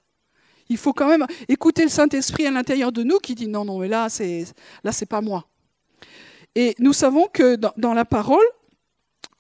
Il 0.69 0.77
faut 0.77 0.93
quand 0.93 1.09
même 1.09 1.25
écouter 1.49 1.85
le 1.85 1.89
Saint-Esprit 1.89 2.47
à 2.47 2.51
l'intérieur 2.51 2.93
de 2.93 3.03
nous 3.03 3.17
qui 3.19 3.35
dit 3.35 3.49
non, 3.49 3.65
non, 3.65 3.79
mais 3.79 3.89
là, 3.89 4.11
c'est 4.11 4.45
là, 4.85 4.93
c'est 4.93 5.07
pas 5.07 5.23
moi. 5.23 5.47
Et 6.55 6.75
nous 6.79 6.93
savons 6.93 7.29
que 7.33 7.57
dans 7.57 7.95
la 7.95 8.05
parole, 8.05 8.45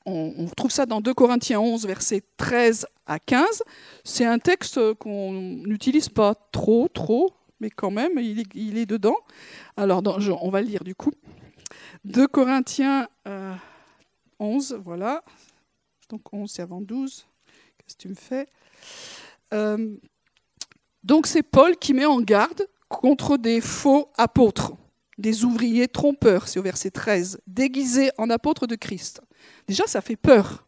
on, 0.08 0.46
trouve 0.56 0.70
ça 0.70 0.86
dans 0.86 1.00
2 1.00 1.12
Corinthiens 1.14 1.60
11, 1.60 1.86
versets 1.86 2.22
13 2.36 2.86
à 3.06 3.18
15. 3.18 3.62
C'est 4.04 4.24
un 4.24 4.38
texte 4.38 4.94
qu'on 4.94 5.32
n'utilise 5.32 6.08
pas 6.08 6.34
trop, 6.52 6.88
trop, 6.88 7.34
mais 7.60 7.70
quand 7.70 7.90
même, 7.90 8.18
il 8.18 8.78
est, 8.78 8.86
dedans. 8.86 9.16
Alors, 9.76 10.02
on 10.40 10.50
va 10.50 10.60
le 10.60 10.66
lire 10.66 10.84
du 10.84 10.94
coup. 10.94 11.12
2 12.04 12.26
Corinthiens 12.26 13.08
11, 14.38 14.72
euh, 14.72 14.78
voilà. 14.84 15.22
Donc 16.08 16.32
11, 16.32 16.50
c'est 16.50 16.62
avant 16.62 16.80
12. 16.80 17.26
Qu'est-ce 17.78 17.96
que 17.96 18.02
tu 18.02 18.08
me 18.08 18.14
fais? 18.14 18.48
Euh, 19.52 19.96
Donc 21.02 21.26
c'est 21.26 21.42
Paul 21.42 21.76
qui 21.76 21.94
met 21.94 22.06
en 22.06 22.20
garde 22.20 22.66
contre 22.88 23.36
des 23.36 23.60
faux 23.60 24.10
apôtres, 24.16 24.72
des 25.18 25.44
ouvriers 25.44 25.88
trompeurs, 25.88 26.48
c'est 26.48 26.58
au 26.58 26.62
verset 26.62 26.90
13, 26.90 27.40
déguisés 27.46 28.10
en 28.16 28.30
apôtres 28.30 28.66
de 28.66 28.76
Christ. 28.76 29.20
Déjà, 29.66 29.86
ça 29.86 30.00
fait 30.00 30.16
peur. 30.16 30.66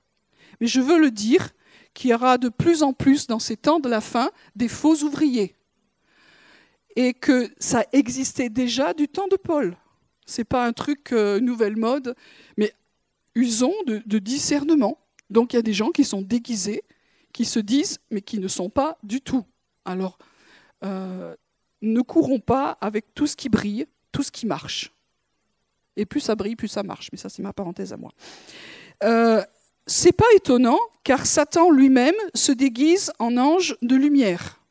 Mais 0.61 0.67
je 0.67 0.81
veux 0.81 0.99
le 0.99 1.11
dire 1.11 1.51
qu'il 1.95 2.11
y 2.11 2.15
aura 2.15 2.39
de 2.39 2.49
plus 2.49 2.83
en 2.83 2.93
plus 2.93 3.27
dans 3.27 3.39
ces 3.39 3.57
temps 3.57 3.81
de 3.81 3.89
la 3.89 4.01
fin 4.01 4.31
des 4.57 4.69
faux 4.69 4.97
ouvriers. 5.03 5.57
Et 6.97 7.15
que 7.15 7.51
ça 7.59 7.85
existait 7.93 8.51
déjà 8.51 8.95
du 8.95 9.09
temps 9.09 9.29
de 9.29 9.37
Paul. 9.37 9.77
Ce 10.27 10.41
n'est 10.41 10.45
pas 10.45 10.67
un 10.67 10.73
truc 10.73 11.13
euh, 11.13 11.41
nouvelle 11.41 11.77
mode, 11.77 12.15
mais 12.57 12.73
usons 13.35 13.75
de, 13.87 14.19
discernement. 14.19 14.99
Donc 15.29 15.53
il 15.53 15.57
y 15.57 15.59
a 15.59 15.63
des 15.63 15.73
gens 15.73 15.91
qui 15.91 16.05
sont 16.05 16.23
déguisés, 16.23 16.83
qui 17.33 17.45
se 17.45 17.61
disent, 17.61 17.99
mais 18.11 18.21
qui 18.21 18.39
ne 18.39 18.49
sont 18.49 18.71
pas 18.71 18.99
du 19.03 19.21
tout. 19.21 19.45
Alors, 19.85 20.19
euh, 20.85 21.35
ne 21.83 22.01
courons 22.01 22.41
pas 22.41 22.77
avec 22.81 23.15
tout 23.15 23.27
ce 23.27 23.37
qui 23.37 23.49
brille, 23.49 23.87
tout 24.13 24.23
ce 24.23 24.31
qui 24.31 24.47
marche. 24.47 24.93
Et 26.01 26.07
plus 26.07 26.21
ça 26.21 26.35
brille, 26.35 26.57
plus 26.57 26.69
ça 26.69 26.83
marche. 26.83 27.11
Mais 27.13 27.19
ça, 27.19 27.29
c'est 27.29 27.43
ma 27.43 27.53
parenthèse 27.53 27.93
à 27.93 27.99
moi. 27.99 28.11
Euh, 29.05 29.45
c'est 29.87 30.13
pas 30.13 30.25
étonnant, 30.35 30.79
car 31.05 31.27
Satan 31.27 31.71
lui-même 31.71 32.15
se 32.33 32.53
déguise 32.53 33.13
en 33.19 33.37
ange 33.37 33.77
de 33.83 33.97
lumière. 33.97 34.63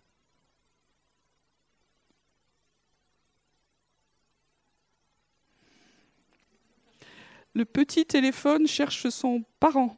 Le 7.54 7.64
petit 7.64 8.08
téléphone 8.08 8.66
cherche 8.66 9.08
son 9.10 9.44
parent. 9.60 9.98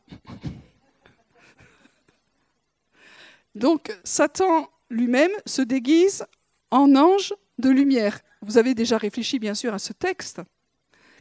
Donc 3.56 3.98
Satan 4.04 4.70
lui-même 4.90 5.32
se 5.46 5.62
déguise 5.62 6.26
en 6.72 6.94
ange 6.98 7.34
de 7.58 7.70
lumière. 7.70 8.20
Vous 8.42 8.58
avez 8.58 8.74
déjà 8.74 8.98
réfléchi 8.98 9.40
bien 9.40 9.54
sûr 9.54 9.74
à 9.74 9.80
ce 9.80 9.94
texte. 9.94 10.42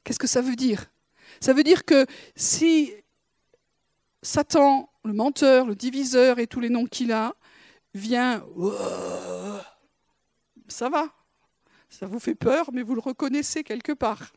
Qu'est-ce 0.05 0.19
que 0.19 0.27
ça 0.27 0.41
veut 0.41 0.57
dire? 0.57 0.91
Ça 1.41 1.53
veut 1.53 1.63
dire 1.63 1.85
que 1.85 2.07
si 2.37 2.93
Satan, 4.23 4.91
le 5.05 5.13
menteur, 5.13 5.67
le 5.67 5.75
diviseur 5.75 6.39
et 6.39 6.47
tous 6.47 6.61
les 6.61 6.69
noms 6.69 6.87
qu'il 6.87 7.13
a, 7.13 7.35
vient, 7.95 8.45
ça 10.69 10.89
va, 10.89 11.09
ça 11.89 12.07
vous 12.07 12.21
fait 12.21 12.35
peur, 12.35 12.71
mais 12.73 12.83
vous 12.83 12.95
le 12.95 13.01
reconnaissez 13.01 13.65
quelque 13.65 13.93
part. 13.93 14.33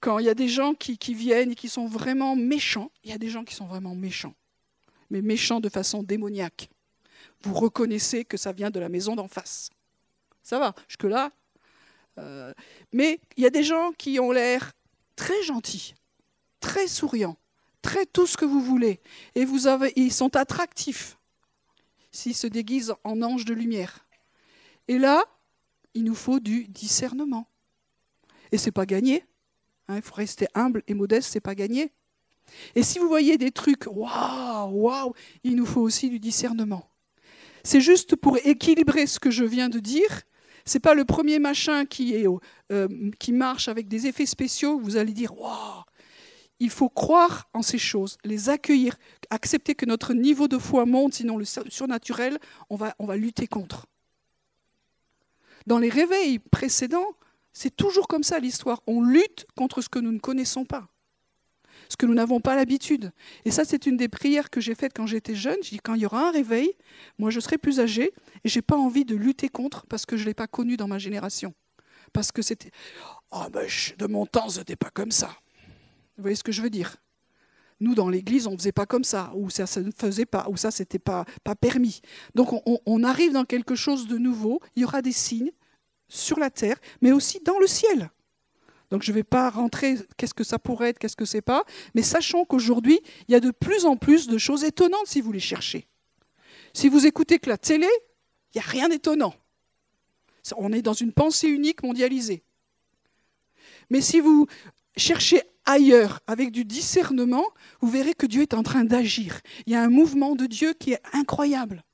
Quand 0.00 0.18
il 0.18 0.24
y 0.24 0.30
a 0.30 0.34
des 0.34 0.48
gens 0.48 0.74
qui, 0.74 0.96
viennent 1.14 1.52
et 1.52 1.54
qui 1.54 1.68
sont 1.68 1.86
vraiment 1.86 2.34
méchants, 2.34 2.90
il 3.04 3.10
y 3.10 3.12
a 3.12 3.18
des 3.18 3.28
gens 3.28 3.44
qui 3.44 3.54
sont 3.54 3.66
vraiment 3.66 3.94
méchants, 3.94 4.34
mais 5.10 5.20
méchants 5.20 5.60
de 5.60 5.68
façon 5.68 6.02
démoniaque. 6.02 6.70
Vous 7.42 7.54
reconnaissez 7.54 8.24
que 8.24 8.38
ça 8.38 8.52
vient 8.52 8.70
de 8.70 8.80
la 8.80 8.88
maison 8.88 9.14
d'en 9.14 9.28
face. 9.28 9.70
Ça 10.42 10.58
va, 10.58 10.74
jusque-là. 10.88 11.30
Euh, 12.18 12.52
mais 12.92 13.20
il 13.36 13.42
y 13.42 13.46
a 13.46 13.50
des 13.50 13.62
gens 13.62 13.92
qui 13.92 14.18
ont 14.20 14.32
l'air 14.32 14.72
très 15.16 15.42
gentils, 15.42 15.94
très 16.60 16.86
souriants, 16.86 17.36
très 17.82 18.06
tout 18.06 18.26
ce 18.26 18.36
que 18.36 18.44
vous 18.44 18.60
voulez. 18.60 19.00
Et 19.34 19.44
vous 19.44 19.66
avez, 19.66 19.92
ils 19.96 20.12
sont 20.12 20.36
attractifs 20.36 21.16
s'ils 22.12 22.36
se 22.36 22.46
déguisent 22.46 22.94
en 23.04 23.22
anges 23.22 23.44
de 23.44 23.54
lumière. 23.54 24.06
Et 24.88 24.98
là, 24.98 25.24
il 25.94 26.04
nous 26.04 26.14
faut 26.14 26.40
du 26.40 26.64
discernement. 26.64 27.48
Et 28.52 28.58
c'est 28.58 28.72
pas 28.72 28.86
gagné. 28.86 29.24
Hein, 29.88 29.96
il 29.96 30.02
faut 30.02 30.14
rester 30.14 30.46
humble 30.54 30.82
et 30.88 30.94
modeste, 30.94 31.30
c'est 31.32 31.40
pas 31.40 31.54
gagné. 31.54 31.92
Et 32.74 32.82
si 32.82 32.98
vous 32.98 33.08
voyez 33.08 33.38
des 33.38 33.50
trucs, 33.50 33.86
waouh, 33.86 34.70
waouh, 34.70 35.14
il 35.44 35.56
nous 35.56 35.66
faut 35.66 35.80
aussi 35.80 36.10
du 36.10 36.18
discernement. 36.18 36.88
C'est 37.62 37.80
juste 37.80 38.16
pour 38.16 38.38
équilibrer 38.44 39.06
ce 39.06 39.20
que 39.20 39.30
je 39.30 39.44
viens 39.44 39.68
de 39.68 39.78
dire. 39.78 40.22
C'est 40.70 40.78
pas 40.78 40.94
le 40.94 41.04
premier 41.04 41.40
machin 41.40 41.82
euh, 42.70 42.88
qui 43.18 43.32
marche 43.32 43.66
avec 43.66 43.88
des 43.88 44.06
effets 44.06 44.24
spéciaux. 44.24 44.78
Vous 44.78 44.96
allez 44.96 45.12
dire, 45.12 45.36
waouh, 45.36 45.82
il 46.60 46.70
faut 46.70 46.88
croire 46.88 47.48
en 47.54 47.60
ces 47.60 47.76
choses, 47.76 48.18
les 48.22 48.50
accueillir, 48.50 48.96
accepter 49.30 49.74
que 49.74 49.84
notre 49.84 50.14
niveau 50.14 50.46
de 50.46 50.58
foi 50.58 50.86
monte, 50.86 51.14
sinon 51.14 51.38
le 51.38 51.44
surnaturel, 51.44 52.38
on 52.68 52.76
va, 52.76 52.94
on 53.00 53.06
va 53.06 53.16
lutter 53.16 53.48
contre. 53.48 53.88
Dans 55.66 55.80
les 55.80 55.88
réveils 55.88 56.38
précédents, 56.38 57.16
c'est 57.52 57.74
toujours 57.74 58.06
comme 58.06 58.22
ça 58.22 58.38
l'histoire. 58.38 58.80
On 58.86 59.02
lutte 59.02 59.48
contre 59.56 59.82
ce 59.82 59.88
que 59.88 59.98
nous 59.98 60.12
ne 60.12 60.20
connaissons 60.20 60.64
pas, 60.64 60.86
ce 61.90 61.96
que 61.96 62.06
nous 62.06 62.14
n'avons 62.14 62.40
pas 62.40 62.54
l'habitude. 62.54 63.12
Et 63.44 63.50
ça, 63.50 63.64
c'est 63.64 63.84
une 63.84 63.96
des 63.96 64.08
prières 64.08 64.48
que 64.48 64.60
j'ai 64.60 64.76
faites 64.76 64.92
quand 64.94 65.06
j'étais 65.06 65.34
jeune. 65.34 65.56
Je 65.62 65.70
dis, 65.70 65.80
quand 65.80 65.94
il 65.94 66.02
y 66.02 66.06
aura 66.06 66.28
un 66.28 66.30
réveil, 66.30 66.72
moi 67.18 67.30
je 67.30 67.40
serai 67.40 67.58
plus 67.58 67.80
âgé 67.80 68.12
et 68.44 68.48
je 68.48 68.58
n'ai 68.58 68.62
pas 68.62 68.76
envie 68.76 69.04
de 69.04 69.16
lutter 69.16 69.48
contre 69.48 69.86
parce 69.86 70.06
que 70.06 70.16
je 70.16 70.22
ne 70.22 70.28
l'ai 70.28 70.34
pas 70.34 70.46
connu 70.46 70.76
dans 70.76 70.86
ma 70.86 70.98
génération. 70.98 71.52
Parce 72.12 72.30
que 72.30 72.42
c'était, 72.42 72.70
oh, 73.32 73.44
ben, 73.52 73.66
de 73.98 74.06
mon 74.06 74.24
temps, 74.24 74.48
ce 74.48 74.60
n'était 74.60 74.76
pas 74.76 74.90
comme 74.90 75.10
ça. 75.10 75.36
Vous 76.16 76.22
voyez 76.22 76.36
ce 76.36 76.44
que 76.44 76.52
je 76.52 76.62
veux 76.62 76.70
dire? 76.70 76.96
Nous, 77.80 77.94
dans 77.94 78.08
l'Église, 78.08 78.46
on 78.46 78.52
ne 78.52 78.56
faisait 78.56 78.72
pas 78.72 78.86
comme 78.86 79.04
ça, 79.04 79.32
ou 79.34 79.50
ça 79.50 79.64
ne 79.80 79.90
faisait 79.90 80.26
pas, 80.26 80.46
ou 80.48 80.56
ça, 80.56 80.70
c'était 80.70 80.98
pas, 80.98 81.24
permis. 81.60 82.02
Donc, 82.34 82.52
on, 82.52 82.78
on 82.84 83.02
arrive 83.04 83.32
dans 83.32 83.44
quelque 83.44 83.74
chose 83.74 84.06
de 84.06 84.18
nouveau. 84.18 84.60
Il 84.76 84.82
y 84.82 84.84
aura 84.84 85.02
des 85.02 85.12
signes 85.12 85.50
sur 86.08 86.38
la 86.38 86.50
terre, 86.50 86.76
mais 87.00 87.10
aussi 87.10 87.40
dans 87.40 87.58
le 87.58 87.66
ciel. 87.66 88.10
Donc 88.90 89.02
je 89.02 89.10
ne 89.10 89.14
vais 89.14 89.22
pas 89.22 89.50
rentrer, 89.50 89.96
qu'est-ce 90.16 90.34
que 90.34 90.44
ça 90.44 90.58
pourrait 90.58 90.90
être, 90.90 90.98
qu'est-ce 90.98 91.16
que 91.16 91.24
c'est 91.24 91.42
pas, 91.42 91.64
mais 91.94 92.02
sachons 92.02 92.44
qu'aujourd'hui, 92.44 93.00
il 93.28 93.32
y 93.32 93.34
a 93.34 93.40
de 93.40 93.52
plus 93.52 93.84
en 93.84 93.96
plus 93.96 94.26
de 94.26 94.36
choses 94.36 94.64
étonnantes 94.64 95.06
si 95.06 95.20
vous 95.20 95.32
les 95.32 95.40
cherchez. 95.40 95.86
Si 96.72 96.88
vous 96.88 97.06
écoutez 97.06 97.38
que 97.38 97.48
la 97.48 97.58
télé, 97.58 97.88
il 98.54 98.58
n'y 98.58 98.62
a 98.62 98.68
rien 98.68 98.88
d'étonnant. 98.88 99.34
On 100.56 100.72
est 100.72 100.82
dans 100.82 100.92
une 100.92 101.12
pensée 101.12 101.48
unique 101.48 101.82
mondialisée. 101.82 102.42
Mais 103.90 104.00
si 104.00 104.20
vous 104.20 104.46
cherchez 104.96 105.42
ailleurs 105.64 106.20
avec 106.26 106.50
du 106.50 106.64
discernement, 106.64 107.44
vous 107.80 107.90
verrez 107.90 108.14
que 108.14 108.26
Dieu 108.26 108.42
est 108.42 108.54
en 108.54 108.62
train 108.62 108.84
d'agir. 108.84 109.40
Il 109.66 109.72
y 109.72 109.76
a 109.76 109.82
un 109.82 109.88
mouvement 109.88 110.34
de 110.34 110.46
Dieu 110.46 110.72
qui 110.72 110.92
est 110.92 111.02
incroyable 111.12 111.84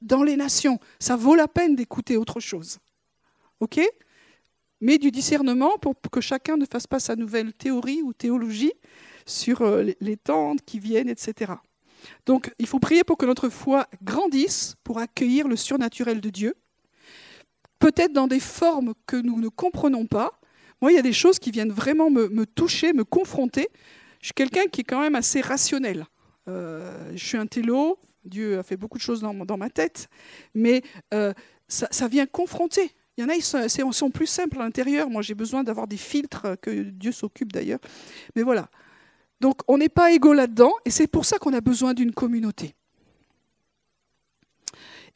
dans 0.00 0.22
les 0.22 0.36
nations. 0.36 0.78
Ça 0.98 1.16
vaut 1.16 1.34
la 1.34 1.48
peine 1.48 1.74
d'écouter 1.74 2.16
autre 2.16 2.40
chose. 2.40 2.78
OK? 3.60 3.80
Mais 4.80 4.98
du 4.98 5.10
discernement 5.10 5.78
pour 5.78 5.94
que 6.10 6.20
chacun 6.20 6.56
ne 6.56 6.66
fasse 6.66 6.86
pas 6.86 7.00
sa 7.00 7.16
nouvelle 7.16 7.52
théorie 7.52 8.02
ou 8.02 8.12
théologie 8.12 8.72
sur 9.24 9.62
euh, 9.62 9.84
les 10.00 10.16
temps 10.16 10.54
qui 10.66 10.78
viennent, 10.78 11.08
etc. 11.08 11.54
Donc 12.24 12.52
il 12.58 12.66
faut 12.66 12.78
prier 12.78 13.04
pour 13.04 13.16
que 13.16 13.26
notre 13.26 13.48
foi 13.48 13.86
grandisse 14.02 14.74
pour 14.84 14.98
accueillir 14.98 15.48
le 15.48 15.56
surnaturel 15.56 16.20
de 16.20 16.30
Dieu, 16.30 16.54
peut-être 17.78 18.12
dans 18.12 18.26
des 18.26 18.40
formes 18.40 18.94
que 19.06 19.16
nous 19.16 19.40
ne 19.40 19.48
comprenons 19.48 20.06
pas. 20.06 20.40
Moi, 20.80 20.92
il 20.92 20.94
y 20.94 20.98
a 20.98 21.02
des 21.02 21.12
choses 21.12 21.38
qui 21.38 21.50
viennent 21.50 21.72
vraiment 21.72 22.10
me, 22.10 22.44
toucher, 22.44 22.92
me 22.92 23.04
confronter. 23.04 23.68
Je 24.20 24.26
suis 24.26 24.34
quelqu'un 24.34 24.66
qui 24.66 24.82
est 24.82 24.84
quand 24.84 25.00
même 25.00 25.14
assez 25.14 25.40
rationnel. 25.40 26.06
Euh, 26.48 27.12
je 27.14 27.24
suis 27.26 27.38
un 27.38 27.46
télo, 27.46 27.98
Dieu 28.24 28.58
a 28.58 28.62
fait 28.62 28.76
beaucoup 28.76 28.98
de 28.98 29.02
choses 29.02 29.20
dans, 29.20 29.56
ma 29.56 29.70
tête, 29.70 30.08
mais 30.54 30.82
euh, 31.14 31.32
ça, 31.68 32.08
vient 32.08 32.26
confronter. 32.26 32.92
Il 33.16 33.22
y 33.22 33.24
en 33.24 33.30
a, 33.30 33.34
ils 33.34 33.42
sont, 33.94 34.10
plus 34.10 34.26
simples 34.26 34.60
à 34.60 34.64
l'intérieur. 34.64 35.08
Moi, 35.08 35.22
j'ai 35.22 35.34
besoin 35.34 35.64
d'avoir 35.64 35.86
des 35.86 35.96
filtres, 35.96 36.46
que 36.60 36.70
Dieu 36.70 37.12
s'occupe 37.12 37.52
d'ailleurs. 37.52 37.78
Mais 38.34 38.42
voilà. 38.42 38.68
Donc, 39.40 39.60
on 39.68 39.78
n'est 39.78 39.88
pas 39.88 40.12
égaux 40.12 40.34
là-dedans, 40.34 40.72
et 40.84 40.90
c'est 40.90 41.06
pour 41.06 41.24
ça 41.24 41.38
qu'on 41.38 41.52
a 41.54 41.60
besoin 41.60 41.94
d'une 41.94 42.12
communauté. 42.12 42.74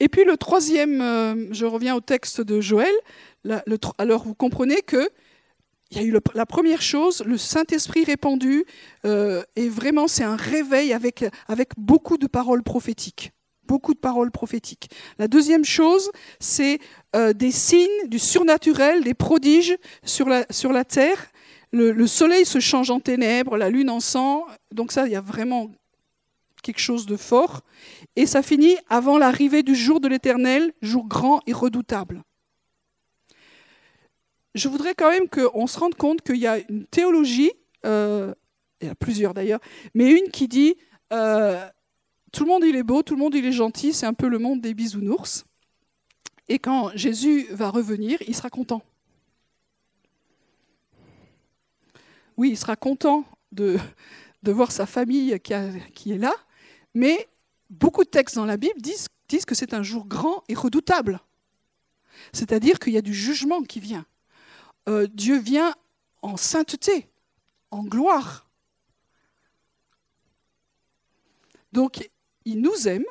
Et 0.02 0.08
puis 0.08 0.24
le 0.24 0.38
troisième, 0.38 1.02
euh, 1.02 1.52
je 1.52 1.66
reviens 1.66 1.94
au 1.94 2.00
texte 2.00 2.40
de 2.40 2.60
Joël. 2.60 2.94
alors, 3.98 4.24
vous 4.24 4.34
comprenez 4.34 4.80
que 4.80 5.08
il 5.90 5.96
y 5.96 6.00
a 6.00 6.04
eu 6.04 6.16
la 6.34 6.46
première 6.46 6.82
chose, 6.82 7.22
le 7.26 7.36
Saint-Esprit 7.36 8.04
répandu, 8.04 8.64
euh, 9.04 9.42
et 9.56 9.68
vraiment 9.68 10.06
c'est 10.06 10.22
un 10.22 10.36
réveil 10.36 10.92
avec, 10.92 11.24
avec 11.48 11.70
beaucoup 11.76 12.16
de 12.16 12.28
paroles 12.28 12.62
prophétiques. 12.62 13.32
Beaucoup 13.70 13.94
de 13.94 14.00
paroles 14.00 14.32
prophétiques. 14.32 14.90
La 15.20 15.28
deuxième 15.28 15.64
chose, 15.64 16.10
c'est 16.40 16.80
euh, 17.14 17.32
des 17.32 17.52
signes 17.52 18.08
du 18.08 18.18
surnaturel, 18.18 19.04
des 19.04 19.14
prodiges 19.14 19.76
sur 20.02 20.28
la, 20.28 20.44
sur 20.50 20.72
la 20.72 20.84
terre. 20.84 21.30
Le, 21.70 21.92
le, 21.92 22.06
soleil 22.08 22.44
se 22.44 22.58
change 22.58 22.90
en 22.90 22.98
ténèbres, 22.98 23.56
la 23.56 23.70
lune 23.70 23.88
en 23.88 24.00
sang. 24.00 24.44
Donc 24.72 24.90
ça, 24.90 25.06
il 25.06 25.12
y 25.12 25.16
a 25.16 25.20
vraiment 25.20 25.70
quelque 26.64 26.80
chose 26.80 27.06
de 27.06 27.16
fort. 27.16 27.60
Et 28.16 28.26
ça 28.26 28.42
finit 28.42 28.76
avant 28.88 29.18
l'arrivée 29.18 29.62
du 29.62 29.76
jour 29.76 30.00
de 30.00 30.08
l'Éternel, 30.08 30.72
jour 30.82 31.06
grand 31.06 31.40
et 31.46 31.52
redoutable 31.52 32.24
je 34.54 34.68
voudrais 34.68 34.94
quand 34.94 35.10
même 35.10 35.28
qu'on 35.28 35.66
se 35.66 35.78
rende 35.78 35.94
compte 35.94 36.22
qu'il 36.22 36.38
y 36.38 36.46
a 36.46 36.58
une 36.68 36.84
théologie, 36.86 37.52
euh, 37.84 38.34
il 38.80 38.88
y 38.88 38.90
a 38.90 38.94
plusieurs 38.94 39.34
d'ailleurs, 39.34 39.60
mais 39.94 40.10
une 40.10 40.30
qui 40.30 40.48
dit 40.48 40.74
euh, 41.12 41.64
tout 42.32 42.44
le 42.44 42.50
monde 42.50 42.64
il 42.64 42.76
est 42.76 42.82
beau, 42.82 43.02
tout 43.02 43.14
le 43.14 43.20
monde 43.20 43.34
il 43.34 43.44
est 43.44 43.52
gentil, 43.52 43.92
c'est 43.92 44.06
un 44.06 44.14
peu 44.14 44.28
le 44.28 44.38
monde 44.38 44.60
des 44.60 44.74
bisounours. 44.74 45.44
Et 46.48 46.58
quand 46.58 46.90
Jésus 46.94 47.46
va 47.50 47.70
revenir, 47.70 48.20
il 48.26 48.34
sera 48.34 48.50
content. 48.50 48.82
Oui, 52.36 52.50
il 52.50 52.56
sera 52.56 52.74
content 52.74 53.24
de, 53.52 53.78
voir 54.42 54.72
sa 54.72 54.86
famille 54.86 55.38
qui, 55.40 55.52
est 55.52 56.18
là, 56.18 56.32
mais 56.94 57.28
beaucoup 57.68 58.02
de 58.02 58.08
textes 58.08 58.36
dans 58.36 58.46
la 58.46 58.56
Bible 58.56 58.80
disent, 58.80 59.08
disent 59.28 59.44
que 59.44 59.54
c'est 59.54 59.74
un 59.74 59.82
jour 59.82 60.06
grand 60.06 60.42
et 60.48 60.54
redoutable. 60.54 61.20
C'est-à-dire 62.32 62.78
qu'il 62.78 62.92
y 62.92 62.98
a 62.98 63.02
du 63.02 63.14
jugement 63.14 63.62
qui 63.62 63.78
vient. 63.78 64.06
Euh, 64.88 65.06
Dieu 65.06 65.38
vient 65.38 65.74
en 66.22 66.36
sainteté, 66.36 67.08
en 67.70 67.84
gloire. 67.84 68.48
Donc, 71.72 72.10
il 72.44 72.60
nous 72.60 72.88
aime, 72.88 73.04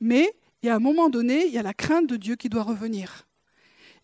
mais 0.00 0.32
il 0.62 0.66
y 0.66 0.70
a 0.70 0.76
un 0.76 0.80
moment 0.80 1.08
donné, 1.08 1.46
il 1.46 1.52
y 1.52 1.58
a 1.58 1.62
la 1.62 1.74
crainte 1.74 2.06
de 2.06 2.16
Dieu 2.16 2.36
qui 2.36 2.48
doit 2.48 2.62
revenir. 2.62 3.28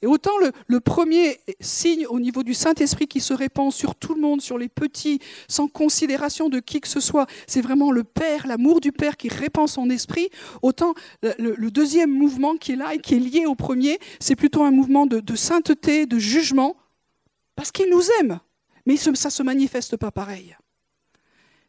Et 0.02 0.06
autant 0.06 0.32
le, 0.66 0.80
premier 0.80 1.40
signe 1.60 2.06
au 2.06 2.20
niveau 2.20 2.42
du 2.42 2.52
Saint-Esprit 2.52 3.06
qui 3.06 3.20
se 3.20 3.32
répand 3.32 3.72
sur 3.72 3.94
tout 3.94 4.14
le 4.14 4.20
monde, 4.20 4.42
sur 4.42 4.58
les 4.58 4.68
petits, 4.68 5.18
sans 5.48 5.66
considération 5.66 6.50
de 6.50 6.60
qui 6.60 6.82
que 6.82 6.88
ce 6.88 7.00
soit, 7.00 7.26
c'est 7.46 7.62
vraiment 7.62 7.90
le 7.90 8.04
Père, 8.04 8.46
l'amour 8.46 8.80
du 8.80 8.92
Père 8.92 9.16
qui 9.16 9.28
répand 9.28 9.66
son 9.66 9.88
esprit, 9.88 10.28
autant 10.60 10.92
le, 11.22 11.70
deuxième 11.70 12.10
mouvement 12.10 12.56
qui 12.56 12.72
est 12.72 12.76
là 12.76 12.94
et 12.94 12.98
qui 12.98 13.14
est 13.14 13.18
lié 13.18 13.46
au 13.46 13.54
premier, 13.54 13.98
c'est 14.20 14.36
plutôt 14.36 14.62
un 14.62 14.70
mouvement 14.70 15.06
de, 15.06 15.20
de 15.20 15.36
sainteté, 15.36 16.04
de 16.04 16.18
jugement, 16.18 16.76
parce 17.56 17.72
qu'il 17.72 17.88
nous 17.88 18.02
aime. 18.20 18.40
Mais 18.84 18.98
ça 18.98 19.10
ne 19.10 19.16
se 19.16 19.42
manifeste 19.42 19.96
pas 19.96 20.10
pareil. 20.10 20.54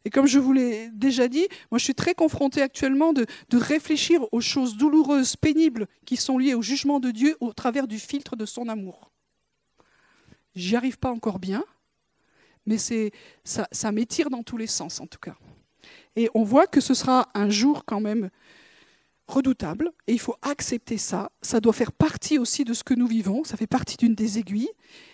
Et 0.06 0.10
comme 0.10 0.28
je 0.28 0.38
vous 0.38 0.52
l'ai 0.52 0.88
déjà 0.90 1.26
dit, 1.26 1.48
moi 1.72 1.78
je 1.78 1.84
suis 1.84 1.94
très 1.96 2.14
confrontée 2.14 2.62
actuellement 2.62 3.12
de, 3.12 3.26
réfléchir 3.52 4.20
aux 4.30 4.40
choses 4.40 4.76
douloureuses, 4.76 5.34
pénibles, 5.34 5.88
qui 6.04 6.16
sont 6.16 6.38
liées 6.38 6.54
au 6.54 6.62
jugement 6.62 7.00
de 7.00 7.10
Dieu 7.10 7.36
au 7.40 7.52
travers 7.52 7.88
du 7.88 7.98
filtre 7.98 8.36
de 8.36 8.46
son 8.46 8.68
amour. 8.68 9.10
J'y 10.54 10.76
arrive 10.76 10.96
pas 10.96 11.10
encore 11.10 11.40
bien, 11.40 11.64
mais 12.66 12.78
ça, 12.78 13.66
ça 13.72 13.90
m'étire 13.90 14.30
dans 14.30 14.44
tous 14.44 14.56
les 14.56 14.68
sens 14.68 15.00
en 15.00 15.08
tout 15.08 15.18
cas. 15.18 15.34
Et 16.14 16.30
on 16.34 16.44
voit 16.44 16.68
que 16.68 16.80
ce 16.80 16.94
sera 16.94 17.28
un 17.34 17.50
jour 17.50 17.84
quand 17.84 18.00
même 18.00 18.30
redoutable 19.26 19.90
et 20.06 20.12
il 20.12 20.20
faut 20.20 20.36
accepter 20.40 20.98
ça. 20.98 21.32
Ça 21.42 21.58
doit 21.58 21.72
faire 21.72 21.90
partie 21.90 22.38
aussi 22.38 22.62
de 22.62 22.74
ce 22.74 22.84
que 22.84 22.94
nous 22.94 23.08
vivons, 23.08 23.42
ça 23.42 23.56
fait 23.56 23.66
partie 23.66 23.96
d'une 23.96 24.14
des 24.14 24.38
aiguilles. 24.38 24.70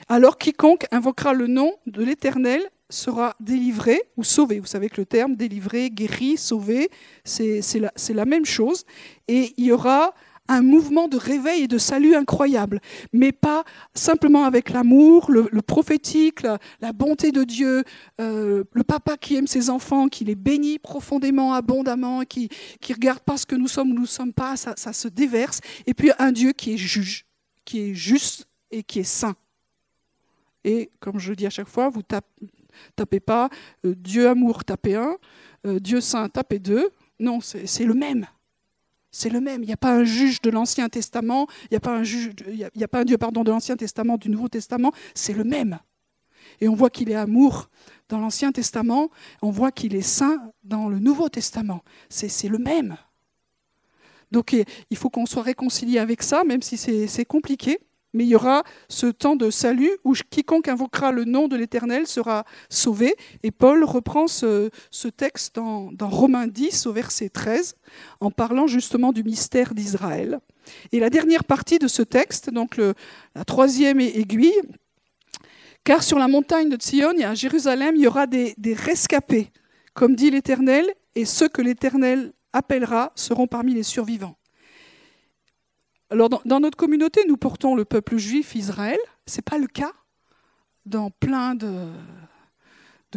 Alors 0.08 0.36
quiconque 0.36 0.84
invoquera 0.90 1.32
le 1.32 1.46
nom 1.46 1.74
de 1.86 2.04
l'Éternel 2.04 2.68
sera 2.92 3.34
délivré 3.40 4.02
ou 4.16 4.24
sauvé. 4.24 4.60
Vous 4.60 4.66
savez 4.66 4.88
que 4.88 5.00
le 5.00 5.06
terme 5.06 5.34
délivré, 5.34 5.90
guéri, 5.90 6.36
sauvé, 6.36 6.90
c'est 7.24 7.62
la, 7.78 7.92
la, 8.10 8.24
même 8.24 8.44
chose. 8.44 8.84
Et 9.28 9.54
il 9.56 9.66
y 9.66 9.72
aura 9.72 10.14
un 10.48 10.62
mouvement 10.62 11.08
de 11.08 11.16
réveil 11.16 11.62
et 11.62 11.68
de 11.68 11.78
salut 11.78 12.14
incroyable, 12.14 12.80
mais 13.12 13.32
pas 13.32 13.64
simplement 13.94 14.44
avec 14.44 14.70
l'amour, 14.70 15.30
le, 15.30 15.62
prophétique, 15.62 16.42
la, 16.42 16.92
bonté 16.92 17.32
de 17.32 17.44
Dieu, 17.44 17.84
euh, 18.20 18.64
le 18.72 18.84
papa 18.84 19.16
qui 19.16 19.36
aime 19.36 19.46
ses 19.46 19.70
enfants, 19.70 20.08
qui 20.08 20.24
les 20.24 20.34
bénit 20.34 20.78
profondément, 20.78 21.54
abondamment, 21.54 22.22
qui 22.22 22.48
ne 22.88 22.94
regarde 22.94 23.20
pas 23.20 23.36
ce 23.36 23.46
que 23.46 23.54
nous 23.54 23.68
sommes 23.68 23.92
ou 23.92 23.94
nous 23.94 24.02
ne 24.02 24.06
sommes 24.06 24.32
pas, 24.32 24.56
ça, 24.56 24.74
ça 24.76 24.92
se 24.92 25.08
déverse, 25.08 25.60
et 25.86 25.94
puis 25.94 26.10
un 26.18 26.32
Dieu 26.32 26.52
qui 26.52 26.74
est 26.74 26.78
juge, 26.78 27.24
qui 27.64 27.80
est 27.80 27.94
juste 27.94 28.46
et 28.70 28.82
qui 28.82 29.00
est 29.00 29.04
saint. 29.04 29.36
Et 30.64 30.90
comme 31.00 31.18
je 31.18 31.32
dis 31.34 31.46
à 31.46 31.50
chaque 31.50 31.68
fois, 31.68 31.88
vous 31.88 32.02
tapez, 32.02 32.28
tapez 32.96 33.20
pas 33.20 33.48
euh, 33.84 33.94
Dieu 33.96 34.28
amour, 34.28 34.64
tapez 34.64 34.96
un, 34.96 35.16
euh, 35.66 35.78
Dieu 35.78 36.00
saint, 36.00 36.28
tapez 36.28 36.58
deux. 36.58 36.90
Non, 37.18 37.40
c'est 37.40 37.84
le 37.84 37.94
même. 37.94 38.26
C'est 39.10 39.28
le 39.28 39.40
même. 39.40 39.62
Il 39.62 39.66
n'y 39.66 39.72
a 39.72 39.76
pas 39.76 39.92
un 39.92 40.04
juge 40.04 40.40
de 40.40 40.50
l'Ancien 40.50 40.88
Testament, 40.88 41.46
il 41.64 41.68
n'y 41.72 41.76
a 41.76 41.80
pas 41.80 41.96
un 41.96 42.02
a 42.02 42.88
pas 42.88 43.00
un 43.00 43.04
Dieu 43.04 43.18
pardon 43.18 43.44
de 43.44 43.50
l'Ancien 43.50 43.76
Testament, 43.76 44.16
du 44.16 44.30
Nouveau 44.30 44.48
Testament. 44.48 44.92
C'est 45.14 45.34
le 45.34 45.44
même. 45.44 45.78
Et 46.60 46.68
on 46.68 46.74
voit 46.74 46.90
qu'il 46.90 47.10
est 47.10 47.14
amour 47.14 47.68
dans 48.08 48.18
l'Ancien 48.18 48.52
Testament, 48.52 49.10
on 49.40 49.50
voit 49.50 49.70
qu'il 49.70 49.94
est 49.94 50.02
saint 50.02 50.52
dans 50.64 50.88
le 50.88 50.98
Nouveau 50.98 51.28
Testament. 51.28 51.82
C'est 52.08 52.48
le 52.48 52.58
même. 52.58 52.96
Donc 54.30 54.56
il 54.90 54.96
faut 54.96 55.10
qu'on 55.10 55.26
soit 55.26 55.42
réconcilié 55.42 55.98
avec 55.98 56.22
ça, 56.22 56.42
même 56.44 56.62
si 56.62 56.76
c'est 56.76 57.24
compliqué 57.24 57.78
mais 58.12 58.24
il 58.24 58.30
y 58.30 58.36
aura 58.36 58.62
ce 58.88 59.06
temps 59.06 59.36
de 59.36 59.50
salut 59.50 59.90
où 60.04 60.14
quiconque 60.30 60.68
invoquera 60.68 61.12
le 61.12 61.24
nom 61.24 61.48
de 61.48 61.56
l'Éternel 61.56 62.06
sera 62.06 62.44
sauvé. 62.68 63.14
Et 63.42 63.50
Paul 63.50 63.84
reprend 63.84 64.26
ce, 64.26 64.70
texte 65.16 65.56
dans, 65.56 65.90
Romains 66.00 66.46
10 66.46 66.86
au 66.86 66.92
verset 66.92 67.28
13 67.28 67.76
en 68.20 68.30
parlant 68.30 68.66
justement 68.66 69.12
du 69.12 69.24
mystère 69.24 69.74
d'Israël. 69.74 70.40
Et 70.92 71.00
la 71.00 71.10
dernière 71.10 71.44
partie 71.44 71.78
de 71.78 71.88
ce 71.88 72.02
texte, 72.02 72.50
donc 72.50 72.76
la 72.76 73.44
troisième 73.44 74.00
aiguille, 74.00 74.52
car 75.84 76.02
sur 76.02 76.18
la 76.18 76.28
montagne 76.28 76.68
de 76.68 76.80
Sion 76.80 77.12
et 77.18 77.24
à 77.24 77.34
Jérusalem, 77.34 77.96
il 77.96 78.02
y 78.02 78.06
aura 78.06 78.26
des, 78.26 78.54
des 78.58 78.74
rescapés, 78.74 79.50
comme 79.94 80.14
dit 80.14 80.30
l'Éternel, 80.30 80.86
et 81.14 81.24
ceux 81.24 81.48
que 81.48 81.60
l'Éternel 81.60 82.32
appellera 82.52 83.12
seront 83.16 83.46
parmi 83.46 83.74
les 83.74 83.82
survivants. 83.82 84.36
Alors, 86.12 86.28
dans, 86.28 86.60
notre 86.60 86.76
communauté, 86.76 87.24
nous 87.26 87.38
portons 87.38 87.74
le 87.74 87.86
peuple 87.86 88.18
juif 88.18 88.54
Israël. 88.54 88.98
Ce 89.26 89.38
n'est 89.38 89.42
pas 89.42 89.56
le 89.56 89.66
cas 89.66 89.94
dans 90.84 91.08
plein 91.10 91.54
de, 91.54 91.88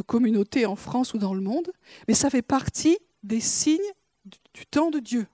communautés 0.08 0.66
en 0.66 0.78
France 0.78 1.14
ou 1.14 1.18
dans 1.18 1.34
le 1.34 1.41
monde, 1.41 1.74
mais 2.08 2.14
ça 2.14 2.30
fait 2.30 2.41
partie 2.41 2.98
des 3.22 3.41
signes 3.41 3.91
du, 4.54 4.66
temps 4.66 4.91
de 4.91 5.00
Dieu. 5.00 5.28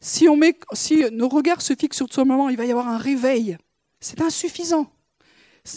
Si, 0.00 0.26
on 0.26 0.38
met, 0.38 0.58
si 0.72 1.04
nos 1.12 1.28
regards 1.28 1.60
se 1.60 1.74
fixent 1.74 1.98
sur 1.98 2.06
ce 2.10 2.22
moment, 2.22 2.48
il 2.48 2.56
va 2.56 2.64
y 2.64 2.70
avoir 2.70 2.88
un 2.88 2.96
réveil. 2.96 3.58
C'est 4.00 4.22
insuffisant. 4.22 4.90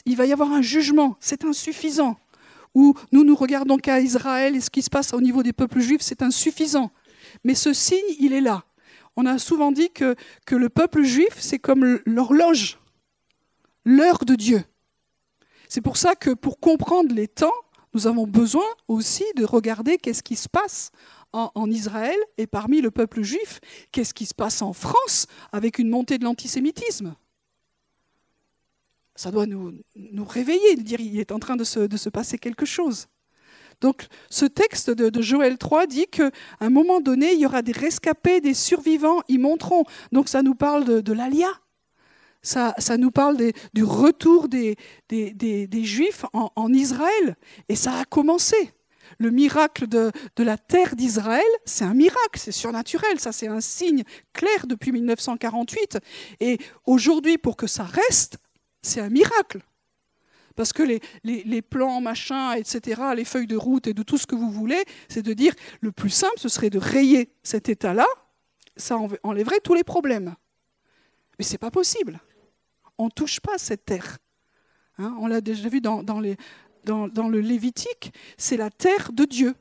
Il 0.05 0.15
va 0.15 0.25
y 0.25 0.31
avoir 0.31 0.53
un 0.53 0.61
jugement. 0.61 1.17
C'est 1.19 1.43
insuffisant. 1.43 2.15
Ou 2.75 2.93
nous 3.11 3.25
nous 3.25 3.35
regardons 3.35 3.75
qu'à 3.75 3.99
Israël 3.99 4.55
et 4.55 4.61
ce 4.61 4.69
qui 4.69 4.83
se 4.83 4.89
passe 4.89 5.13
au 5.13 5.19
niveau 5.19 5.43
des 5.43 5.51
peuples 5.51 5.81
juifs, 5.81 6.01
c'est 6.01 6.21
insuffisant. 6.21 6.91
Mais 7.43 7.55
ce 7.55 7.73
signe, 7.73 7.99
il 8.19 8.31
est 8.31 8.39
là 8.39 8.63
on 9.15 9.25
a 9.25 9.37
souvent 9.37 9.71
dit 9.71 9.89
que, 9.91 10.15
le 10.51 10.69
peuple 10.69 11.03
juif, 11.03 11.35
c'est 11.39 11.59
comme 11.59 11.99
l'horloge, 12.05 12.79
l'heure 13.85 14.25
de 14.25 14.35
Dieu. 14.35 14.63
C'est 15.69 15.81
pour 15.81 15.97
ça 15.97 16.15
que 16.15 16.31
pour 16.31 16.59
comprendre 16.59 17.13
les 17.13 17.27
temps, 17.27 17.53
nous 17.93 18.07
avons 18.07 18.27
besoin 18.27 18.65
aussi 18.87 19.25
de 19.35 19.45
regarder 19.45 19.97
qu'est-ce 19.97 20.23
qui 20.23 20.35
se 20.35 20.49
passe 20.49 20.91
en, 21.31 21.71
Israël 21.71 22.17
et 22.37 22.45
parmi 22.45 22.79
le 22.79 22.91
peuple 22.91 23.23
juif, 23.23 23.59
qu'est-ce 23.91 24.13
qui 24.13 24.27
se 24.27 24.35
passe 24.35 24.61
en 24.61 24.71
France 24.71 25.25
avec 25.51 25.79
une 25.79 25.89
montée 25.89 26.19
de 26.19 26.23
l'antisémitisme. 26.23 27.15
Ça 29.15 29.31
doit 29.31 29.47
nous, 29.47 29.73
réveiller, 30.27 30.75
dire 30.75 30.99
il 30.99 31.19
est 31.19 31.31
en 31.31 31.39
train 31.39 31.55
de 31.55 31.63
se, 31.63 32.09
passer 32.09 32.37
quelque 32.37 32.65
chose. 32.65 33.07
Donc 33.81 34.07
ce 34.29 34.45
texte 34.45 34.89
de, 34.89 35.21
Joël 35.21 35.57
3 35.57 35.87
dit 35.87 36.07
qu'à 36.07 36.31
un 36.59 36.69
moment 36.69 37.01
donné, 37.01 37.33
il 37.33 37.39
y 37.39 37.45
aura 37.45 37.61
des 37.61 37.71
rescapés, 37.71 38.41
des 38.41 38.53
survivants, 38.53 39.21
ils 39.27 39.39
monteront. 39.39 39.83
Donc 40.11 40.29
ça 40.29 40.41
nous 40.41 40.55
parle 40.55 41.01
de, 41.01 41.13
l'Alia. 41.13 41.49
Ça, 42.41 42.73
nous 42.97 43.11
parle 43.11 43.37
du 43.73 43.83
retour 43.83 44.49
des, 44.49 44.75
Juifs 45.71 46.25
en, 46.33 46.73
Israël. 46.73 47.35
Et 47.69 47.75
ça 47.75 47.93
a 47.99 48.05
commencé. 48.05 48.55
Le 49.19 49.29
miracle 49.29 49.87
de, 49.87 50.11
la 50.37 50.57
terre 50.57 50.95
d'Israël, 50.95 51.43
c'est 51.65 51.85
un 51.85 51.93
miracle, 51.93 52.37
c'est 52.37 52.51
surnaturel. 52.51 53.19
Ça, 53.19 53.31
c'est 53.31 53.47
un 53.47 53.61
signe 53.61 54.03
clair 54.33 54.67
depuis 54.67 54.91
1948. 54.91 55.99
Et 56.39 56.57
aujourd'hui, 56.85 57.37
pour 57.37 57.55
que 57.55 57.67
ça 57.67 57.83
reste, 57.83 58.37
c'est 58.81 58.99
un 58.99 59.09
miracle. 59.09 59.59
Parce 60.55 60.73
que 60.73 60.83
les, 60.83 61.01
les, 61.23 61.61
plans, 61.61 61.99
machin, 62.01 62.53
etc., 62.53 63.01
les 63.15 63.25
feuilles 63.25 63.47
de 63.47 63.55
route 63.55 63.87
et 63.87 63.93
de 63.93 64.03
tout 64.03 64.17
ce 64.17 64.27
que 64.27 64.35
vous 64.35 64.51
voulez, 64.51 64.83
c'est 65.09 65.23
de 65.23 65.33
dire 65.33 65.53
le 65.81 65.91
plus 65.91 66.09
simple, 66.09 66.35
ce 66.37 66.49
serait 66.49 66.69
de 66.69 66.77
rayer 66.77 67.29
cet 67.41 67.69
état-là, 67.69 68.05
ça 68.75 68.97
enlèverait 69.23 69.59
tous 69.63 69.73
les 69.73 69.83
problèmes. 69.83 70.35
Mais 71.37 71.45
ce 71.45 71.53
n'est 71.53 71.57
pas 71.57 71.71
possible. 71.71 72.19
On 72.97 73.05
ne 73.05 73.09
touche 73.09 73.39
pas 73.39 73.57
cette 73.57 73.85
terre. 73.85 74.19
Hein, 74.99 75.15
on 75.19 75.27
l'a 75.27 75.41
déjà 75.41 75.69
vu 75.69 75.81
dans, 75.81 76.03
dans, 76.03 76.19
les, 76.19 76.37
dans, 76.83 77.07
dans 77.07 77.29
le 77.29 77.39
Lévitique, 77.39 78.13
c'est 78.37 78.57
la 78.57 78.69
terre 78.69 79.11
de 79.11 79.25
Dieu. 79.25 79.55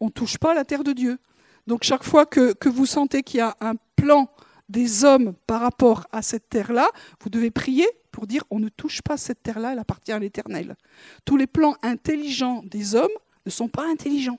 On 0.00 0.06
ne 0.06 0.10
touche 0.10 0.38
pas 0.38 0.54
la 0.54 0.64
terre 0.64 0.82
de 0.82 0.92
Dieu. 0.92 1.18
Donc 1.66 1.84
chaque 1.84 2.02
fois 2.02 2.26
que, 2.26 2.52
que 2.52 2.68
vous 2.68 2.86
sentez 2.86 3.22
qu'il 3.22 3.38
y 3.38 3.40
a 3.40 3.56
un 3.60 3.74
plan 3.96 4.28
des 4.68 5.04
hommes 5.04 5.34
par 5.46 5.60
rapport 5.60 6.06
à 6.10 6.22
cette 6.22 6.48
terre-là, 6.48 6.88
vous 7.22 7.30
devez 7.30 7.50
prier 7.50 7.86
pour 8.14 8.28
dire 8.28 8.44
on 8.50 8.60
ne 8.60 8.68
touche 8.68 9.02
pas 9.02 9.16
cette 9.16 9.42
terre-là, 9.42 9.72
elle 9.72 9.80
appartient 9.80 10.12
à 10.12 10.20
l'Éternel. 10.20 10.76
Tous 11.24 11.36
les 11.36 11.48
plans 11.48 11.74
intelligents 11.82 12.62
des 12.64 12.94
hommes 12.94 13.10
ne 13.44 13.50
sont 13.50 13.66
pas 13.66 13.88
intelligents. 13.90 14.38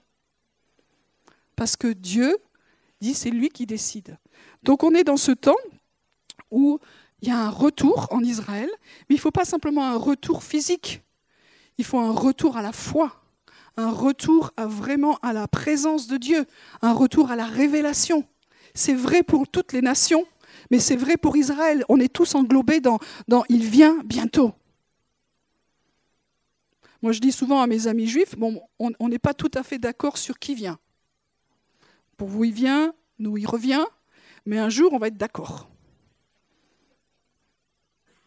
Parce 1.58 1.76
que 1.76 1.90
Dieu 1.90 2.38
dit 3.02 3.14
c'est 3.14 3.32
lui 3.32 3.50
qui 3.50 3.66
décide. 3.66 4.18
Donc 4.64 4.84
on 4.84 4.92
est 4.92 5.04
dans 5.04 5.18
ce 5.18 5.34
temps 5.34 5.58
où 6.52 6.80
il 7.22 7.28
y 7.28 7.32
a 7.32 7.38
un 7.38 7.50
retour 7.50 8.08
en 8.12 8.24
Israël, 8.24 8.70
mais 9.10 9.16
il 9.16 9.18
ne 9.18 9.22
faut 9.22 9.32
pas 9.32 9.44
simplement 9.44 9.86
un 9.86 9.98
retour 9.98 10.42
physique, 10.42 11.02
il 11.78 11.84
faut 11.84 12.00
un 12.00 12.14
retour 12.14 12.56
à 12.56 12.62
la 12.62 12.72
foi, 12.72 13.24
un 13.76 13.92
retour 13.92 14.52
à 14.56 14.68
vraiment 14.68 15.20
à 15.22 15.34
la 15.34 15.50
présence 15.50 16.08
de 16.08 16.16
Dieu, 16.16 16.46
un 16.82 16.94
retour 16.94 17.30
à 17.30 17.36
la 17.36 17.46
révélation. 17.46 18.24
C'est 18.74 18.94
vrai 18.94 19.22
pour 19.22 19.50
toutes 19.50 19.74
les 19.74 19.82
nations, 19.82 20.26
mais 20.72 20.80
c'est 20.80 20.96
vrai 20.96 21.18
pour 21.18 21.36
Israël. 21.38 21.84
On 21.90 22.00
est 22.00 22.12
tous 22.12 22.36
englobés 22.36 22.82
dans, 22.82 23.00
Il 23.50 23.66
vient 23.66 24.02
bientôt. 24.04 24.54
Moi, 27.02 27.12
je 27.12 27.20
dis 27.20 27.32
souvent 27.32 27.62
à 27.62 27.68
mes 27.68 27.88
amis 27.88 28.08
juifs, 28.08 28.36
on 28.80 29.10
n'est 29.10 29.20
pas 29.20 29.34
tout 29.34 29.52
à 29.54 29.64
fait 29.64 29.78
d'accord 29.78 30.18
sur 30.18 30.40
qui 30.40 30.56
vient. 30.56 30.80
Pour 32.18 32.30
vous, 32.30 32.46
il 32.46 32.54
vient, 32.54 32.94
nous, 33.20 33.38
il 33.38 33.46
revient, 33.46 33.86
mais 34.46 34.58
un 34.58 34.70
jour, 34.70 34.94
on 34.94 34.98
va 34.98 35.08
être 35.08 35.18
d'accord. 35.18 35.70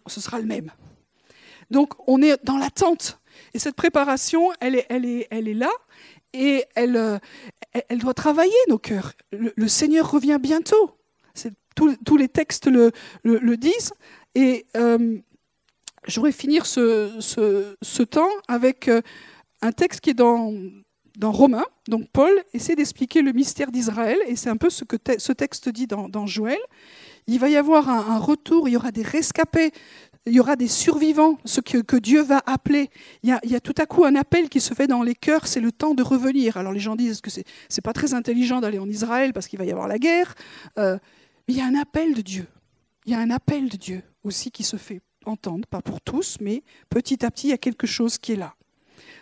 Ce 0.07 0.21
sera 0.21 0.39
le 0.39 0.47
même. 0.47 0.71
Donc, 1.71 1.95
on 2.07 2.23
est 2.23 2.43
dans 2.45 2.57
l'attente. 2.57 3.21
Et 3.55 3.59
cette 3.59 3.77
préparation, 3.77 4.53
elle 4.61 4.75
est, 4.77 4.87
elle 5.31 5.59
là, 5.59 5.71
et 6.33 6.65
euh, 6.79 7.19
elle 7.89 7.99
doit 7.99 8.15
travailler 8.15 8.53
nos 8.69 8.79
cœurs. 8.79 9.13
Le, 9.33 9.69
Seigneur 9.69 10.11
revient 10.11 10.39
bientôt 10.41 10.98
tous, 11.75 12.17
les 12.17 12.29
textes 12.29 12.67
le, 12.67 13.57
disent. 13.57 13.93
Et 14.35 14.67
euh, 14.77 15.19
je 16.07 16.15
voudrais 16.17 16.33
finir 16.33 16.67
ce, 16.67 18.03
temps 18.05 18.31
avec 18.49 18.89
euh, 18.89 19.01
un 19.63 19.73
texte 19.73 20.01
qui 20.01 20.11
est 20.11 20.15
dans, 20.15 20.53
dans 21.19 21.33
Romains. 21.33 21.67
Donc 21.89 22.09
Paul 22.13 22.33
essaie 22.55 22.77
d'expliquer 22.77 23.23
le 23.23 23.33
mystère 23.33 23.71
d'Israël, 23.71 24.19
et 24.27 24.37
c'est 24.37 24.49
un 24.49 24.57
peu 24.57 24.71
ce 24.71 24.85
que 24.85 24.97
ce 25.19 25.33
texte 25.33 25.69
dit 25.69 25.87
dans, 25.87 26.27
Joël. 26.27 26.59
Il 27.27 27.39
va 27.41 27.51
y 27.51 27.57
avoir 27.57 27.91
un, 27.91 28.19
retour, 28.19 28.69
il 28.69 28.73
y 28.73 28.77
aura 28.77 28.93
des 28.93 29.03
rescapés, 29.03 29.73
il 30.25 30.33
y 30.33 30.41
aura 30.41 30.57
des 30.57 30.69
survivants, 30.69 31.37
ce 31.45 31.61
que, 31.61 31.97
Dieu 31.97 32.23
va 32.23 32.41
appeler. 32.47 32.89
Il 33.23 33.39
y, 33.45 33.55
a, 33.55 33.61
tout 33.61 33.75
à 33.79 33.87
coup 33.87 34.05
un 34.05 34.15
appel 34.15 34.49
qui 34.49 34.61
se 34.61 34.73
fait 34.75 34.87
dans 34.87 35.03
les 35.03 35.15
cœurs, 35.15 35.47
c'est 35.47 35.61
le 35.61 35.73
temps 35.73 35.95
de 35.95 36.03
revenir. 36.03 36.57
Alors 36.57 36.73
les 36.73 36.81
gens 36.81 36.97
disent 36.97 37.21
que 37.21 37.31
ce 37.31 37.41
n'est 37.41 37.83
pas 37.83 37.93
très 37.93 38.15
intelligent 38.15 38.61
d'aller 38.61 38.79
en 38.79 38.89
Israël 38.89 39.33
parce 39.33 39.49
qu'il 39.49 39.59
va 39.59 39.65
y 39.65 39.73
avoir 39.73 39.89
la 39.89 39.99
guerre. 39.99 40.35
Euh, 40.79 40.99
il 41.49 41.57
y 41.57 41.61
a 41.61 41.67
un 41.67 41.75
appel 41.75 42.15
de 42.15 42.21
Dieu. 42.21 42.47
Il 43.07 43.13
y 43.13 43.15
a 43.15 43.19
un 43.19 43.31
appel 43.31 43.69
de 43.69 43.77
Dieu 43.77 44.03
aussi 44.23 44.51
qui 44.51 44.63
se 44.63 44.77
fait 44.77 45.01
entendre, 45.25 45.67
pas 45.67 45.83
pour 45.83 46.01
tous, 46.01 46.37
mais 46.41 46.63
petit 46.91 47.25
à 47.25 47.31
petit, 47.31 47.49
il 47.49 47.51
y 47.51 47.55
a 47.55 47.59
quelque 47.59 47.87
chose 47.87 48.19
qui 48.19 48.33
est 48.33 48.37
là. 48.37 48.55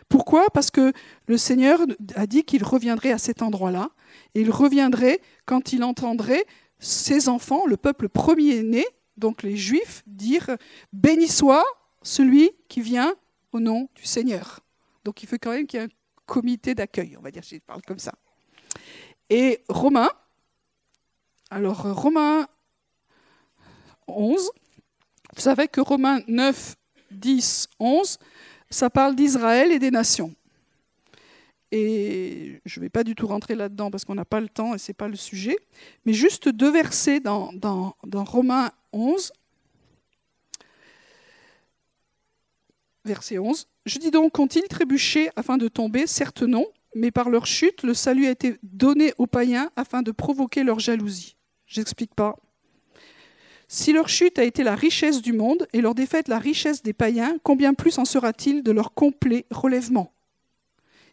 Pourquoi? 0.08 0.46
Parce 0.50 0.70
que 0.70 0.92
le 1.26 1.38
Seigneur 1.38 1.80
a 2.14 2.26
dit 2.26 2.44
qu'il 2.44 2.64
reviendrait 2.64 3.12
à 3.12 3.18
cet 3.18 3.42
endroit-là, 3.42 3.90
et 4.34 4.40
il 4.40 4.50
reviendrait 4.50 5.20
quand 5.46 5.72
il 5.72 5.82
entendrait 5.82 6.44
ses 6.78 7.28
enfants, 7.28 7.66
le 7.66 7.76
peuple 7.76 8.08
premier-né, 8.08 8.84
donc 9.16 9.42
les 9.42 9.56
Juifs, 9.56 10.02
dire 10.06 10.56
Béni 10.92 11.28
soit 11.28 11.64
celui 12.02 12.50
qui 12.68 12.80
vient 12.80 13.14
au 13.52 13.60
nom 13.60 13.88
du 13.94 14.04
Seigneur. 14.04 14.60
Donc 15.04 15.22
il 15.22 15.26
faut 15.28 15.36
quand 15.40 15.52
même 15.52 15.66
qu'il 15.66 15.80
y 15.80 15.82
ait 15.82 15.86
un 15.86 15.90
comité 16.26 16.74
d'accueil, 16.74 17.16
on 17.16 17.22
va 17.22 17.30
dire, 17.30 17.42
je 17.42 17.56
parle 17.58 17.82
comme 17.82 17.98
ça. 17.98 18.12
Et 19.30 19.64
Romains, 19.68 20.10
alors, 21.50 21.86
euh, 21.86 21.92
Romains 21.92 22.48
11, 24.08 24.50
vous 25.34 25.40
savez 25.40 25.68
que 25.68 25.80
Romains 25.80 26.20
9, 26.26 26.76
10, 27.10 27.68
11, 27.78 28.18
ça 28.70 28.90
parle 28.90 29.14
d'Israël 29.14 29.70
et 29.70 29.78
des 29.78 29.90
nations. 29.90 30.34
Et 31.72 32.60
je 32.64 32.78
ne 32.78 32.84
vais 32.84 32.88
pas 32.88 33.04
du 33.04 33.14
tout 33.14 33.26
rentrer 33.26 33.54
là-dedans 33.54 33.90
parce 33.90 34.04
qu'on 34.04 34.14
n'a 34.14 34.24
pas 34.24 34.40
le 34.40 34.48
temps 34.48 34.74
et 34.74 34.78
ce 34.78 34.90
n'est 34.90 34.94
pas 34.94 35.08
le 35.08 35.16
sujet. 35.16 35.56
Mais 36.04 36.12
juste 36.12 36.48
deux 36.48 36.70
versets 36.70 37.20
dans, 37.20 37.52
dans, 37.52 37.96
dans 38.04 38.24
Romains 38.24 38.70
11. 38.92 39.32
Verset 43.04 43.38
11. 43.38 43.68
Je 43.84 43.98
dis 43.98 44.10
donc, 44.10 44.38
ont-ils 44.38 44.66
trébuché 44.68 45.30
afin 45.36 45.58
de 45.58 45.68
tomber? 45.68 46.06
Certes 46.06 46.42
non, 46.42 46.66
mais 46.94 47.10
par 47.10 47.30
leur 47.30 47.46
chute, 47.46 47.82
le 47.82 47.94
salut 47.94 48.26
a 48.26 48.30
été 48.30 48.56
donné 48.62 49.12
aux 49.18 49.26
païens 49.26 49.70
afin 49.76 50.02
de 50.02 50.10
provoquer 50.12 50.64
leur 50.64 50.78
jalousie. 50.78 51.35
J'explique 51.66 52.14
pas. 52.14 52.36
Si 53.68 53.92
leur 53.92 54.08
chute 54.08 54.38
a 54.38 54.44
été 54.44 54.62
la 54.62 54.76
richesse 54.76 55.20
du 55.20 55.32
monde 55.32 55.66
et 55.72 55.80
leur 55.80 55.94
défaite 55.94 56.28
la 56.28 56.38
richesse 56.38 56.82
des 56.82 56.92
païens, 56.92 57.36
combien 57.42 57.74
plus 57.74 57.98
en 57.98 58.04
sera-t-il 58.04 58.62
de 58.62 58.70
leur 58.70 58.94
complet 58.94 59.44
relèvement? 59.50 60.12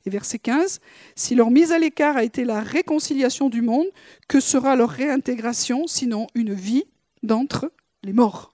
Et 0.05 0.09
verset 0.09 0.37
15, 0.37 0.79
si 1.15 1.33
leur 1.33 1.49
mise 1.49 1.71
à 1.71 1.79
l'écart 1.79 2.17
a 2.17 2.23
été 2.23 2.43
la 2.43 2.61
réconciliation 2.61 3.49
du 3.49 3.61
monde, 3.61 3.87
que 4.27 4.39
sera 4.39 4.75
leur 4.75 4.89
réintégration 4.89 5.87
sinon 5.87 6.27
une 6.35 6.53
vie 6.53 6.83
d'entre 7.23 7.71
les 8.03 8.13
morts? 8.13 8.53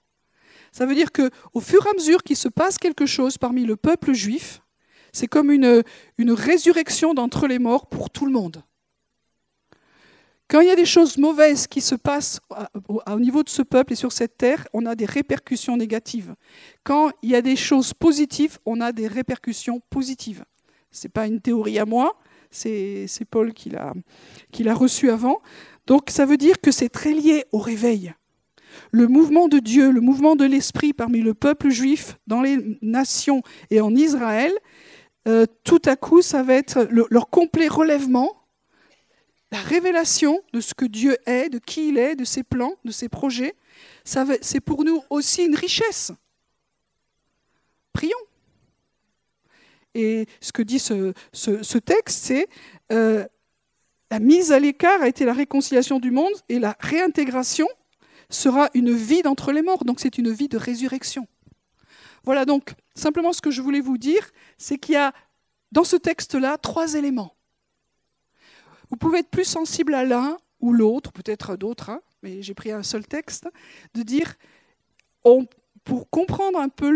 Ça 0.72 0.86
veut 0.86 0.94
dire 0.94 1.12
que 1.12 1.30
au 1.52 1.60
fur 1.60 1.84
et 1.84 1.90
à 1.90 1.92
mesure 1.94 2.22
qu'il 2.22 2.36
se 2.36 2.48
passe 2.48 2.78
quelque 2.78 3.04
chose 3.04 3.36
parmi 3.36 3.64
le 3.64 3.76
peuple 3.76 4.12
juif, 4.12 4.62
c'est 5.12 5.26
comme 5.26 5.50
une 5.50 5.82
résurrection 6.18 7.12
d'entre 7.12 7.48
les 7.48 7.58
morts 7.58 7.88
pour 7.88 8.08
tout 8.08 8.24
le 8.24 8.32
monde. 8.32 8.62
Quand 10.50 10.58
il 10.58 10.66
y 10.66 10.72
a 10.72 10.76
des 10.76 10.84
choses 10.84 11.16
mauvaises 11.16 11.68
qui 11.68 11.80
se 11.80 11.94
passent 11.94 12.40
au 12.88 13.20
niveau 13.20 13.44
de 13.44 13.48
ce 13.48 13.62
peuple 13.62 13.92
et 13.92 13.96
sur 13.96 14.10
cette 14.10 14.36
terre, 14.36 14.66
on 14.72 14.84
a 14.84 14.96
des 14.96 15.06
répercussions 15.06 15.76
négatives. 15.76 16.34
Quand 16.82 17.12
il 17.22 17.30
y 17.30 17.36
a 17.36 17.40
des 17.40 17.54
choses 17.54 17.94
positives, 17.94 18.58
on 18.66 18.80
a 18.80 18.90
des 18.90 19.06
répercussions 19.06 19.80
positives. 19.90 20.44
Ce 20.90 21.06
n'est 21.06 21.12
pas 21.12 21.28
une 21.28 21.40
théorie 21.40 21.78
à 21.78 21.86
moi, 21.86 22.18
c'est 22.50 23.06
Paul 23.30 23.52
qui 23.52 23.70
l'a 23.70 24.74
reçu 24.74 25.08
avant. 25.08 25.40
Donc 25.86 26.10
ça 26.10 26.26
veut 26.26 26.36
dire 26.36 26.60
que 26.60 26.72
c'est 26.72 26.88
très 26.88 27.12
lié 27.12 27.44
au 27.52 27.58
réveil. 27.58 28.12
Le 28.90 29.06
mouvement 29.06 29.46
de 29.46 29.60
Dieu, 29.60 29.92
le 29.92 30.00
mouvement 30.00 30.34
de 30.34 30.44
l'Esprit 30.44 30.92
parmi 30.92 31.20
le 31.20 31.34
peuple 31.34 31.68
juif, 31.68 32.18
dans 32.26 32.42
les 32.42 32.76
nations 32.82 33.42
et 33.70 33.80
en 33.80 33.94
Israël, 33.94 34.52
euh, 35.28 35.46
tout 35.62 35.82
à 35.84 35.94
coup, 35.94 36.22
ça 36.22 36.42
va 36.42 36.54
être 36.54 36.88
leur 36.90 37.30
complet 37.30 37.68
relèvement 37.68 38.39
la 39.52 39.60
révélation 39.60 40.40
de 40.52 40.60
ce 40.60 40.74
que 40.74 40.84
Dieu 40.84 41.16
est, 41.26 41.48
de 41.48 41.58
qui 41.58 41.88
il 41.88 41.98
est, 41.98 42.14
de 42.14 42.24
ses 42.24 42.42
plans, 42.42 42.74
de 42.84 42.92
ses 42.92 43.08
projets, 43.08 43.54
c'est 44.04 44.60
pour 44.60 44.84
nous 44.84 45.02
aussi 45.10 45.44
une 45.44 45.56
richesse. 45.56 46.12
Prions. 47.92 48.16
Et 49.94 50.26
ce 50.40 50.52
que 50.52 50.62
dit 50.62 50.78
ce, 50.78 51.78
texte, 51.78 52.24
c'est 52.24 52.48
euh, 52.92 53.26
la 54.10 54.20
mise 54.20 54.52
à 54.52 54.60
l'écart 54.60 55.02
a 55.02 55.08
été 55.08 55.24
la 55.24 55.32
réconciliation 55.32 55.98
du 55.98 56.12
monde 56.12 56.32
et 56.48 56.60
la 56.60 56.76
réintégration 56.78 57.66
sera 58.28 58.70
une 58.74 58.94
vie 58.94 59.22
d'entre 59.22 59.52
les 59.52 59.62
morts. 59.62 59.84
Donc 59.84 59.98
c'est 59.98 60.18
une 60.18 60.30
vie 60.30 60.48
de 60.48 60.58
résurrection. 60.58 61.26
Voilà 62.24 62.44
donc 62.44 62.74
simplement 62.94 63.32
ce 63.32 63.40
que 63.40 63.50
je 63.50 63.62
voulais 63.62 63.80
vous 63.80 63.98
dire, 63.98 64.30
c'est 64.58 64.78
qu'il 64.78 64.94
y 64.94 64.98
a 64.98 65.12
dans 65.72 65.84
ce 65.84 65.96
texte-là 65.96 66.58
trois 66.58 66.94
éléments. 66.94 67.34
Vous 68.90 68.96
pouvez 68.96 69.20
être 69.20 69.30
plus 69.30 69.44
sensible 69.44 69.94
à 69.94 70.04
l'un 70.04 70.36
ou 70.60 70.72
l'autre, 70.72 71.12
peut-être 71.12 71.56
d'autres, 71.56 71.90
hein, 71.90 72.02
mais 72.22 72.42
j'ai 72.42 72.54
pris 72.54 72.70
un 72.70 72.82
seul 72.82 73.06
texte, 73.06 73.48
de 73.94 74.02
dire, 74.02 74.34
pour 75.84 76.10
comprendre 76.10 76.58
un 76.58 76.68
peu 76.68 76.90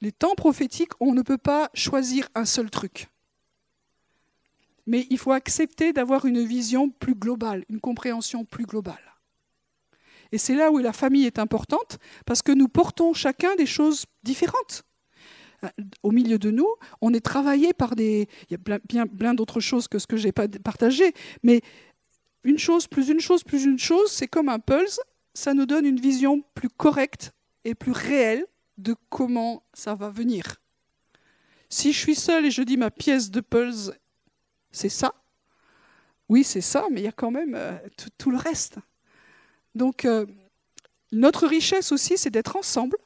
les 0.00 0.12
temps 0.12 0.34
prophétiques, 0.34 0.92
on 1.00 1.12
ne 1.12 1.22
peut 1.22 1.38
pas 1.38 1.70
choisir 1.74 2.28
un 2.34 2.44
seul 2.44 2.70
truc. 2.70 3.08
Mais 4.86 5.06
il 5.10 5.18
faut 5.18 5.32
accepter 5.32 5.92
d'avoir 5.92 6.24
une 6.24 6.44
vision 6.44 6.90
plus 6.90 7.14
globale, 7.14 7.64
une 7.68 7.80
compréhension 7.80 8.44
plus 8.44 8.64
globale. 8.64 9.14
Et 10.32 10.38
c'est 10.38 10.54
là 10.54 10.70
où 10.70 10.78
la 10.78 10.92
famille 10.92 11.26
est 11.26 11.38
importante, 11.38 11.98
parce 12.26 12.42
que 12.42 12.52
nous 12.52 12.68
portons 12.68 13.12
chacun 13.12 13.56
des 13.56 13.66
choses 13.66 14.06
différentes. 14.22 14.84
Au 16.02 16.10
milieu 16.10 16.38
de 16.38 16.50
nous, 16.50 16.68
on 17.00 17.12
est 17.12 17.24
travaillé 17.24 17.72
par 17.72 17.94
des... 17.94 18.28
Il 18.50 18.58
y 18.92 18.98
a 18.98 19.06
plein 19.06 19.34
d'autres 19.34 19.60
choses 19.60 19.88
que 19.88 19.98
ce 19.98 20.06
que 20.06 20.30
pas 20.30 20.48
partagé, 20.48 21.12
mais 21.42 21.60
une 22.44 22.58
chose 22.58 22.86
plus 22.86 23.08
une 23.08 23.20
chose 23.20 23.44
plus 23.44 23.64
une 23.64 23.78
chose, 23.78 24.10
c'est 24.10 24.28
comme 24.28 24.48
un 24.48 24.58
pulse, 24.58 25.00
ça 25.34 25.54
nous 25.54 25.66
donne 25.66 25.86
une 25.86 26.00
vision 26.00 26.42
plus 26.54 26.68
correcte 26.68 27.32
et 27.64 27.74
plus 27.74 27.92
réelle 27.92 28.46
de 28.78 28.94
comment 29.08 29.62
ça 29.74 29.94
va 29.94 30.08
venir. 30.08 30.56
Si 31.68 31.92
je 31.92 31.98
suis 31.98 32.14
seule 32.14 32.46
et 32.46 32.50
je 32.50 32.62
dis 32.62 32.76
ma 32.76 32.90
pièce 32.90 33.30
de 33.30 33.40
pulse, 33.40 33.92
c'est 34.72 34.88
ça, 34.88 35.14
oui 36.28 36.44
c'est 36.44 36.60
ça, 36.60 36.86
mais 36.90 37.00
il 37.00 37.04
y 37.04 37.08
a 37.08 37.12
quand 37.12 37.30
même 37.30 37.54
euh, 37.54 37.76
tout, 38.18 38.30
le 38.30 38.38
reste. 38.38 38.78
Donc 39.74 40.04
euh, 40.04 40.26
notre 41.12 41.46
richesse 41.46 41.92
aussi, 41.92 42.16
c'est 42.16 42.30
d'être 42.30 42.56
ensemble, 42.56 42.96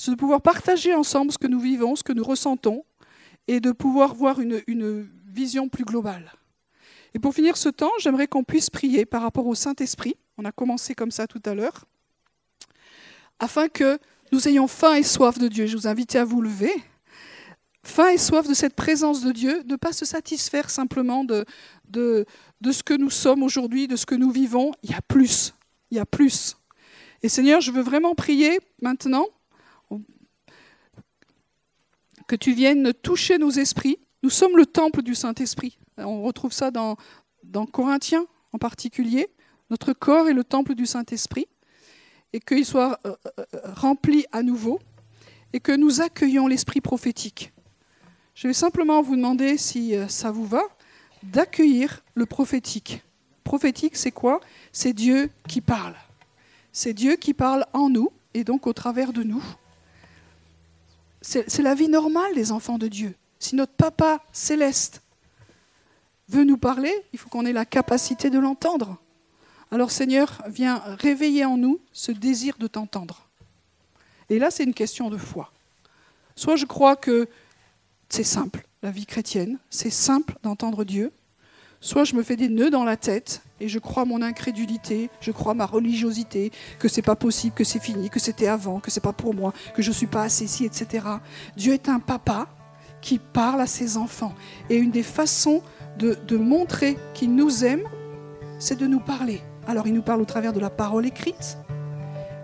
c'est 0.00 0.12
de 0.12 0.16
pouvoir 0.16 0.40
partager 0.40 0.94
ensemble 0.94 1.30
ce 1.30 1.36
que 1.36 1.46
nous 1.46 1.60
vivons, 1.60 1.94
ce 1.94 2.02
que 2.02 2.14
nous 2.14 2.24
ressentons, 2.24 2.86
et 3.48 3.60
de 3.60 3.70
pouvoir 3.70 4.14
voir 4.14 4.40
une, 4.40 5.06
vision 5.26 5.68
plus 5.68 5.84
globale. 5.84 6.32
Et 7.14 7.18
pour 7.18 7.34
finir 7.34 7.56
ce 7.56 7.68
temps, 7.68 7.90
j'aimerais 7.98 8.26
qu'on 8.26 8.42
puisse 8.42 8.70
prier 8.70 9.04
par 9.04 9.22
rapport 9.22 9.46
au 9.46 9.54
Saint-Esprit. 9.54 10.16
On 10.38 10.44
a 10.44 10.52
commencé 10.52 10.94
comme 10.94 11.10
ça 11.10 11.26
tout 11.26 11.42
à 11.44 11.54
l'heure. 11.54 11.84
Afin 13.38 13.68
que 13.68 13.98
nous 14.32 14.48
ayons 14.48 14.66
faim 14.66 14.94
et 14.94 15.02
soif 15.02 15.38
de 15.38 15.48
Dieu. 15.48 15.66
Je 15.66 15.76
vous 15.76 15.86
invite 15.86 16.16
à 16.16 16.24
vous 16.24 16.40
lever. 16.40 16.72
Faim 17.84 18.08
et 18.08 18.18
soif 18.18 18.48
de 18.48 18.54
cette 18.54 18.74
présence 18.74 19.22
de 19.22 19.32
Dieu, 19.32 19.62
ne 19.66 19.76
pas 19.76 19.92
se 19.92 20.04
satisfaire 20.04 20.70
simplement 20.70 21.24
de 21.24 21.44
ce 21.92 22.82
que 22.82 22.94
nous 22.94 23.10
sommes 23.10 23.42
aujourd'hui, 23.42 23.86
de 23.86 23.96
ce 23.96 24.06
que 24.06 24.14
nous 24.14 24.30
vivons. 24.30 24.72
Il 24.82 24.90
y 24.90 24.94
a 24.94 25.02
plus. 25.02 25.54
Il 25.90 25.98
y 25.98 26.00
a 26.00 26.06
plus. 26.06 26.56
Et 27.22 27.28
Seigneur, 27.28 27.60
je 27.60 27.70
veux 27.70 27.82
vraiment 27.82 28.14
prier 28.14 28.58
maintenant 28.82 29.26
que 32.30 32.36
tu 32.36 32.52
viennes 32.52 32.92
toucher 32.94 33.38
nos 33.38 33.50
esprits. 33.50 33.98
Nous 34.22 34.30
sommes 34.30 34.56
le 34.56 34.64
temple 34.64 35.02
du 35.02 35.16
Saint-Esprit. 35.16 35.80
On 35.98 36.22
retrouve 36.22 36.52
ça 36.52 36.70
dans, 36.70 36.96
dans 37.42 37.66
Corinthiens 37.66 38.24
en 38.52 38.58
particulier. 38.58 39.26
Notre 39.68 39.92
corps 39.92 40.28
est 40.28 40.32
le 40.32 40.44
temple 40.44 40.76
du 40.76 40.86
Saint-Esprit 40.86 41.48
et 42.32 42.38
qu'il 42.38 42.64
soit 42.64 43.00
euh, 43.04 43.16
euh, 43.40 43.44
rempli 43.74 44.26
à 44.30 44.44
nouveau 44.44 44.78
et 45.52 45.58
que 45.58 45.72
nous 45.72 46.02
accueillons 46.02 46.46
l'esprit 46.46 46.80
prophétique. 46.80 47.52
Je 48.36 48.46
vais 48.46 48.54
simplement 48.54 49.02
vous 49.02 49.16
demander, 49.16 49.58
si 49.58 49.96
euh, 49.96 50.06
ça 50.06 50.30
vous 50.30 50.46
va, 50.46 50.62
d'accueillir 51.24 52.04
le 52.14 52.26
prophétique. 52.26 53.02
Prophétique, 53.42 53.96
c'est 53.96 54.12
quoi? 54.12 54.38
C'est 54.70 54.92
Dieu 54.92 55.30
qui 55.48 55.60
parle. 55.60 55.96
C'est 56.70 56.94
Dieu 56.94 57.16
qui 57.16 57.34
parle 57.34 57.66
en 57.72 57.90
nous 57.90 58.12
et 58.34 58.44
donc 58.44 58.68
au 58.68 58.72
travers 58.72 59.12
de 59.12 59.24
nous. 59.24 59.42
C'est 61.22 61.58
la 61.58 61.74
vie 61.74 61.88
normale 61.88 62.34
des 62.34 62.52
enfants 62.52 62.78
de 62.78 62.88
Dieu. 62.88 63.14
Si 63.38 63.54
notre 63.54 63.72
Papa 63.72 64.22
céleste 64.32 65.02
veut 66.28 66.44
nous 66.44 66.56
parler, 66.56 66.92
il 67.12 67.18
faut 67.18 67.28
qu'on 67.28 67.44
ait 67.44 67.52
la 67.52 67.64
capacité 67.64 68.30
de 68.30 68.38
l'entendre. 68.38 68.96
Alors 69.70 69.90
Seigneur, 69.90 70.42
viens 70.48 70.78
réveiller 70.98 71.44
en 71.44 71.56
nous 71.56 71.80
ce 71.92 72.12
désir 72.12 72.56
de 72.58 72.66
t'entendre. 72.66 73.26
Et 74.28 74.38
là, 74.38 74.50
c'est 74.50 74.64
une 74.64 74.74
question 74.74 75.10
de 75.10 75.16
foi. 75.16 75.52
Soit 76.36 76.56
je 76.56 76.66
crois 76.66 76.96
que 76.96 77.28
c'est 78.08 78.24
simple, 78.24 78.66
la 78.82 78.90
vie 78.90 79.06
chrétienne, 79.06 79.58
c'est 79.68 79.90
simple 79.90 80.36
d'entendre 80.42 80.84
Dieu, 80.84 81.12
soit 81.80 82.04
je 82.04 82.14
me 82.14 82.22
fais 82.22 82.36
des 82.36 82.48
nœuds 82.48 82.70
dans 82.70 82.84
la 82.84 82.96
tête 82.96 83.42
et 83.60 83.68
je 83.68 83.78
crois 83.78 84.04
mon 84.04 84.22
incrédulité, 84.22 85.10
je 85.20 85.30
crois 85.30 85.54
ma 85.54 85.66
religiosité, 85.66 86.50
que 86.78 86.88
c'est 86.88 87.02
pas 87.02 87.16
possible, 87.16 87.54
que 87.54 87.64
c'est 87.64 87.78
fini, 87.78 88.10
que 88.10 88.18
c'était 88.18 88.48
avant, 88.48 88.80
que 88.80 88.90
c'est 88.90 89.00
pas 89.00 89.12
pour 89.12 89.34
moi, 89.34 89.52
que 89.74 89.82
je 89.82 89.92
suis 89.92 90.06
pas 90.06 90.22
assez 90.22 90.46
si, 90.46 90.64
etc. 90.64 91.06
Dieu 91.56 91.74
est 91.74 91.88
un 91.88 92.00
papa 92.00 92.48
qui 93.00 93.18
parle 93.18 93.60
à 93.60 93.66
ses 93.66 93.96
enfants. 93.96 94.34
Et 94.68 94.76
une 94.76 94.90
des 94.90 95.02
façons 95.02 95.62
de, 95.98 96.18
de 96.26 96.36
montrer 96.36 96.98
qu'il 97.14 97.34
nous 97.34 97.64
aime, 97.64 97.82
c'est 98.58 98.78
de 98.78 98.86
nous 98.86 99.00
parler. 99.00 99.42
Alors 99.66 99.86
il 99.86 99.94
nous 99.94 100.02
parle 100.02 100.20
au 100.20 100.26
travers 100.26 100.52
de 100.52 100.60
la 100.60 100.70
parole 100.70 101.06
écrite, 101.06 101.58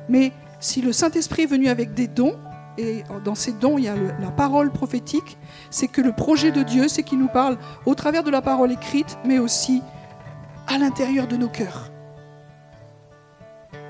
mais 0.08 0.32
si 0.60 0.82
le 0.82 0.92
Saint-Esprit 0.92 1.42
est 1.42 1.46
venu 1.46 1.68
avec 1.68 1.94
des 1.94 2.06
dons, 2.06 2.36
et 2.78 3.04
dans 3.24 3.34
ces 3.34 3.52
dons, 3.52 3.78
il 3.78 3.84
y 3.84 3.88
a 3.88 3.94
la 3.94 4.30
parole 4.30 4.70
prophétique, 4.70 5.38
c'est 5.70 5.88
que 5.88 6.02
le 6.02 6.12
projet 6.12 6.52
de 6.52 6.62
Dieu, 6.62 6.88
c'est 6.88 7.02
qu'il 7.02 7.18
nous 7.18 7.28
parle 7.28 7.56
au 7.86 7.94
travers 7.94 8.22
de 8.22 8.30
la 8.30 8.42
parole 8.42 8.70
écrite, 8.70 9.16
mais 9.24 9.38
aussi 9.38 9.82
à 10.66 10.78
l'intérieur 10.78 11.26
de 11.26 11.36
nos 11.36 11.48
cœurs. 11.48 11.90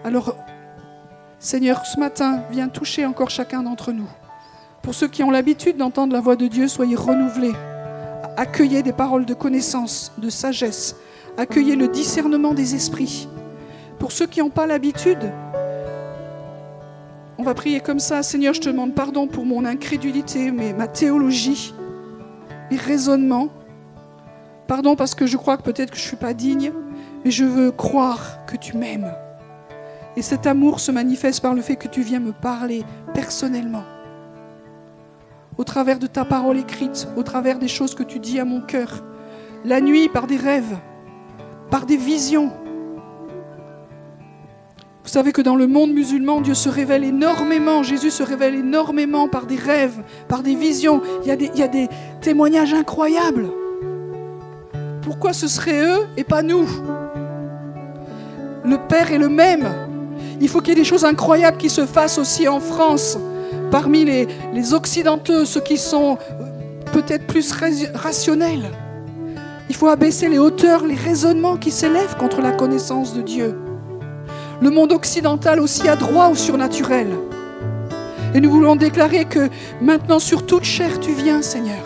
Alors, 0.05 0.37
Seigneur, 1.39 1.85
ce 1.87 1.99
matin, 1.99 2.43
viens 2.51 2.68
toucher 2.68 3.07
encore 3.07 3.31
chacun 3.31 3.62
d'entre 3.62 3.93
nous. 3.93 4.09
Pour 4.83 4.95
ceux 4.95 5.09
qui 5.09 5.22
ont 5.22 5.31
l'habitude 5.31 5.77
d'entendre 5.77 6.12
la 6.12 6.20
voix 6.20 6.37
de 6.37 6.47
Dieu, 6.47 6.68
soyez 6.68 6.97
renouvelés. 6.97 7.55
Accueillez 8.37 8.83
des 8.83 8.93
paroles 8.93 9.27
de 9.27 9.35
connaissance, 9.35 10.12
de 10.18 10.31
sagesse. 10.31 10.97
Accueillez 11.37 11.77
le 11.77 11.89
discernement 11.89 12.55
des 12.55 12.74
esprits. 12.74 13.29
Pour 13.99 14.12
ceux 14.12 14.27
qui 14.27 14.41
n'ont 14.41 14.51
pas 14.51 14.66
l'habitude, 14.66 15.33
on 17.39 17.43
va 17.43 17.55
prier 17.55 17.81
comme 17.81 17.99
ça. 17.99 18.22
Seigneur, 18.22 18.55
je 18.55 18.61
te 18.61 18.68
demande 18.68 18.95
pardon 18.95 19.27
pour 19.27 19.45
mon 19.45 19.64
incrédulité, 19.64 20.51
mais 20.51 20.72
ma 20.72 20.87
théologie, 20.87 21.74
mes 22.70 22.77
raisonnements. 22.77 23.49
Pardon 24.67 24.97
parce 24.97 25.14
que 25.14 25.27
je 25.27 25.37
crois 25.37 25.57
que 25.57 25.62
peut-être 25.62 25.91
que 25.91 25.97
je 25.97 26.03
ne 26.03 26.09
suis 26.09 26.17
pas 26.17 26.35
digne, 26.35 26.73
mais 27.25 27.31
je 27.31 27.45
veux 27.45 27.71
croire 27.71 28.45
que 28.47 28.57
tu 28.57 28.77
m'aimes. 28.77 29.12
Et 30.17 30.23
cet 30.23 30.47
amour 30.47 30.81
se 30.81 30.91
manifeste 30.91 31.41
par 31.41 31.55
le 31.55 31.62
fait 31.62 31.77
que 31.77 31.89
tu 31.89 32.03
viens 32.03 32.21
me 32.21 32.33
parler 32.33 32.85
personnellement. 33.14 33.85
Au 35.59 35.64
travers 35.64 35.99
de 35.99 36.07
ta 36.07 36.25
parole 36.25 36.59
écrite, 36.59 37.09
au 37.17 37.23
travers 37.23 37.59
des 37.59 37.69
choses 37.69 37.95
que 37.95 38.03
tu 38.03 38.19
dis 38.19 38.41
à 38.41 38.45
mon 38.45 38.61
cœur. 38.61 39.05
La 39.64 39.81
nuit 39.81 40.09
par 40.09 40.27
des 40.27 40.37
rêves, 40.37 40.77
par 41.71 41.87
des 41.87 41.97
visions 41.97 42.53
vous 45.07 45.12
savez 45.12 45.31
que 45.31 45.41
dans 45.41 45.55
le 45.55 45.69
monde 45.69 45.93
musulman, 45.93 46.41
Dieu 46.41 46.55
se 46.55 46.69
révèle 46.69 47.05
énormément, 47.05 47.85
Jésus 47.85 48.11
se 48.11 48.25
révèle 48.25 48.57
énormément 48.57 49.29
par 49.29 49.47
des 49.47 49.55
rêves, 49.55 50.03
par 50.27 50.43
des 50.43 50.57
visions. 50.57 51.01
Il 51.23 51.29
y 51.29 51.31
a 51.31 51.37
des, 51.37 51.49
il 51.55 51.61
y 51.61 51.62
a 51.62 51.69
des 51.69 51.89
témoignages 52.21 52.75
incroyables. 52.75 53.47
Pourquoi 55.07 55.33
ce 55.33 55.47
serait 55.47 55.85
eux 55.85 56.09
et 56.17 56.25
pas 56.25 56.43
nous? 56.43 56.67
Le 58.65 58.77
Père 58.89 59.13
est 59.13 59.19
le 59.19 59.29
même. 59.29 59.73
Il 60.41 60.49
faut 60.49 60.59
qu'il 60.59 60.71
y 60.71 60.73
ait 60.73 60.81
des 60.81 60.85
choses 60.85 61.05
incroyables 61.05 61.59
qui 61.59 61.71
se 61.71 61.87
fassent 61.87 62.19
aussi 62.19 62.49
en 62.49 62.59
France, 62.59 63.17
parmi 63.71 64.05
les, 64.05 64.27
les 64.53 64.75
Occidentaux, 64.75 65.45
ceux 65.45 65.61
qui 65.61 65.79
sont 65.79 66.19
euh, 66.19 66.45
peut-être 66.93 67.25
plus 67.29 67.53
rationnels. 67.95 68.69
Il 69.69 69.77
faut 69.77 69.87
abaisser 69.87 70.29
les 70.29 70.41
hauteurs, 70.41 70.85
les 70.85 70.97
raisonnements 70.97 71.57
qui 71.57 71.71
s'élèvent 71.71 72.17
contre 72.17 72.41
la 72.41 72.51
connaissance 72.51 73.15
de 73.15 73.23
Dieu. 73.23 73.57
Le 74.61 74.71
monde 74.71 74.91
occidental 74.91 75.61
aussi 75.61 75.89
a 75.89 75.95
droit 75.95 76.31
au 76.31 76.35
surnaturel. 76.35 77.07
Et 78.35 78.41
nous 78.41 78.51
voulons 78.51 78.75
déclarer 78.75 79.25
que 79.25 79.51
maintenant 79.81 80.19
sur 80.19 80.47
toute 80.47 80.65
chair 80.65 80.99
tu 80.99 81.13
viens, 81.13 81.43
Seigneur. 81.43 81.85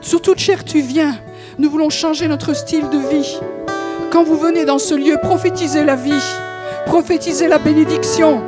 Sur 0.00 0.20
toute 0.20 0.40
chair 0.40 0.64
tu 0.64 0.80
viens. 0.80 1.14
Nous 1.58 1.68
voulons 1.68 1.90
changer 1.90 2.28
notre 2.28 2.54
style 2.54 2.88
de 2.88 2.96
vie. 2.96 3.38
Quand 4.10 4.24
vous 4.24 4.38
venez 4.38 4.64
dans 4.64 4.78
ce 4.78 4.94
lieu, 4.94 5.18
prophétisez 5.22 5.84
la 5.84 5.96
vie, 5.96 6.22
prophétisez 6.86 7.46
la 7.46 7.58
bénédiction. 7.58 8.42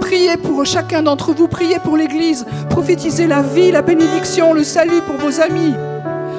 Priez 0.00 0.36
pour 0.36 0.66
chacun 0.66 1.02
d'entre 1.02 1.32
vous, 1.32 1.46
priez 1.46 1.78
pour 1.78 1.96
l'Église, 1.96 2.44
prophétisez 2.70 3.28
la 3.28 3.42
vie, 3.42 3.70
la 3.70 3.82
bénédiction, 3.82 4.52
le 4.52 4.64
salut 4.64 5.00
pour 5.06 5.16
vos 5.16 5.40
amis. 5.40 5.74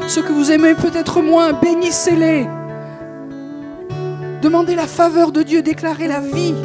Ceux 0.08 0.22
que 0.22 0.34
vous 0.34 0.52
aimez 0.52 0.74
peut-être 0.74 1.22
moins, 1.22 1.54
bénissez-les. 1.54 2.48
Demandez 4.42 4.76
la 4.76 4.88
faveur 4.88 5.32
de 5.32 5.44
Dieu, 5.44 5.62
déclarez 5.62 6.08
la 6.08 6.20
vie. 6.20 6.56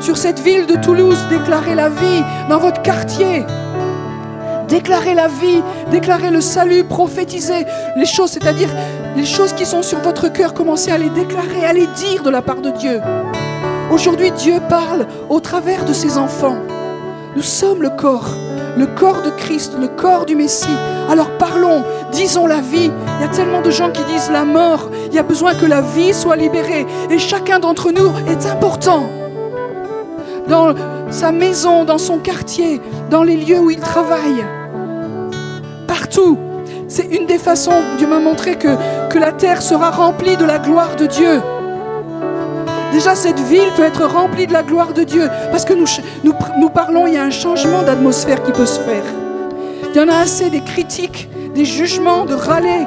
Sur 0.00 0.16
cette 0.16 0.38
ville 0.40 0.66
de 0.66 0.76
Toulouse, 0.76 1.18
déclarez 1.28 1.74
la 1.74 1.90
vie. 1.90 2.22
Dans 2.48 2.58
votre 2.58 2.80
quartier, 2.80 3.44
déclarez 4.68 5.14
la 5.14 5.28
vie, 5.28 5.62
déclarez 5.90 6.30
le 6.30 6.40
salut, 6.40 6.84
prophétisez 6.84 7.66
les 7.96 8.06
choses, 8.06 8.30
c'est-à-dire 8.30 8.68
les 9.16 9.24
choses 9.24 9.52
qui 9.52 9.66
sont 9.66 9.82
sur 9.82 9.98
votre 10.00 10.28
cœur, 10.28 10.54
commencez 10.54 10.90
à 10.90 10.98
les 10.98 11.10
déclarer, 11.10 11.64
à 11.64 11.72
les 11.72 11.86
dire 11.86 12.22
de 12.22 12.30
la 12.30 12.42
part 12.42 12.60
de 12.60 12.70
Dieu. 12.70 13.00
Aujourd'hui, 13.90 14.32
Dieu 14.32 14.60
parle 14.68 15.06
au 15.28 15.40
travers 15.40 15.84
de 15.84 15.92
ses 15.92 16.18
enfants. 16.18 16.56
Nous 17.36 17.42
sommes 17.42 17.82
le 17.82 17.90
corps, 17.90 18.30
le 18.76 18.86
corps 18.86 19.22
de 19.22 19.30
Christ, 19.30 19.74
le 19.78 19.88
corps 19.88 20.26
du 20.26 20.34
Messie. 20.34 20.66
Alors 21.08 21.30
parlons, 21.38 21.84
disons 22.12 22.46
la 22.46 22.60
vie. 22.60 22.90
Il 23.18 23.22
y 23.22 23.24
a 23.24 23.28
tellement 23.28 23.60
de 23.60 23.70
gens 23.70 23.90
qui 23.90 24.02
disent 24.04 24.30
la 24.30 24.44
mort. 24.44 24.90
Il 25.08 25.14
y 25.14 25.18
a 25.18 25.22
besoin 25.22 25.54
que 25.54 25.66
la 25.66 25.82
vie 25.82 26.12
soit 26.12 26.36
libérée. 26.36 26.86
Et 27.10 27.18
chacun 27.18 27.58
d'entre 27.58 27.92
nous 27.92 28.10
est 28.28 28.46
important. 28.46 29.04
Dans 30.48 30.74
sa 31.10 31.32
maison, 31.32 31.84
dans 31.84 31.98
son 31.98 32.18
quartier, 32.18 32.80
dans 33.10 33.22
les 33.22 33.36
lieux 33.36 33.58
où 33.58 33.70
il 33.70 33.80
travaille. 33.80 34.44
Partout. 35.86 36.38
C'est 36.88 37.06
une 37.06 37.26
des 37.26 37.38
façons, 37.38 37.82
Dieu 37.98 38.06
m'a 38.06 38.20
montré 38.20 38.56
que, 38.56 38.76
la 39.18 39.32
terre 39.32 39.62
sera 39.62 39.90
remplie 39.90 40.36
de 40.36 40.44
la 40.44 40.58
gloire 40.58 40.94
de 40.96 41.06
Dieu. 41.06 41.40
Déjà, 42.92 43.14
cette 43.14 43.40
ville 43.40 43.70
peut 43.74 43.82
être 43.82 44.04
remplie 44.04 44.46
de 44.46 44.52
la 44.52 44.62
gloire 44.62 44.92
de 44.92 45.04
Dieu. 45.04 45.28
Parce 45.50 45.64
que 45.64 45.72
nous, 45.72 46.68
parlons, 46.68 47.06
il 47.06 47.14
y 47.14 47.16
a 47.16 47.24
un 47.24 47.30
changement 47.30 47.82
d'atmosphère 47.82 48.42
qui 48.42 48.52
peut 48.52 48.66
se 48.66 48.78
faire. 48.80 49.04
Il 49.90 49.96
y 49.96 50.00
en 50.00 50.08
a 50.08 50.18
assez 50.18 50.50
des 50.50 50.60
critiques, 50.60 51.30
des 51.54 51.64
jugements, 51.64 52.26
de 52.26 52.34
râler, 52.34 52.86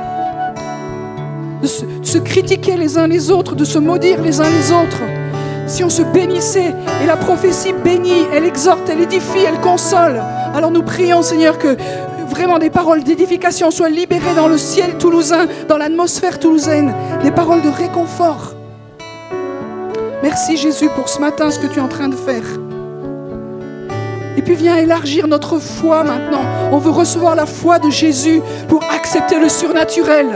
de 1.63 1.67
se 1.67 2.17
critiquer 2.20 2.78
les 2.78 2.99
uns 2.99 3.07
les 3.07 3.32
autres, 3.32 3.55
de 3.55 3.65
se 3.65 3.80
maudire 3.80 4.22
les 4.22 4.39
uns 4.39 4.49
les 4.49 4.72
autres. 4.72 5.01
Si 5.70 5.84
on 5.84 5.89
se 5.89 6.01
bénissait, 6.01 6.74
et 7.03 7.05
la 7.05 7.15
prophétie 7.15 7.74
bénit, 7.74 8.26
elle 8.34 8.43
exhorte, 8.43 8.89
elle 8.89 9.01
édifie, 9.01 9.45
elle 9.47 9.61
console. 9.61 10.20
Alors 10.55 10.72
nous 10.72 10.82
prions, 10.82 11.22
Seigneur, 11.22 11.59
que 11.59 11.78
vraiment 12.28 12.57
des 12.57 12.72
paroles 12.72 13.03
d'édification 13.03 13.70
soient 13.70 13.89
libérées 13.89 14.34
dans 14.36 14.47
le 14.47 14.57
ciel 14.57 14.97
toulousain, 14.97 15.45
dans 15.67 15.78
l'atmosphère 15.78 16.39
toulousaine, 16.39 16.95
des 17.22 17.30
paroles 17.30 17.61
de 17.61 17.70
réconfort. 17.70 18.55
Merci 20.24 20.57
Jésus 20.57 20.89
pour 20.95 21.07
ce 21.07 21.20
matin, 21.20 21.51
ce 21.51 21.59
que 21.59 21.67
tu 21.67 21.78
es 21.78 21.82
en 21.82 21.88
train 21.88 22.09
de 22.09 22.15
faire. 22.15 22.43
Et 24.36 24.41
puis 24.41 24.55
viens 24.55 24.76
élargir 24.76 25.28
notre 25.28 25.59
foi 25.59 26.03
maintenant. 26.03 26.41
On 26.72 26.80
veut 26.80 26.89
recevoir 26.89 27.36
la 27.36 27.45
foi 27.45 27.78
de 27.78 27.91
Jésus 27.91 28.41
pour 28.67 28.84
accepter 28.91 29.39
le 29.39 29.49
surnaturel. 29.49 30.28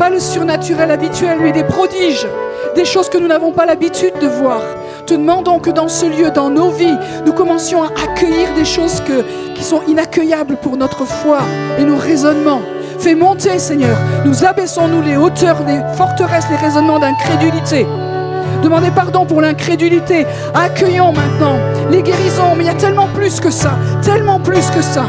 Pas 0.00 0.08
le 0.08 0.18
surnaturel 0.18 0.90
habituel, 0.90 1.40
mais 1.42 1.52
des 1.52 1.62
prodiges, 1.62 2.26
des 2.74 2.86
choses 2.86 3.10
que 3.10 3.18
nous 3.18 3.28
n'avons 3.28 3.52
pas 3.52 3.66
l'habitude 3.66 4.14
de 4.18 4.28
voir. 4.28 4.62
Te 5.04 5.12
demandons 5.12 5.58
que 5.58 5.68
dans 5.68 5.88
ce 5.88 6.06
lieu, 6.06 6.30
dans 6.30 6.48
nos 6.48 6.70
vies, 6.70 6.96
nous 7.26 7.34
commencions 7.34 7.82
à 7.82 7.88
accueillir 7.88 8.54
des 8.56 8.64
choses 8.64 9.02
qui 9.54 9.62
sont 9.62 9.82
inaccueillables 9.86 10.56
pour 10.56 10.78
notre 10.78 11.04
foi 11.04 11.40
et 11.78 11.84
nos 11.84 11.98
raisonnements. 11.98 12.62
Fais 12.98 13.14
monter, 13.14 13.58
Seigneur. 13.58 13.98
Nous 14.24 14.42
abaissons-nous 14.42 15.02
les 15.02 15.18
hauteurs, 15.18 15.58
les 15.66 15.82
forteresses, 15.98 16.48
les 16.48 16.56
raisonnements 16.56 16.98
d'incrédulité. 16.98 17.86
Demandez 18.62 18.92
pardon 18.92 19.26
pour 19.26 19.42
l'incrédulité. 19.42 20.24
Accueillons 20.54 21.12
maintenant 21.12 21.58
les 21.90 22.02
guérisons. 22.02 22.54
Mais 22.56 22.64
il 22.64 22.68
y 22.68 22.70
a 22.70 22.74
tellement 22.74 23.08
plus 23.08 23.38
que 23.38 23.50
ça. 23.50 23.72
Tellement 24.02 24.40
plus 24.40 24.70
que 24.70 24.80
ça. 24.80 25.04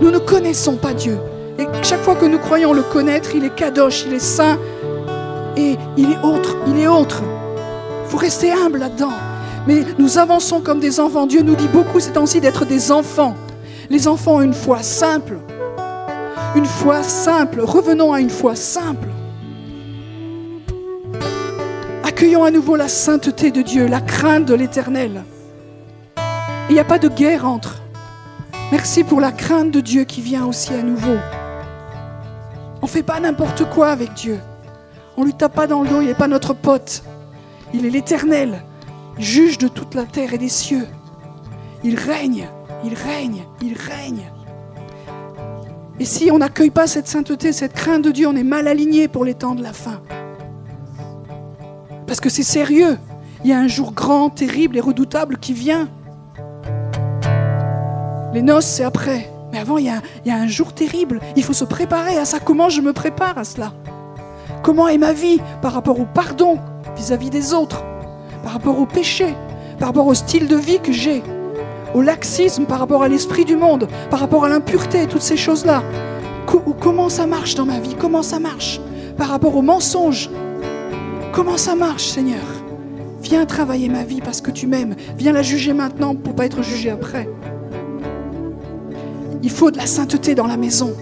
Nous 0.00 0.10
ne 0.10 0.18
connaissons 0.18 0.76
pas 0.76 0.92
Dieu. 0.92 1.18
Et 1.58 1.66
chaque 1.82 2.02
fois 2.02 2.16
que 2.16 2.26
nous 2.26 2.38
croyons 2.38 2.72
le 2.72 2.82
connaître, 2.82 3.34
il 3.34 3.44
est 3.44 3.54
kadosh, 3.54 4.04
il 4.06 4.14
est 4.14 4.18
saint. 4.18 4.58
Et 5.56 5.76
il 5.96 6.12
est 6.12 6.22
autre, 6.22 6.56
il 6.66 6.78
est 6.78 6.86
autre. 6.86 7.22
Il 8.04 8.10
faut 8.10 8.18
rester 8.18 8.52
humble 8.52 8.78
là-dedans. 8.78 9.12
Mais 9.66 9.82
nous 9.98 10.18
avançons 10.18 10.60
comme 10.60 10.80
des 10.80 11.00
enfants. 11.00 11.26
Dieu 11.26 11.42
nous 11.42 11.56
dit 11.56 11.68
beaucoup 11.68 11.98
ces 11.98 12.12
temps-ci 12.12 12.40
d'être 12.40 12.66
des 12.66 12.92
enfants. 12.92 13.34
Les 13.88 14.06
enfants 14.06 14.36
ont 14.36 14.42
une 14.42 14.52
foi 14.52 14.82
simple. 14.82 15.38
Une 16.54 16.66
foi 16.66 17.02
simple. 17.02 17.60
Revenons 17.60 18.12
à 18.12 18.20
une 18.20 18.30
foi 18.30 18.54
simple. 18.54 19.08
Accueillons 22.04 22.44
à 22.44 22.50
nouveau 22.50 22.76
la 22.76 22.88
sainteté 22.88 23.50
de 23.50 23.62
Dieu, 23.62 23.86
la 23.86 24.00
crainte 24.00 24.44
de 24.44 24.54
l'éternel. 24.54 25.24
Il 26.68 26.74
n'y 26.74 26.80
a 26.80 26.84
pas 26.84 26.98
de 26.98 27.08
guerre 27.08 27.46
entre. 27.46 27.82
Merci 28.72 29.04
pour 29.04 29.20
la 29.20 29.30
crainte 29.30 29.70
de 29.70 29.80
Dieu 29.80 30.02
qui 30.02 30.20
vient 30.20 30.44
aussi 30.44 30.74
à 30.74 30.82
nouveau. 30.82 31.16
On 32.82 32.86
ne 32.86 32.90
fait 32.90 33.04
pas 33.04 33.20
n'importe 33.20 33.64
quoi 33.70 33.90
avec 33.90 34.12
Dieu. 34.14 34.40
On 35.16 35.20
ne 35.20 35.26
lui 35.26 35.34
tape 35.34 35.54
pas 35.54 35.68
dans 35.68 35.82
le 35.82 35.88
dos, 35.88 36.00
il 36.00 36.08
n'est 36.08 36.14
pas 36.14 36.26
notre 36.26 36.52
pote. 36.52 37.04
Il 37.72 37.86
est 37.86 37.90
l'éternel, 37.90 38.64
juge 39.18 39.58
de 39.58 39.68
toute 39.68 39.94
la 39.94 40.02
terre 40.02 40.34
et 40.34 40.38
des 40.38 40.48
cieux. 40.48 40.86
Il 41.84 41.96
règne, 41.96 42.48
il 42.84 42.94
règne, 42.94 43.44
il 43.62 43.74
règne. 43.74 44.30
Et 46.00 46.04
si 46.04 46.30
on 46.32 46.38
n'accueille 46.38 46.70
pas 46.70 46.88
cette 46.88 47.06
sainteté, 47.06 47.52
cette 47.52 47.72
crainte 47.72 48.02
de 48.02 48.10
Dieu, 48.10 48.26
on 48.26 48.34
est 48.34 48.42
mal 48.42 48.66
aligné 48.66 49.06
pour 49.06 49.24
les 49.24 49.34
temps 49.34 49.54
de 49.54 49.62
la 49.62 49.72
fin. 49.72 50.02
Parce 52.08 52.20
que 52.20 52.28
c'est 52.28 52.42
sérieux. 52.42 52.98
Il 53.44 53.50
y 53.50 53.52
a 53.52 53.60
un 53.60 53.68
jour 53.68 53.92
grand, 53.92 54.28
terrible 54.28 54.76
et 54.76 54.80
redoutable 54.80 55.38
qui 55.38 55.52
vient. 55.52 55.88
Les 58.32 58.42
noces, 58.42 58.66
c'est 58.66 58.84
après. 58.84 59.30
Mais 59.52 59.58
avant, 59.58 59.78
il 59.78 59.86
y, 59.86 60.30
a, 60.30 60.34
un 60.34 60.46
jour 60.46 60.72
terrible. 60.72 61.20
Il 61.36 61.44
faut 61.44 61.52
se 61.52 61.64
préparer 61.64 62.16
à 62.16 62.24
ça. 62.24 62.38
Comment 62.40 62.68
je 62.68 62.80
me 62.80 62.92
prépare 62.92 63.38
à 63.38 63.44
cela? 63.44 63.72
Comment 64.62 64.88
est 64.88 64.98
ma 64.98 65.12
vie 65.12 65.40
par 65.62 65.72
rapport 65.72 66.00
au 66.00 66.06
pardon 66.06 66.58
vis-à-vis 66.96 67.28
-vis 67.28 67.30
des 67.30 67.54
autres? 67.54 67.84
Par 68.42 68.52
rapport 68.52 68.78
au 68.80 68.86
péché? 68.86 69.34
Par 69.78 69.88
rapport 69.88 70.06
au 70.06 70.14
style 70.14 70.48
de 70.48 70.56
vie 70.56 70.80
que 70.80 70.92
j'ai? 70.92 71.22
Au 71.94 72.02
laxisme 72.02 72.64
par 72.66 72.78
rapport 72.78 73.02
à 73.02 73.08
l'esprit 73.08 73.44
du 73.44 73.56
monde? 73.56 73.88
Par 74.10 74.20
rapport 74.20 74.44
à 74.44 74.48
l'impureté 74.48 75.06
Toutes 75.06 75.22
ces 75.22 75.36
choses-là? 75.36 75.82
Comment 76.80 77.08
ça 77.08 77.26
marche 77.26 77.54
dans 77.54 77.66
ma 77.66 77.80
vie? 77.80 77.96
Comment 77.98 78.22
ça 78.22 78.38
marche? 78.38 78.80
Par 79.16 79.28
rapport 79.28 79.56
au 79.56 79.62
mensonge? 79.62 80.30
Comment 81.32 81.56
ça 81.56 81.74
marche, 81.74 82.06
Seigneur? 82.08 82.46
Viens 83.22 83.44
travailler 83.46 83.88
ma 83.88 84.04
vie 84.04 84.20
parce 84.20 84.40
que 84.40 84.50
tu 84.50 84.66
m'aimes. 84.66 84.94
Viens 85.18 85.32
la 85.32 85.42
juger 85.42 85.72
maintenant 85.72 86.14
pour 86.14 86.34
pas 86.34 86.46
être 86.46 86.62
jugé 86.62 86.90
après. 86.90 87.28
Il 89.46 89.52
faut 89.52 89.70
de 89.70 89.76
la 89.76 89.86
sainteté 89.86 90.34
dans 90.34 90.48
la 90.48 90.56
maison. 90.56 90.92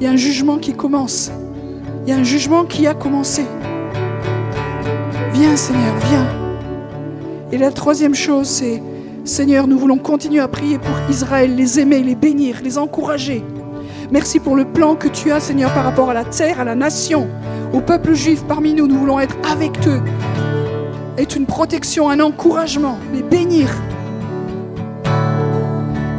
Il 0.00 0.04
y 0.04 0.08
a 0.08 0.10
un 0.10 0.16
jugement 0.16 0.58
qui 0.58 0.72
commence. 0.72 1.30
Il 2.02 2.08
y 2.08 2.12
a 2.12 2.16
un 2.16 2.24
jugement 2.24 2.64
qui 2.64 2.88
a 2.88 2.92
commencé. 2.92 3.44
Viens, 5.32 5.54
Seigneur, 5.54 5.94
viens. 6.08 6.26
Et 7.52 7.56
la 7.56 7.70
troisième 7.70 8.16
chose, 8.16 8.48
c'est, 8.48 8.82
Seigneur, 9.24 9.68
nous 9.68 9.78
voulons 9.78 9.98
continuer 9.98 10.40
à 10.40 10.48
prier 10.48 10.80
pour 10.80 10.96
Israël, 11.08 11.54
les 11.54 11.78
aimer, 11.78 12.02
les 12.02 12.16
bénir, 12.16 12.62
les 12.64 12.78
encourager. 12.78 13.44
Merci 14.10 14.40
pour 14.40 14.56
le 14.56 14.64
plan 14.64 14.96
que 14.96 15.06
tu 15.06 15.30
as, 15.30 15.38
Seigneur, 15.38 15.72
par 15.72 15.84
rapport 15.84 16.10
à 16.10 16.14
la 16.14 16.24
terre, 16.24 16.58
à 16.58 16.64
la 16.64 16.74
nation, 16.74 17.28
au 17.72 17.80
peuple 17.80 18.14
juif 18.14 18.42
parmi 18.48 18.74
nous. 18.74 18.88
Nous 18.88 18.98
voulons 18.98 19.20
être 19.20 19.36
avec 19.48 19.70
eux. 19.86 20.02
Être 21.16 21.36
une 21.36 21.46
protection, 21.46 22.10
un 22.10 22.18
encouragement, 22.18 22.98
les 23.14 23.22
bénir. 23.22 23.68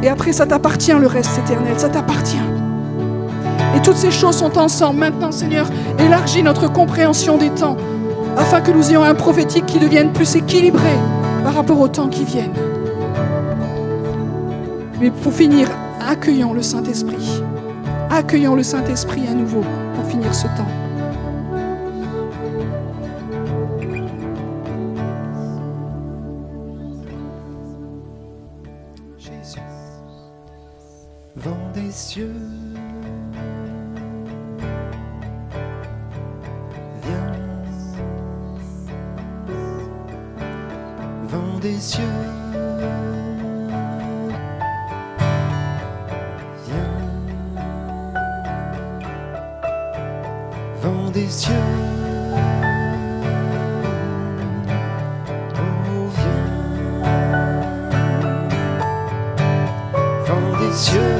Et 0.02 0.08
après, 0.08 0.32
ça 0.32 0.46
t'appartient 0.46 0.92
le 0.92 1.06
reste 1.06 1.38
éternel, 1.38 1.74
ça 1.78 1.88
t'appartient. 1.88 2.36
Et 3.76 3.80
toutes 3.80 3.96
ces 3.96 4.10
choses 4.10 4.36
sont 4.36 4.58
ensemble. 4.58 5.00
Maintenant, 5.00 5.32
Seigneur, 5.32 5.66
élargis 5.98 6.42
notre 6.42 6.70
compréhension 6.70 7.36
des 7.36 7.50
temps, 7.50 7.76
afin 8.36 8.60
que 8.60 8.70
nous 8.70 8.90
ayons 8.90 9.02
un 9.02 9.14
prophétique 9.14 9.66
qui 9.66 9.78
devienne 9.78 10.12
plus 10.12 10.36
équilibré 10.36 10.92
par 11.44 11.54
rapport 11.54 11.80
aux 11.80 11.88
temps 11.88 12.08
qui 12.08 12.24
viennent. 12.24 12.54
Mais 15.00 15.10
pour 15.10 15.32
finir, 15.32 15.68
accueillons 16.08 16.52
le 16.52 16.62
Saint-Esprit. 16.62 17.42
Accueillons 18.10 18.54
le 18.54 18.62
Saint-Esprit 18.62 19.24
à 19.30 19.34
nouveau 19.34 19.62
pour 19.94 20.06
finir 20.06 20.34
ce 20.34 20.46
temps. 20.46 20.85
Cieux. 31.96 32.34
Viens. 37.02 37.32
Vent 41.28 41.58
des 41.58 41.80
cieux. 41.80 42.02
vent 50.82 51.10
des 51.10 51.28
cieux. 51.30 51.54
Oh, 55.54 56.10
viens, 56.14 57.00
vent 60.26 60.58
des 60.60 60.72
cieux. 60.74 61.15